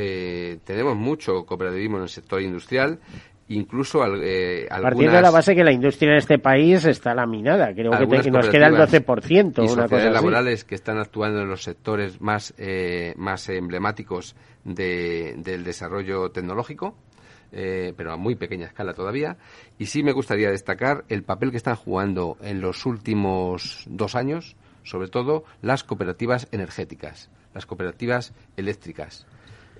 tenemos 0.63 0.95
mucho 0.95 1.45
cooperativismo 1.45 1.97
en 1.97 2.03
el 2.03 2.09
sector 2.09 2.41
industrial, 2.41 2.99
incluso 3.49 4.01
al- 4.03 4.21
eh, 4.23 4.67
Partiendo 4.69 5.15
de 5.17 5.21
la 5.21 5.31
base 5.31 5.55
que 5.55 5.63
la 5.63 5.71
industria 5.71 6.11
en 6.11 6.17
este 6.17 6.39
país 6.39 6.85
está 6.85 7.13
laminada, 7.13 7.73
creo 7.73 7.91
que, 7.91 8.07
te- 8.07 8.21
que 8.23 8.31
nos 8.31 8.49
queda 8.49 8.67
el 8.67 8.73
cooperativas 8.73 9.17
12%, 9.17 9.61
y 9.63 9.65
una 9.65 9.67
cosa 9.67 9.73
sociedades 9.83 10.05
así. 10.07 10.13
laborales 10.13 10.63
que 10.63 10.75
están 10.75 10.97
actuando 10.97 11.41
en 11.41 11.49
los 11.49 11.63
sectores 11.63 12.21
más, 12.21 12.53
eh, 12.57 13.13
más 13.17 13.47
emblemáticos 13.49 14.35
de- 14.63 15.35
del 15.37 15.63
desarrollo 15.63 16.31
tecnológico, 16.31 16.95
eh, 17.51 17.93
pero 17.97 18.13
a 18.13 18.17
muy 18.17 18.35
pequeña 18.35 18.65
escala 18.65 18.93
todavía. 18.93 19.37
Y 19.77 19.85
sí 19.87 20.01
me 20.03 20.11
gustaría 20.11 20.49
destacar 20.49 21.03
el 21.09 21.23
papel 21.23 21.51
que 21.51 21.57
están 21.57 21.75
jugando 21.75 22.37
en 22.41 22.61
los 22.61 22.85
últimos 22.85 23.83
dos 23.87 24.15
años, 24.15 24.55
sobre 24.83 25.07
todo 25.07 25.43
las 25.61 25.83
cooperativas 25.83 26.47
energéticas, 26.51 27.29
las 27.53 27.65
cooperativas 27.65 28.33
eléctricas. 28.57 29.25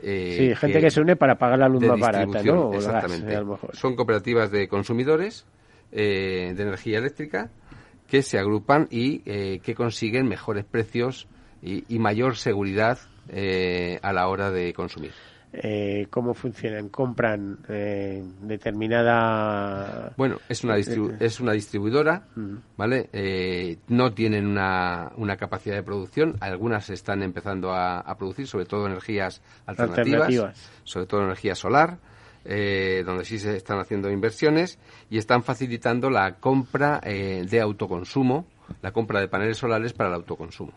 Eh, 0.04 0.36
Sí, 0.38 0.56
gente 0.56 0.82
que 0.82 0.92
se 0.92 1.02
une 1.02 1.16
para 1.16 1.38
pagar 1.38 1.60
la 1.60 1.68
luz 1.70 1.84
más 1.84 2.00
barata, 2.00 2.44
¿no? 2.44 2.68
O 2.68 2.74
el 2.74 2.82
gas, 2.82 2.86
Exactamente. 2.86 3.36
a 3.36 3.40
lo 3.42 3.46
mejor. 3.48 3.76
Son 3.76 3.96
cooperativas 3.96 4.52
de 4.52 4.68
consumidores 4.68 5.46
eh, 5.92 6.54
de 6.56 6.64
energía 6.64 7.00
eléctrica 7.00 7.50
que 8.08 8.22
se 8.22 8.38
agrupan 8.38 8.88
y 8.92 9.22
eh, 9.26 9.60
que 9.64 9.76
consiguen 9.76 10.28
mejores 10.28 10.66
precios 10.66 11.28
y, 11.62 11.84
y 11.88 12.00
mayor 12.00 12.36
seguridad 12.36 13.00
eh, 13.30 14.00
a 14.02 14.14
la 14.14 14.28
hora 14.28 14.52
de 14.52 14.74
consumir. 14.74 15.12
Eh, 15.56 16.08
¿Cómo 16.10 16.34
funcionan? 16.34 16.90
¿Compran 16.90 17.60
eh, 17.70 18.24
determinada...? 18.42 20.14
Bueno, 20.18 20.40
es 20.50 20.64
una, 20.64 20.78
distribu- 20.78 21.16
es 21.20 21.40
una 21.40 21.52
distribuidora, 21.54 22.24
¿vale? 22.78 23.10
Eh, 23.14 23.78
no 23.88 24.12
tienen 24.14 24.48
una, 24.48 25.12
una 25.18 25.38
capacidad 25.38 25.76
de 25.76 25.84
producción. 25.84 26.36
Algunas 26.40 26.90
están 26.90 27.22
empezando 27.24 27.72
a, 27.72 28.00
a 28.00 28.18
producir, 28.18 28.48
sobre 28.48 28.66
todo 28.66 28.88
energías 28.88 29.42
alternativas, 29.66 30.22
Alternativas. 30.24 30.72
sobre 30.84 31.06
todo 31.06 31.24
energía 31.24 31.56
solar, 31.56 31.98
eh, 32.46 33.04
donde 33.06 33.24
sí 33.24 33.40
se 33.40 33.56
están 33.56 33.80
haciendo 33.80 34.10
inversiones 34.12 34.80
y 35.10 35.18
están 35.18 35.44
facilitando 35.44 36.10
la 36.10 36.36
compra 36.36 37.00
eh, 37.04 37.46
de 37.50 37.62
autoconsumo 37.62 38.48
la 38.82 38.92
compra 38.92 39.20
de 39.20 39.28
paneles 39.28 39.58
solares 39.58 39.94
para 39.94 40.10
el 40.10 40.16
autoconsumo. 40.16 40.74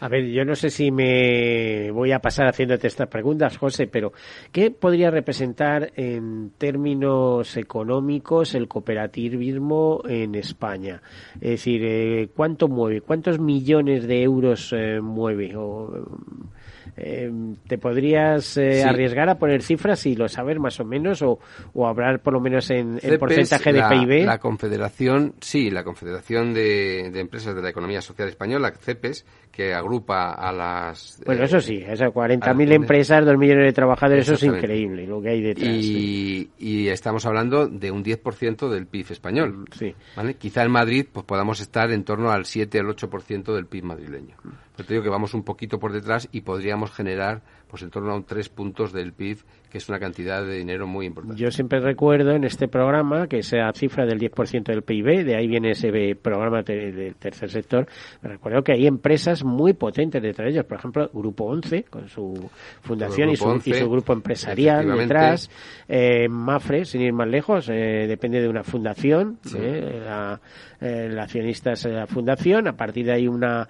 A 0.00 0.08
ver, 0.08 0.26
yo 0.26 0.44
no 0.44 0.54
sé 0.54 0.70
si 0.70 0.90
me 0.90 1.90
voy 1.90 2.12
a 2.12 2.20
pasar 2.20 2.46
haciéndote 2.46 2.86
estas 2.86 3.08
preguntas, 3.08 3.56
José, 3.56 3.86
pero 3.86 4.12
¿qué 4.52 4.70
podría 4.70 5.10
representar 5.10 5.92
en 5.96 6.52
términos 6.58 7.56
económicos 7.56 8.54
el 8.54 8.68
cooperativismo 8.68 10.02
en 10.08 10.34
España? 10.34 11.02
Es 11.40 11.50
decir, 11.50 11.82
eh, 11.84 12.28
¿cuánto 12.34 12.68
mueve? 12.68 13.00
¿Cuántos 13.00 13.38
millones 13.38 14.06
de 14.06 14.22
euros 14.22 14.72
eh, 14.72 15.00
mueve? 15.00 15.56
O, 15.56 16.06
eh, 16.96 17.30
¿Te 17.66 17.78
podrías 17.78 18.56
eh, 18.56 18.84
arriesgar 18.84 19.28
a 19.28 19.36
poner 19.36 19.62
cifras 19.62 20.04
y 20.06 20.14
lo 20.14 20.28
saber 20.28 20.58
más 20.58 20.78
o 20.80 20.84
menos 20.84 21.22
o, 21.22 21.38
o 21.74 21.86
hablar 21.86 22.20
por 22.20 22.32
lo 22.32 22.40
menos 22.40 22.70
en, 22.70 22.98
el 23.02 23.18
porcentaje 23.18 23.72
de 23.72 23.82
PIB? 23.82 24.26
La 24.26 24.38
Confederación, 24.38 25.34
sí, 25.40 25.70
la 25.70 25.84
Confederación 25.84 26.52
de, 26.54 27.06
Empresas 27.20 27.54
de 27.54 27.62
la 27.62 27.70
Economía 27.70 28.00
Social 28.00 28.28
Española, 28.28 28.72
CEPES, 28.72 29.24
que 29.50 29.74
agrupa 29.74 30.32
a 30.32 30.52
las... 30.52 31.20
Bueno, 31.26 31.44
eso 31.44 31.60
sí, 31.60 31.82
esas 31.86 32.10
40.000 32.10 32.72
empresas, 32.72 33.24
2 33.24 33.36
millones 33.36 33.66
de 33.66 33.72
trabajadores, 33.72 34.28
eso 34.28 34.34
es 34.34 34.42
increíble 34.44 35.06
lo 35.06 35.20
que 35.20 35.30
hay 35.30 35.42
detrás. 35.42 35.68
Y, 35.68 36.50
y 36.58 36.88
estamos 36.88 37.26
hablando 37.26 37.66
de 37.66 37.90
un 37.90 38.04
10% 38.04 38.68
del 38.68 38.86
PIB 38.86 39.12
español. 39.12 39.64
Sí. 39.72 39.94
¿vale? 40.16 40.34
Quizá 40.34 40.62
en 40.62 40.70
Madrid 40.70 41.06
pues 41.10 41.24
podamos 41.26 41.60
estar 41.60 41.90
en 41.90 42.04
torno 42.04 42.30
al 42.30 42.44
7 42.44 42.78
o 42.78 42.82
el 42.82 42.96
8% 42.96 43.54
del 43.54 43.66
PIB 43.66 43.84
madrileño. 43.84 44.36
Pero 44.80 44.88
te 44.88 44.94
digo 44.94 45.04
que 45.04 45.10
vamos 45.10 45.34
un 45.34 45.42
poquito 45.42 45.78
por 45.78 45.92
detrás 45.92 46.26
y 46.32 46.40
podríamos 46.40 46.90
generar 46.90 47.42
pues 47.68 47.82
en 47.82 47.90
torno 47.90 48.12
a 48.12 48.14
un 48.14 48.24
3 48.24 48.48
puntos 48.48 48.94
del 48.94 49.12
PIB, 49.12 49.44
que 49.70 49.78
es 49.78 49.88
una 49.88 50.00
cantidad 50.00 50.44
de 50.44 50.56
dinero 50.58 50.86
muy 50.86 51.06
importante. 51.06 51.40
Yo 51.40 51.50
siempre 51.50 51.78
recuerdo 51.78 52.32
en 52.32 52.44
este 52.44 52.66
programa 52.66 53.28
que 53.28 53.38
esa 53.38 53.70
cifra 53.72 54.04
del 54.04 54.18
10% 54.18 54.64
del 54.64 54.82
PIB, 54.82 55.24
de 55.24 55.36
ahí 55.36 55.46
viene 55.46 55.70
ese 55.70 56.16
programa 56.16 56.62
del 56.62 57.14
tercer 57.16 57.50
sector, 57.50 57.86
me 58.22 58.30
recuerdo 58.30 58.62
que 58.62 58.72
hay 58.72 58.86
empresas 58.86 59.44
muy 59.44 59.74
potentes 59.74 60.20
detrás 60.20 60.46
de 60.46 60.52
ellos, 60.52 60.64
por 60.64 60.78
ejemplo, 60.78 61.10
Grupo 61.12 61.44
11, 61.44 61.84
con 61.84 62.08
su 62.08 62.50
fundación 62.82 63.30
y 63.30 63.36
su, 63.36 63.90
grupo 63.90 64.12
empresarial 64.12 64.86
detrás, 64.96 65.50
eh, 65.88 66.28
Mafre, 66.28 66.84
sin 66.84 67.02
ir 67.02 67.12
más 67.12 67.28
lejos, 67.28 67.68
eh, 67.68 68.06
depende 68.08 68.40
de 68.40 68.48
una 68.48 68.64
fundación, 68.64 69.38
eh, 69.56 70.02
la, 70.04 70.40
el 70.80 71.18
accionista 71.18 71.72
es 71.72 71.84
la 71.84 72.06
fundación, 72.06 72.66
a 72.66 72.76
partir 72.76 73.06
de 73.06 73.12
ahí 73.12 73.28
una 73.28 73.68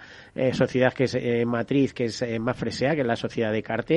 sociedad 0.53 0.93
que 0.93 1.05
es 1.05 1.47
matriz, 1.47 1.93
que 1.93 2.05
es 2.05 2.25
Mafre 2.39 2.71
SEA, 2.71 2.95
que 2.95 3.01
es 3.01 3.07
la 3.07 3.17
sociedad 3.17 3.53
de 3.53 3.63
carta 3.63 3.91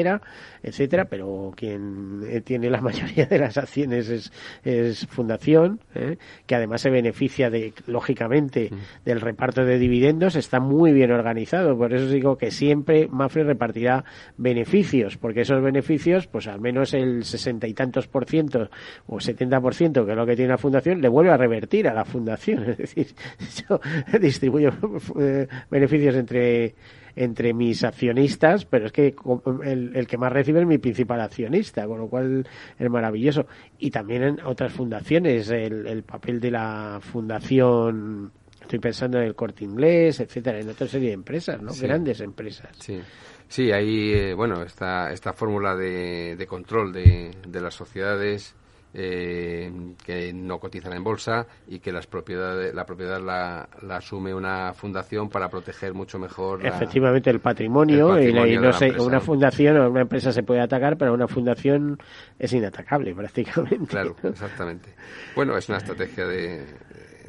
etcétera, 0.61 1.05
pero 1.05 1.51
quien 1.55 1.92
eh, 2.27 2.41
tiene 2.41 2.69
la 2.69 2.81
mayoría 2.81 3.25
de 3.25 3.39
las 3.39 3.57
acciones 3.57 4.09
es, 4.09 4.31
es 4.63 5.05
Fundación, 5.07 5.79
¿eh? 5.95 6.17
que 6.45 6.55
además 6.55 6.81
se 6.81 6.89
beneficia 6.89 7.49
de, 7.49 7.73
lógicamente, 7.87 8.69
mm. 8.71 9.05
del 9.05 9.21
reparto 9.21 9.65
de 9.65 9.77
dividendos, 9.77 10.35
está 10.35 10.59
muy 10.59 10.91
bien 10.91 11.11
organizado, 11.11 11.77
por 11.77 11.93
eso 11.93 12.07
digo 12.07 12.37
que 12.37 12.51
siempre 12.51 13.07
Mafre 13.07 13.43
repartirá 13.43 14.03
beneficios, 14.37 15.17
porque 15.17 15.41
esos 15.41 15.61
beneficios, 15.61 16.27
pues 16.27 16.47
al 16.47 16.61
menos 16.61 16.93
el 16.93 17.23
sesenta 17.23 17.67
y 17.67 17.73
tantos 17.73 18.07
por 18.07 18.25
ciento 18.25 18.69
o 19.07 19.19
setenta 19.19 19.59
por 19.59 19.73
ciento, 19.73 20.05
que 20.05 20.11
es 20.11 20.17
lo 20.17 20.25
que 20.25 20.35
tiene 20.35 20.51
la 20.51 20.57
Fundación, 20.57 21.01
le 21.01 21.09
vuelve 21.09 21.31
a 21.31 21.37
revertir 21.37 21.87
a 21.87 21.93
la 21.93 22.05
Fundación, 22.05 22.63
es 22.69 22.77
decir, 22.77 23.07
yo 23.69 23.79
distribuyo 24.19 24.71
eh, 25.19 25.47
beneficios 25.69 26.15
entre 26.15 26.75
entre 27.16 27.53
mis 27.53 27.84
accionistas, 27.84 28.66
pero 28.66 28.88
es 28.88 28.91
que 28.91 29.16
el, 29.64 30.07
que 30.07 30.18
más 30.18 30.32
recibe 30.32 30.61
es 30.61 30.68
mi 30.68 30.78
principal 30.78 31.22
accionista, 31.22 31.86
con 31.88 31.99
lo 31.99 32.07
cual 32.07 32.47
es 32.78 32.89
maravilloso. 32.89 33.45
Y 33.78 33.91
también 33.91 34.24
en 34.24 34.39
otras 34.41 34.74
fundaciones, 34.74 35.49
el, 35.49 36.03
papel 36.03 36.39
de 36.39 36.51
la 36.51 36.99
fundación 37.01 38.32
estoy 38.61 38.80
pensando 38.80 39.18
en 39.20 39.26
el 39.26 39.36
corte 39.36 39.66
inglés, 39.66 40.20
etcétera, 40.20 40.59
en 40.59 40.70
otra 40.70 40.88
serie 40.88 41.09
de 41.09 41.14
empresas, 41.16 41.61
¿no? 41.61 41.72
Grandes 41.80 42.22
empresas. 42.22 42.70
Sí. 42.80 42.99
Sí, 43.47 43.72
ahí, 43.72 44.14
eh, 44.14 44.34
bueno, 44.34 44.64
esta, 44.64 45.11
esta 45.11 45.34
fórmula 45.34 45.76
de, 45.76 46.36
de 46.36 46.47
control 46.47 46.91
de, 46.91 47.32
de 47.47 47.61
las 47.61 47.76
sociedades 47.76 48.55
eh, 48.93 49.71
que 50.05 50.31
no 50.33 50.59
cotizan 50.59 50.93
en 50.93 51.03
bolsa 51.03 51.47
y 51.67 51.79
que 51.79 51.91
las 51.91 52.05
propiedades, 52.05 52.73
la 52.75 52.85
propiedad 52.85 53.19
la, 53.19 53.67
asume 53.95 54.33
una 54.33 54.73
fundación 54.73 55.29
para 55.29 55.49
proteger 55.49 55.93
mucho 55.93 56.19
mejor 56.19 56.65
efectivamente 56.65 57.29
el 57.31 57.39
patrimonio, 57.39 58.19
y, 58.19 58.31
no 58.57 58.71
sé, 58.73 58.91
una 58.99 59.19
fundación 59.19 59.77
o 59.77 59.89
una 59.89 60.01
empresa 60.01 60.31
se 60.31 60.43
puede 60.43 60.61
atacar 60.61 60.97
pero 60.97 61.13
una 61.13 61.27
fundación 61.27 61.97
es 62.37 62.53
inatacable 62.53 63.15
prácticamente 63.15 63.87
claro 63.87 64.15
exactamente. 64.23 64.93
Bueno 65.35 65.57
es 65.57 65.67
una 65.69 65.79
estrategia 65.79 66.27
de, 66.27 66.63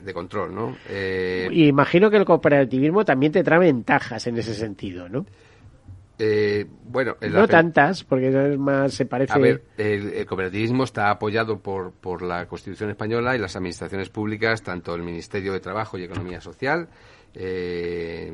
de 0.04 0.14
control 0.14 0.54
no 0.54 0.76
eh, 0.88 1.48
imagino 1.50 2.10
que 2.10 2.18
el 2.18 2.26
cooperativismo 2.26 3.04
también 3.04 3.32
te 3.32 3.42
trae 3.42 3.60
ventajas 3.60 4.26
en 4.26 4.36
ese 4.36 4.54
sentido 4.54 5.08
no 5.08 5.24
eh, 6.18 6.66
bueno, 6.84 7.16
no 7.20 7.48
tantas, 7.48 8.04
porque 8.04 8.28
es 8.28 8.58
más 8.58 8.94
se 8.94 9.06
parece. 9.06 9.32
A 9.32 9.38
ver, 9.38 9.64
el, 9.76 10.24
cooperativismo 10.26 10.84
está 10.84 11.10
apoyado 11.10 11.60
por, 11.60 11.92
por 11.92 12.22
la 12.22 12.46
Constitución 12.46 12.90
española 12.90 13.34
y 13.34 13.38
las 13.38 13.56
administraciones 13.56 14.10
públicas, 14.10 14.62
tanto 14.62 14.94
el 14.94 15.02
Ministerio 15.02 15.52
de 15.52 15.60
Trabajo 15.60 15.98
y 15.98 16.04
Economía 16.04 16.40
Social 16.40 16.88
eh, 17.34 18.32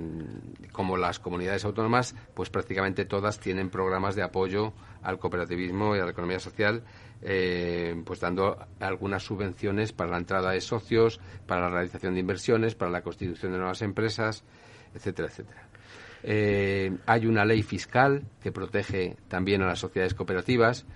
como 0.73 0.97
las 0.97 1.19
comunidades 1.19 1.65
autónomas, 1.65 2.15
pues 2.35 2.51
prácticamente 2.51 3.07
todas 3.07 3.41
tienen 3.41 3.71
programas 3.71 4.15
de 4.15 4.23
apoyo 4.23 4.75
al 5.03 5.19
cooperativismo 5.19 5.97
y 5.97 6.01
a 6.01 6.05
la 6.05 6.11
economía 6.11 6.39
social, 6.39 6.83
eh, 7.23 8.01
pues 8.05 8.21
dando 8.21 8.59
algunas 8.79 9.23
subvenciones 9.23 9.93
para 9.93 10.11
la 10.11 10.19
entrada 10.19 10.51
de 10.51 10.61
socios, 10.61 11.19
para 11.47 11.63
la 11.63 11.71
realización 11.71 12.15
de 12.15 12.21
inversiones, 12.21 12.75
para 12.75 12.91
la 12.91 13.03
constitución 13.03 13.53
de 13.53 13.59
nuevas 13.59 13.81
empresas, 13.83 14.45
etcétera, 14.95 15.29
etcétera. 15.29 15.70
Eh, 16.23 16.97
hay 17.07 17.27
una 17.27 17.45
ley 17.45 17.63
fiscal 17.63 18.25
que 18.43 18.53
protege 18.53 19.17
también 19.29 19.63
a 19.63 19.67
las 19.67 19.79
sociedades 19.79 20.15
cooperativas, 20.15 20.87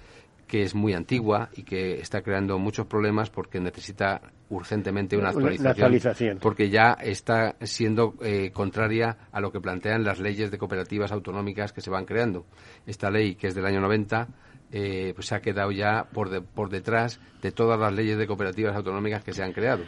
que 0.47 0.62
es 0.62 0.75
muy 0.75 0.93
antigua 0.93 1.49
y 1.55 1.62
que 1.62 2.01
está 2.01 2.22
creando 2.22 2.59
muchos 2.59 2.87
problemas 2.87 3.31
porque 3.31 3.61
necesita 3.61 4.20
urgentemente 4.51 5.16
una 5.16 5.31
actualización, 5.31 6.39
porque 6.39 6.68
ya 6.68 6.93
está 7.01 7.57
siendo 7.62 8.14
eh, 8.22 8.51
contraria 8.53 9.16
a 9.33 9.41
lo 9.41 9.51
que 9.51 9.61
plantean 9.61 10.05
las 10.05 10.20
leyes 10.20 10.51
de 10.51 10.59
cooperativas 10.59 11.12
autonómicas 11.12 11.72
que 11.72 11.81
se 11.81 11.91
van 11.91 12.05
creando. 12.05 12.45
Esta 12.87 13.11
ley, 13.11 13.35
que 13.37 13.49
es 13.49 13.55
del 13.55 13.66
año 13.66 13.81
90, 13.81 14.29
eh, 14.77 15.12
pues 15.14 15.29
se 15.29 15.37
ha 15.37 15.41
quedado 15.41 15.70
ya 15.70 16.05
por, 16.12 16.43
por 16.47 16.68
detrás 16.68 17.20
de 17.41 17.53
todas 17.53 17.79
las 17.79 17.93
leyes 17.93 18.18
de 18.18 18.27
cooperativas 18.27 18.75
autonómicas 18.75 19.22
que 19.22 19.33
se 19.33 19.41
han 19.41 19.53
creado. 19.53 19.85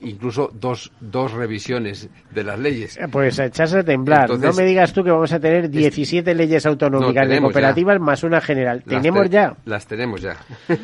Incluso 0.00 0.52
dos, 0.54 0.92
dos 1.00 1.32
revisiones 1.32 2.08
de 2.30 2.44
las 2.44 2.56
leyes. 2.56 2.96
Eh, 2.98 3.08
pues 3.10 3.36
echarse 3.40 3.80
a 3.80 3.82
temblar. 3.82 4.30
no 4.30 4.52
me 4.52 4.64
digas 4.64 4.92
tú 4.92 5.02
que 5.02 5.10
vamos 5.10 5.32
a 5.32 5.40
tener 5.40 5.68
17 5.68 6.36
leyes 6.36 6.64
autonómicas 6.66 7.28
de 7.28 7.40
cooperativas 7.40 7.98
más 7.98 8.22
una 8.22 8.40
general. 8.40 8.84
¿Tenemos 8.84 9.28
ya? 9.28 9.56
Las 9.64 9.88
tenemos 9.88 10.20
ya. 10.22 10.36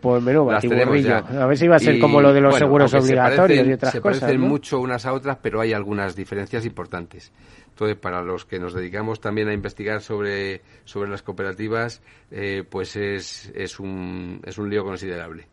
Pues 0.00 0.24
batiburrillo. 0.24 1.16
A 1.16 1.46
ver 1.46 1.56
si 1.56 1.68
va 1.68 1.76
a 1.76 1.78
ser 1.78 2.00
como 2.00 2.20
lo 2.20 2.32
de 2.32 2.40
los 2.40 2.56
seguros 2.56 2.92
obligatorios 2.94 3.66
y 3.66 3.72
otras 3.74 3.94
cosas. 4.00 4.18
Se 4.18 4.20
parecen 4.20 4.40
mucho 4.40 4.80
unas 4.80 5.06
a 5.06 5.12
otras, 5.12 5.38
pero 5.40 5.60
hay 5.60 5.72
algunas 5.72 6.16
diferencias 6.16 6.64
importantes. 6.66 7.32
Entonces, 7.78 7.96
para 7.96 8.22
los 8.22 8.44
que 8.44 8.58
nos 8.58 8.74
dedicamos 8.74 9.20
también 9.20 9.46
a 9.46 9.52
investigar 9.52 10.00
sobre, 10.00 10.62
sobre 10.84 11.08
las 11.08 11.22
cooperativas, 11.22 12.02
eh, 12.32 12.64
pues 12.68 12.96
es, 12.96 13.52
es, 13.54 13.78
un, 13.78 14.40
es 14.44 14.58
un 14.58 14.68
lío 14.68 14.82
considerable. 14.82 15.46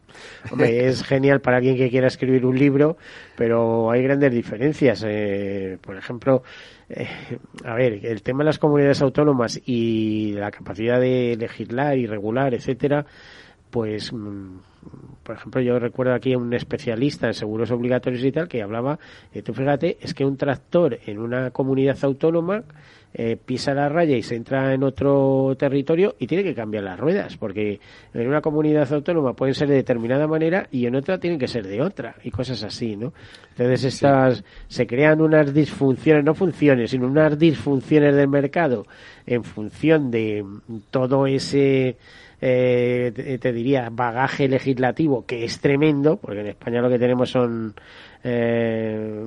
Hombre, 0.50 0.88
es 0.88 1.04
genial 1.04 1.40
para 1.40 1.58
alguien 1.58 1.78
que 1.78 1.88
quiera 1.92 2.08
escribir 2.08 2.48
un 2.48 2.58
libro, 2.58 2.98
pero 3.36 3.92
hay 3.92 4.02
grandes 4.02 4.34
diferencias. 4.34 5.06
Eh, 5.08 5.78
por 5.80 5.98
ejemplo, 5.98 6.42
eh, 6.90 7.08
a 7.64 7.76
ver, 7.76 8.04
el 8.04 8.24
tema 8.24 8.40
de 8.40 8.46
las 8.46 8.58
comunidades 8.58 9.04
autónomas 9.04 9.62
y 9.64 10.32
la 10.32 10.50
capacidad 10.50 11.00
de 11.00 11.38
legislar 11.38 11.96
y 11.96 12.08
regular, 12.08 12.56
etcétera, 12.56 13.06
pues 13.70 14.12
mm, 14.12 14.58
por 15.24 15.36
ejemplo, 15.36 15.62
yo 15.62 15.80
recuerdo 15.80 16.14
aquí 16.14 16.34
a 16.34 16.38
un 16.38 16.54
especialista 16.54 17.28
en 17.28 17.34
seguros 17.34 17.72
obligatorios 17.72 18.24
y 18.24 18.32
tal 18.32 18.48
que 18.48 18.62
hablaba, 18.62 19.00
eh, 19.34 19.42
tú 19.42 19.54
fíjate, 19.54 19.98
es 20.00 20.14
que 20.14 20.24
un 20.24 20.38
tractor 20.38 21.00
en 21.06 21.20
una 21.20 21.52
comunidad 21.52 21.98
autónoma 22.04 22.64
eh, 23.18 23.38
pisa 23.38 23.74
la 23.74 23.88
raya 23.88 24.18
y 24.18 24.24
se 24.24 24.36
entra 24.36 24.74
en 24.74 24.84
otro 24.84 25.56
territorio 25.58 26.16
y 26.20 26.28
tiene 26.28 26.44
que 26.44 26.54
cambiar 26.54 26.84
las 26.84 27.00
ruedas, 27.00 27.38
porque 27.38 27.80
en 28.14 28.28
una 28.28 28.42
comunidad 28.42 28.92
autónoma 28.92 29.34
pueden 29.34 29.56
ser 29.56 29.70
de 29.70 29.76
determinada 29.76 30.28
manera 30.28 30.68
y 30.70 30.86
en 30.86 30.96
otra 30.98 31.18
tienen 31.18 31.40
que 31.40 31.48
ser 31.48 31.66
de 31.66 31.82
otra 31.82 32.18
y 32.26 32.30
cosas 32.30 32.62
así, 32.64 32.98
¿no? 32.98 33.14
Entonces 33.52 33.86
estas 33.86 34.44
se 34.68 34.86
crean 34.86 35.22
unas 35.22 35.54
disfunciones, 35.54 36.26
no 36.26 36.36
funciones, 36.36 36.92
sino 36.92 37.08
unas 37.08 37.40
disfunciones 37.40 38.16
del 38.18 38.28
mercado 38.28 38.86
en 39.26 39.46
función 39.46 40.12
de 40.12 40.46
todo 40.92 41.26
ese 41.26 41.96
eh, 42.42 43.38
te, 43.42 43.54
diría, 43.54 43.90
bagaje 43.92 44.48
legislativo 44.48 45.26
que 45.26 45.46
es 45.46 45.60
tremendo, 45.60 46.18
porque 46.18 46.42
en 46.42 46.48
España 46.48 46.82
lo 46.82 46.90
que 46.90 47.00
tenemos 47.00 47.30
son 47.30 47.74
eh, 48.28 49.24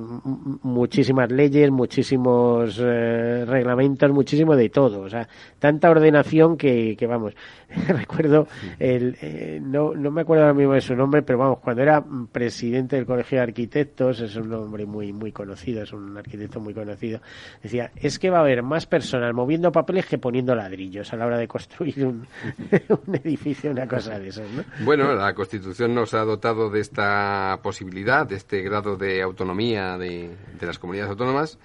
muchísimas 0.63 1.31
leyes, 1.31 1.71
muchísimos 1.71 2.77
eh, 2.83 3.45
reglamentos, 3.47 4.11
muchísimo 4.11 4.57
de 4.57 4.69
todo. 4.69 5.01
O 5.01 5.09
sea, 5.09 5.25
tanta 5.57 5.89
ordenación 5.89 6.57
que, 6.57 6.97
que 6.97 7.07
vamos. 7.07 7.33
Recuerdo, 7.87 8.47
el, 8.77 9.15
eh, 9.21 9.59
no, 9.61 9.93
no 9.93 10.11
me 10.11 10.21
acuerdo 10.21 10.43
ahora 10.43 10.53
mismo 10.53 10.73
de 10.73 10.81
su 10.81 10.95
nombre, 10.95 11.21
pero 11.21 11.37
vamos, 11.37 11.59
cuando 11.59 11.81
era 11.81 12.03
presidente 12.31 12.95
del 12.95 13.05
Colegio 13.05 13.37
de 13.37 13.43
Arquitectos, 13.43 14.19
es 14.21 14.35
un 14.35 14.51
hombre 14.53 14.85
muy, 14.85 15.13
muy 15.13 15.31
conocido, 15.31 15.83
es 15.83 15.93
un 15.93 16.17
arquitecto 16.17 16.59
muy 16.59 16.73
conocido, 16.73 17.21
decía, 17.61 17.91
es 17.95 18.17
que 18.17 18.29
va 18.29 18.39
a 18.39 18.41
haber 18.41 18.63
más 18.63 18.85
personas 18.85 19.33
moviendo 19.33 19.71
papeles 19.71 20.07
que 20.07 20.17
poniendo 20.17 20.55
ladrillos 20.55 21.13
a 21.13 21.15
la 21.15 21.27
hora 21.27 21.37
de 21.37 21.47
construir 21.47 22.05
un, 22.05 22.27
un 23.05 23.15
edificio, 23.15 23.71
una 23.71 23.87
cosa 23.87 24.17
de 24.19 24.29
esas, 24.29 24.49
¿no? 24.51 24.63
Bueno, 24.85 25.13
la 25.13 25.33
Constitución 25.33 25.93
nos 25.93 26.13
ha 26.13 26.23
dotado 26.23 26.69
de 26.69 26.79
esta 26.81 27.59
posibilidad, 27.63 28.25
de 28.27 28.35
este 28.35 28.61
grado 28.61 28.95
de 28.97 29.21
autonomía 29.21 29.97
de, 29.97 30.35
de 30.59 30.65
las 30.65 30.79
comunidades 30.79 31.11
autónomas 31.11 31.57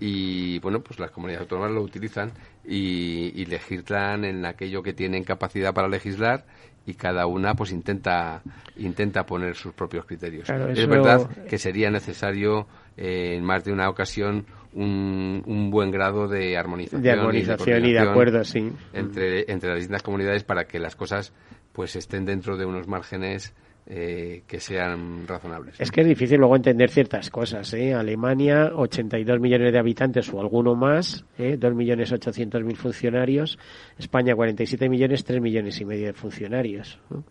y 0.00 0.58
bueno, 0.60 0.80
pues 0.80 0.98
las 0.98 1.10
comunidades 1.10 1.42
autónomas 1.42 1.70
lo 1.72 1.82
utilizan 1.82 2.32
y, 2.64 3.32
y, 3.40 3.44
legislan 3.46 4.24
en 4.24 4.44
aquello 4.46 4.82
que 4.82 4.92
tienen 4.92 5.22
capacidad 5.24 5.72
para 5.74 5.88
legislar 5.88 6.44
y 6.86 6.94
cada 6.94 7.26
una 7.26 7.54
pues 7.54 7.70
intenta 7.70 8.42
intenta 8.76 9.24
poner 9.24 9.54
sus 9.54 9.72
propios 9.72 10.04
criterios. 10.04 10.46
Claro, 10.46 10.68
es 10.70 10.78
eso- 10.78 10.88
verdad 10.88 11.28
que 11.48 11.58
sería 11.58 11.90
necesario 11.90 12.66
eh, 12.96 13.34
en 13.36 13.44
más 13.44 13.64
de 13.64 13.72
una 13.72 13.88
ocasión 13.88 14.46
un, 14.74 15.42
un 15.46 15.70
buen 15.70 15.90
grado 15.90 16.28
de 16.28 16.56
armonización, 16.56 17.02
De 17.02 17.10
armonización 17.10 17.84
y 17.84 17.92
de 17.92 17.98
acuerdo, 17.98 18.44
sí. 18.44 18.70
entre, 18.92 19.50
entre 19.50 19.70
las 19.70 19.78
distintas 19.78 20.02
comunidades 20.02 20.44
para 20.44 20.64
que 20.64 20.78
las 20.78 20.96
cosas 20.96 21.32
pues 21.72 21.96
estén 21.96 22.24
dentro 22.24 22.56
de 22.56 22.66
unos 22.66 22.86
márgenes 22.86 23.54
eh, 23.86 24.44
que 24.46 24.60
sean 24.60 25.26
razonables. 25.26 25.80
Es 25.80 25.90
que 25.90 26.02
es 26.02 26.06
difícil 26.06 26.38
luego 26.38 26.54
entender 26.54 26.88
ciertas 26.88 27.30
cosas. 27.30 27.74
¿eh? 27.74 27.94
Alemania, 27.94 28.70
82 28.74 29.40
millones 29.40 29.72
de 29.72 29.78
habitantes 29.78 30.32
o 30.32 30.40
alguno 30.40 30.76
más, 30.76 31.24
¿eh? 31.36 31.56
2 31.58 31.74
millones 31.74 32.12
800 32.12 32.62
mil 32.62 32.76
funcionarios. 32.76 33.58
España, 33.98 34.36
47 34.36 34.88
millones, 34.88 35.24
3 35.24 35.40
millones 35.40 35.80
y 35.80 35.84
medio 35.84 36.06
de 36.06 36.12
funcionarios. 36.12 37.00
¿no? 37.10 37.24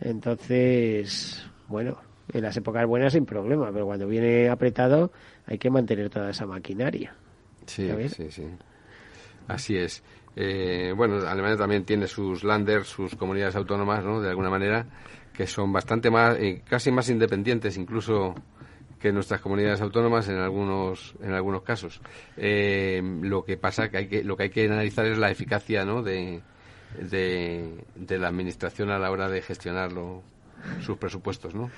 Entonces, 0.00 1.46
bueno, 1.68 1.98
en 2.32 2.42
las 2.42 2.56
épocas 2.56 2.86
buenas 2.86 3.12
sin 3.12 3.26
problema, 3.26 3.70
pero 3.72 3.86
cuando 3.86 4.06
viene 4.06 4.48
apretado 4.48 5.12
hay 5.46 5.58
que 5.58 5.70
mantener 5.70 6.08
toda 6.10 6.30
esa 6.30 6.46
maquinaria. 6.46 7.14
Sí, 7.66 7.88
sí, 8.08 8.30
sí. 8.30 8.44
Así 9.48 9.76
es. 9.76 10.02
Eh, 10.36 10.92
bueno, 10.96 11.16
Alemania 11.26 11.56
también 11.56 11.84
tiene 11.84 12.06
sus 12.06 12.42
landers, 12.44 12.88
sus 12.88 13.14
comunidades 13.16 13.54
autónomas, 13.56 14.04
¿no? 14.04 14.20
De 14.20 14.30
alguna 14.30 14.50
manera, 14.50 14.86
que 15.32 15.46
son 15.46 15.72
bastante 15.72 16.10
más, 16.10 16.36
eh, 16.38 16.62
casi 16.68 16.90
más 16.90 17.08
independientes 17.10 17.76
incluso 17.76 18.34
que 18.98 19.12
nuestras 19.12 19.40
comunidades 19.40 19.80
autónomas 19.80 20.28
en 20.28 20.36
algunos 20.38 21.14
en 21.22 21.32
algunos 21.32 21.62
casos. 21.62 22.00
Eh, 22.36 23.02
lo 23.22 23.44
que 23.44 23.56
pasa 23.56 23.90
que 23.90 23.96
hay 23.98 24.06
que 24.06 24.22
lo 24.24 24.36
que 24.36 24.44
hay 24.44 24.50
que 24.50 24.64
analizar 24.66 25.04
es 25.06 25.18
la 25.18 25.30
eficacia, 25.30 25.84
¿no? 25.84 26.02
De, 26.02 26.40
de, 27.10 27.84
de 27.96 28.18
la 28.18 28.28
administración 28.28 28.90
a 28.90 28.98
la 28.98 29.10
hora 29.10 29.28
de 29.28 29.42
gestionar 29.42 29.92
lo- 29.92 30.22
sus 30.80 30.96
presupuestos, 30.98 31.54
¿no? 31.54 31.70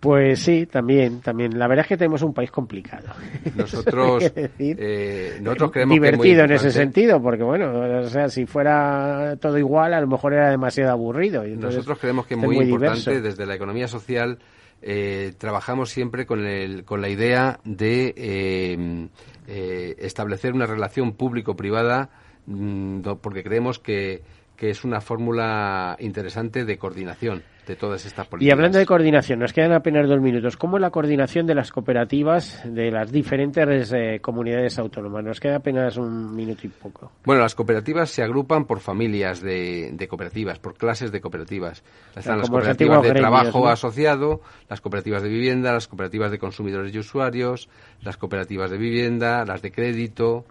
Pues 0.00 0.40
sí, 0.40 0.64
también, 0.64 1.20
también. 1.20 1.58
La 1.58 1.68
verdad 1.68 1.84
es 1.84 1.88
que 1.88 1.96
tenemos 1.98 2.22
un 2.22 2.32
país 2.32 2.50
complicado. 2.50 3.08
Nosotros, 3.54 4.32
eh, 4.34 5.38
nosotros 5.42 5.70
creemos 5.72 6.00
que 6.00 6.08
es 6.08 6.16
muy 6.16 6.28
divertido 6.28 6.44
en 6.44 6.52
ese 6.52 6.70
sentido, 6.70 7.22
porque 7.22 7.42
bueno, 7.42 8.00
o 8.00 8.08
sea, 8.08 8.30
si 8.30 8.46
fuera 8.46 9.36
todo 9.38 9.58
igual, 9.58 9.92
a 9.92 10.00
lo 10.00 10.06
mejor 10.06 10.32
era 10.32 10.48
demasiado 10.50 10.90
aburrido. 10.92 11.46
y 11.46 11.54
Nosotros 11.54 11.98
creemos 11.98 12.26
que 12.26 12.32
es 12.32 12.40
muy, 12.40 12.56
importante 12.56 13.10
diverso. 13.10 13.22
desde 13.22 13.44
la 13.44 13.54
economía 13.54 13.88
social. 13.88 14.38
eh, 14.80 15.34
trabajamos 15.36 15.90
siempre 15.90 16.24
con, 16.24 16.46
el, 16.46 16.84
con 16.84 17.02
la 17.02 17.10
idea 17.10 17.60
de 17.64 18.14
eh, 18.16 19.08
eh, 19.46 19.96
establecer 19.98 20.54
una 20.54 20.64
relación 20.64 21.12
público-privada 21.12 22.08
mm, 22.46 23.02
porque 23.20 23.42
creemos 23.42 23.78
que, 23.78 24.22
que 24.56 24.70
es 24.70 24.84
una 24.84 25.02
fórmula 25.02 25.96
interesante 26.00 26.64
de 26.64 26.78
coordinación 26.78 27.42
de 27.66 27.76
todas 27.76 28.04
estas 28.04 28.26
políticas. 28.26 28.48
Y 28.48 28.52
hablando 28.52 28.78
de 28.78 28.86
coordinación, 28.86 29.38
nos 29.38 29.52
quedan 29.52 29.72
apenas 29.72 30.08
dos 30.08 30.20
minutos. 30.20 30.56
¿Cómo 30.56 30.76
es 30.76 30.80
la 30.80 30.90
coordinación 30.90 31.46
de 31.46 31.54
las 31.54 31.70
cooperativas 31.70 32.62
de 32.64 32.90
las 32.90 33.12
diferentes 33.12 33.92
eh, 33.92 34.18
comunidades 34.20 34.78
autónomas? 34.78 35.24
Nos 35.24 35.40
queda 35.40 35.56
apenas 35.56 35.96
un 35.96 36.34
minuto 36.34 36.62
y 36.64 36.68
poco. 36.68 37.12
Bueno, 37.24 37.42
las 37.42 37.54
cooperativas 37.54 38.10
se 38.10 38.22
agrupan 38.22 38.64
por 38.64 38.80
familias 38.80 39.40
de, 39.40 39.90
de 39.92 40.08
cooperativas, 40.08 40.58
por 40.58 40.74
clases 40.74 41.12
de 41.12 41.20
cooperativas. 41.20 41.82
Están 42.16 42.38
las 42.38 42.48
como 42.48 42.58
cooperativas 42.58 43.02
de 43.02 43.08
gremios, 43.10 43.30
trabajo 43.30 43.60
¿no? 43.60 43.68
asociado, 43.68 44.40
las 44.68 44.80
cooperativas 44.80 45.22
de 45.22 45.28
vivienda, 45.28 45.72
las 45.72 45.88
cooperativas 45.88 46.30
de 46.30 46.38
consumidores 46.38 46.94
y 46.94 46.98
usuarios, 46.98 47.68
las 48.02 48.16
cooperativas 48.16 48.70
de 48.70 48.78
vivienda, 48.78 49.44
las 49.44 49.62
de 49.62 49.70
crédito. 49.70 50.44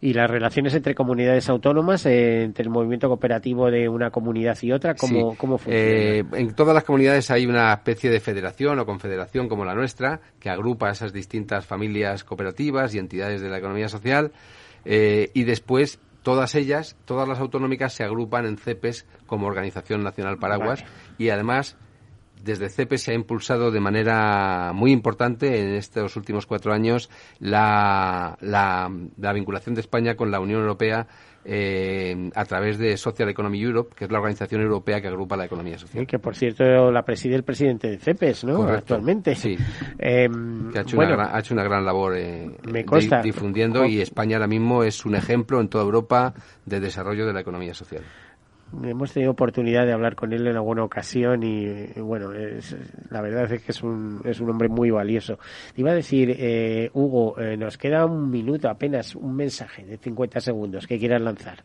Y 0.00 0.12
las 0.14 0.30
relaciones 0.30 0.74
entre 0.74 0.94
comunidades 0.94 1.48
autónomas, 1.48 2.06
eh, 2.06 2.42
entre 2.42 2.64
el 2.64 2.70
movimiento 2.70 3.08
cooperativo 3.08 3.70
de 3.70 3.88
una 3.88 4.10
comunidad 4.10 4.56
y 4.62 4.72
otra, 4.72 4.94
¿cómo, 4.94 5.32
Sí. 5.32 5.36
cómo 5.38 5.58
funciona? 5.58 5.88
Eh, 5.88 6.24
en 6.32 6.53
todas 6.54 6.74
las 6.74 6.84
comunidades 6.84 7.30
hay 7.30 7.46
una 7.46 7.72
especie 7.72 8.10
de 8.10 8.20
federación 8.20 8.78
o 8.78 8.86
confederación 8.86 9.48
como 9.48 9.64
la 9.64 9.74
nuestra, 9.74 10.20
que 10.40 10.50
agrupa 10.50 10.88
a 10.88 10.92
esas 10.92 11.12
distintas 11.12 11.66
familias 11.66 12.24
cooperativas 12.24 12.94
y 12.94 12.98
entidades 12.98 13.40
de 13.40 13.48
la 13.48 13.58
economía 13.58 13.88
social, 13.88 14.32
eh, 14.84 15.30
y 15.34 15.44
después 15.44 16.00
todas 16.22 16.54
ellas, 16.54 16.96
todas 17.04 17.28
las 17.28 17.38
autonómicas, 17.38 17.92
se 17.92 18.04
agrupan 18.04 18.46
en 18.46 18.56
CEPES 18.56 19.06
como 19.26 19.46
Organización 19.46 20.02
Nacional 20.02 20.38
Paraguas, 20.38 20.82
Vale. 20.82 20.92
y 21.18 21.28
además 21.28 21.76
desde 22.42 22.68
CEPES 22.68 23.02
se 23.02 23.12
ha 23.12 23.14
impulsado 23.14 23.70
de 23.70 23.80
manera 23.80 24.72
muy 24.74 24.92
importante 24.92 25.60
en 25.60 25.74
estos 25.74 26.14
últimos 26.16 26.46
cuatro 26.46 26.74
años 26.74 27.08
la, 27.38 28.36
la, 28.40 28.90
la 29.16 29.32
vinculación 29.32 29.74
de 29.74 29.80
España 29.80 30.14
con 30.14 30.30
la 30.30 30.40
Unión 30.40 30.60
Europea 30.60 31.06
eh, 31.44 32.30
a 32.34 32.44
través 32.44 32.78
de 32.78 32.96
Social 32.96 33.28
Economy 33.28 33.60
Europe, 33.62 33.94
que 33.96 34.04
es 34.04 34.10
la 34.10 34.18
organización 34.18 34.62
europea 34.62 35.00
que 35.00 35.08
agrupa 35.08 35.36
la 35.36 35.44
economía 35.44 35.78
social. 35.78 36.06
Que 36.06 36.18
por 36.18 36.34
cierto 36.34 36.90
la 36.90 37.02
preside 37.02 37.34
el 37.36 37.42
presidente 37.44 37.88
de 37.90 37.98
CEPES, 37.98 38.44
¿no? 38.44 38.56
Correcto. 38.56 38.94
Actualmente. 38.94 39.34
Sí. 39.34 39.56
Eh, 39.98 40.28
Que 40.72 40.78
ha 40.78 40.82
hecho, 40.82 40.96
bueno, 40.96 41.14
una, 41.14 41.24
gran, 41.24 41.36
ha 41.36 41.38
hecho 41.40 41.54
una 41.54 41.62
gran 41.62 41.84
labor 41.84 42.16
eh, 42.16 42.50
Me 42.70 42.84
consta. 42.84 43.20
difundiendo 43.22 43.84
y 43.84 44.00
España 44.00 44.36
ahora 44.36 44.48
mismo 44.48 44.82
es 44.82 45.04
un 45.06 45.14
ejemplo 45.14 45.60
en 45.60 45.68
toda 45.68 45.84
Europa 45.84 46.34
de 46.66 46.80
desarrollo 46.80 47.26
de 47.26 47.32
la 47.32 47.40
economía 47.40 47.74
social. 47.74 48.02
Hemos 48.82 49.12
tenido 49.12 49.32
oportunidad 49.32 49.86
de 49.86 49.92
hablar 49.92 50.14
con 50.16 50.32
él 50.32 50.46
en 50.46 50.56
alguna 50.56 50.82
ocasión 50.84 51.42
y 51.42 51.64
eh, 51.66 51.92
bueno, 51.98 52.32
es- 52.32 52.76
la 53.10 53.20
verdad 53.20 53.50
es 53.52 53.62
que 53.62 53.72
es 53.72 53.82
un, 53.82 54.20
es 54.24 54.40
un 54.40 54.50
hombre 54.50 54.68
muy 54.68 54.90
valioso. 54.90 55.38
Te 55.74 55.80
iba 55.80 55.90
a 55.90 55.94
decir, 55.94 56.34
eh, 56.38 56.90
Hugo, 56.94 57.38
eh, 57.40 57.56
nos 57.56 57.78
queda 57.78 58.04
un 58.06 58.30
minuto 58.30 58.68
apenas, 58.68 59.14
un 59.14 59.36
mensaje 59.36 59.84
de 59.84 59.96
50 59.98 60.40
segundos 60.40 60.86
que 60.86 60.98
quieras 60.98 61.20
lanzar. 61.20 61.62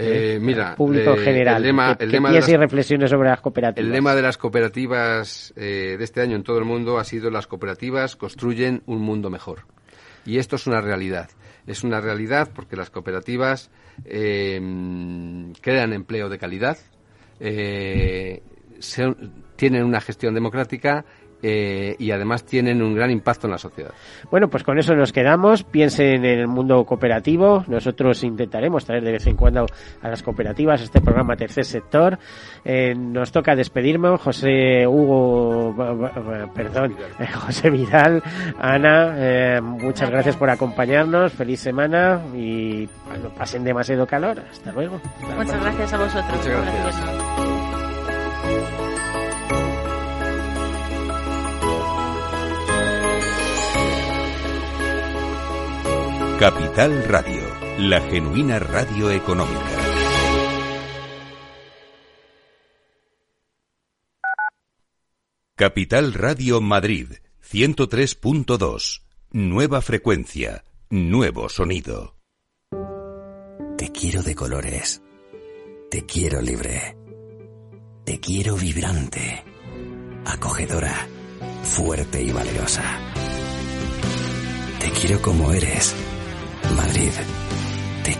Eh, 0.00 0.38
mira, 0.40 0.70
al 0.70 0.76
público 0.76 1.10
en 1.14 1.18
eh, 1.18 1.24
general, 1.24 1.64
el 1.64 1.72
lema- 1.74 1.96
que, 1.96 2.04
el 2.04 2.10
que 2.10 2.16
lema 2.16 2.28
de 2.30 2.36
las- 2.36 2.48
y 2.48 2.56
reflexiones 2.56 3.10
sobre 3.10 3.28
las 3.30 3.40
cooperativas. 3.40 3.84
El 3.86 3.92
lema 3.92 4.14
de 4.14 4.22
las 4.22 4.38
cooperativas 4.38 5.52
eh, 5.56 5.96
de 5.98 6.04
este 6.04 6.20
año 6.20 6.36
en 6.36 6.42
todo 6.44 6.58
el 6.58 6.64
mundo 6.64 6.98
ha 6.98 7.04
sido 7.04 7.30
las 7.30 7.46
cooperativas 7.46 8.14
construyen 8.16 8.82
un 8.86 9.00
mundo 9.00 9.28
mejor. 9.30 9.60
Y 10.24 10.38
esto 10.38 10.56
es 10.56 10.66
una 10.66 10.80
realidad. 10.80 11.28
Es 11.68 11.84
una 11.84 12.00
realidad 12.00 12.50
porque 12.54 12.76
las 12.76 12.88
cooperativas 12.88 13.70
eh, 14.06 14.58
crean 15.60 15.92
empleo 15.92 16.30
de 16.30 16.38
calidad, 16.38 16.78
eh, 17.40 18.42
tienen 19.56 19.84
una 19.84 20.00
gestión 20.00 20.34
democrática 20.34 21.04
eh, 21.42 21.94
y 21.98 22.10
además 22.10 22.44
tienen 22.44 22.82
un 22.82 22.94
gran 22.94 23.10
impacto 23.10 23.46
en 23.46 23.52
la 23.52 23.58
sociedad. 23.58 23.92
Bueno, 24.30 24.48
pues 24.48 24.64
con 24.64 24.78
eso 24.78 24.94
nos 24.94 25.12
quedamos. 25.12 25.62
Piensen 25.62 26.24
en 26.24 26.40
el 26.40 26.48
mundo 26.48 26.84
cooperativo. 26.84 27.64
Nosotros 27.68 28.24
intentaremos 28.24 28.84
traer 28.84 29.04
de 29.04 29.12
vez 29.12 29.26
en 29.26 29.36
cuando 29.36 29.66
a 30.02 30.08
las 30.08 30.22
cooperativas 30.22 30.82
este 30.82 31.00
programa 31.00 31.36
Tercer 31.36 31.64
Sector. 31.64 32.18
Eh, 32.64 32.94
nos 32.94 33.32
toca 33.32 33.54
despedirme. 33.54 34.16
José 34.18 34.86
Hugo, 34.86 35.74
perdón, 36.54 36.96
José 37.46 37.70
Vidal, 37.70 38.22
Ana, 38.58 39.14
eh, 39.16 39.60
muchas 39.60 40.10
gracias 40.10 40.36
por 40.36 40.50
acompañarnos. 40.50 41.32
Feliz 41.32 41.60
semana 41.60 42.20
y 42.34 42.88
no 43.22 43.30
pasen 43.30 43.64
demasiado 43.64 44.06
calor. 44.06 44.40
Hasta 44.50 44.72
luego. 44.72 45.00
Muchas 45.36 45.60
gracias 45.60 45.92
a 45.92 45.98
vosotros. 45.98 46.38
Muchas 46.38 46.46
por 46.46 46.64
gracias. 46.64 47.68
Capital 56.38 57.02
Radio, 57.08 57.42
la 57.78 58.00
genuina 58.00 58.60
radio 58.60 59.10
económica. 59.10 59.76
Capital 65.56 66.14
Radio 66.14 66.60
Madrid, 66.60 67.08
103.2. 67.42 69.02
Nueva 69.32 69.80
frecuencia, 69.80 70.62
nuevo 70.90 71.48
sonido. 71.48 72.14
Te 73.76 73.90
quiero 73.90 74.22
de 74.22 74.36
colores. 74.36 75.02
Te 75.90 76.06
quiero 76.06 76.40
libre. 76.40 76.96
Te 78.04 78.20
quiero 78.20 78.54
vibrante. 78.54 79.42
Acogedora. 80.24 81.08
Fuerte 81.64 82.22
y 82.22 82.30
valerosa. 82.30 82.84
Te 84.78 84.88
quiero 84.92 85.20
como 85.20 85.52
eres. 85.52 85.96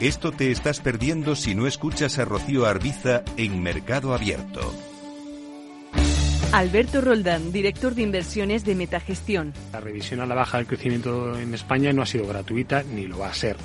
Esto 0.00 0.30
te 0.30 0.52
estás 0.52 0.78
perdiendo 0.78 1.34
si 1.34 1.56
no 1.56 1.66
escuchas 1.66 2.20
a 2.20 2.24
Rocío 2.24 2.66
Arbiza 2.66 3.24
en 3.36 3.60
Mercado 3.60 4.14
Abierto. 4.14 4.72
Alberto 6.52 7.00
Roldán, 7.00 7.50
director 7.50 7.96
de 7.96 8.02
inversiones 8.02 8.64
de 8.64 8.76
Metagestión. 8.76 9.52
La 9.72 9.80
revisión 9.80 10.20
a 10.20 10.26
la 10.26 10.36
baja 10.36 10.58
del 10.58 10.68
crecimiento 10.68 11.36
en 11.36 11.52
España 11.52 11.92
no 11.92 12.02
ha 12.02 12.06
sido 12.06 12.28
gratuita 12.28 12.84
ni 12.84 13.08
lo 13.08 13.18
va 13.18 13.30
a 13.30 13.34
ser. 13.34 13.56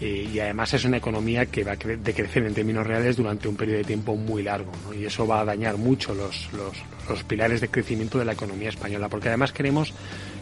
Eh, 0.00 0.30
y 0.32 0.40
además 0.40 0.72
es 0.72 0.86
una 0.86 0.96
economía 0.96 1.44
que 1.44 1.62
va 1.62 1.72
a 1.72 1.76
decrecer 1.76 2.46
en 2.46 2.54
términos 2.54 2.86
reales 2.86 3.18
durante 3.18 3.46
un 3.46 3.56
periodo 3.56 3.78
de 3.78 3.84
tiempo 3.84 4.16
muy 4.16 4.42
largo 4.42 4.72
¿no? 4.84 4.94
y 4.94 5.06
eso 5.06 5.26
va 5.26 5.40
a 5.40 5.44
dañar 5.46 5.78
mucho 5.78 6.14
los, 6.14 6.52
los, 6.52 6.76
los 7.08 7.24
pilares 7.24 7.62
de 7.62 7.68
crecimiento 7.68 8.18
de 8.18 8.26
la 8.26 8.32
economía 8.32 8.68
española 8.68 9.08
porque 9.08 9.28
además 9.28 9.52
queremos 9.52 9.94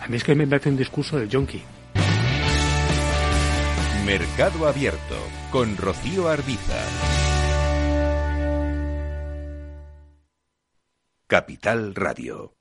A 0.00 0.08
mí 0.08 0.16
es 0.16 0.24
que 0.24 0.34
me 0.34 0.46
parece 0.46 0.70
un 0.70 0.76
discurso 0.76 1.18
del 1.18 1.28
yonki. 1.28 1.62
Mercado 4.06 4.66
Abierto 4.66 5.16
con 5.50 5.76
Rocío 5.76 6.28
Arbiza. 6.28 6.78
Capital 11.26 11.94
Radio. 11.94 12.53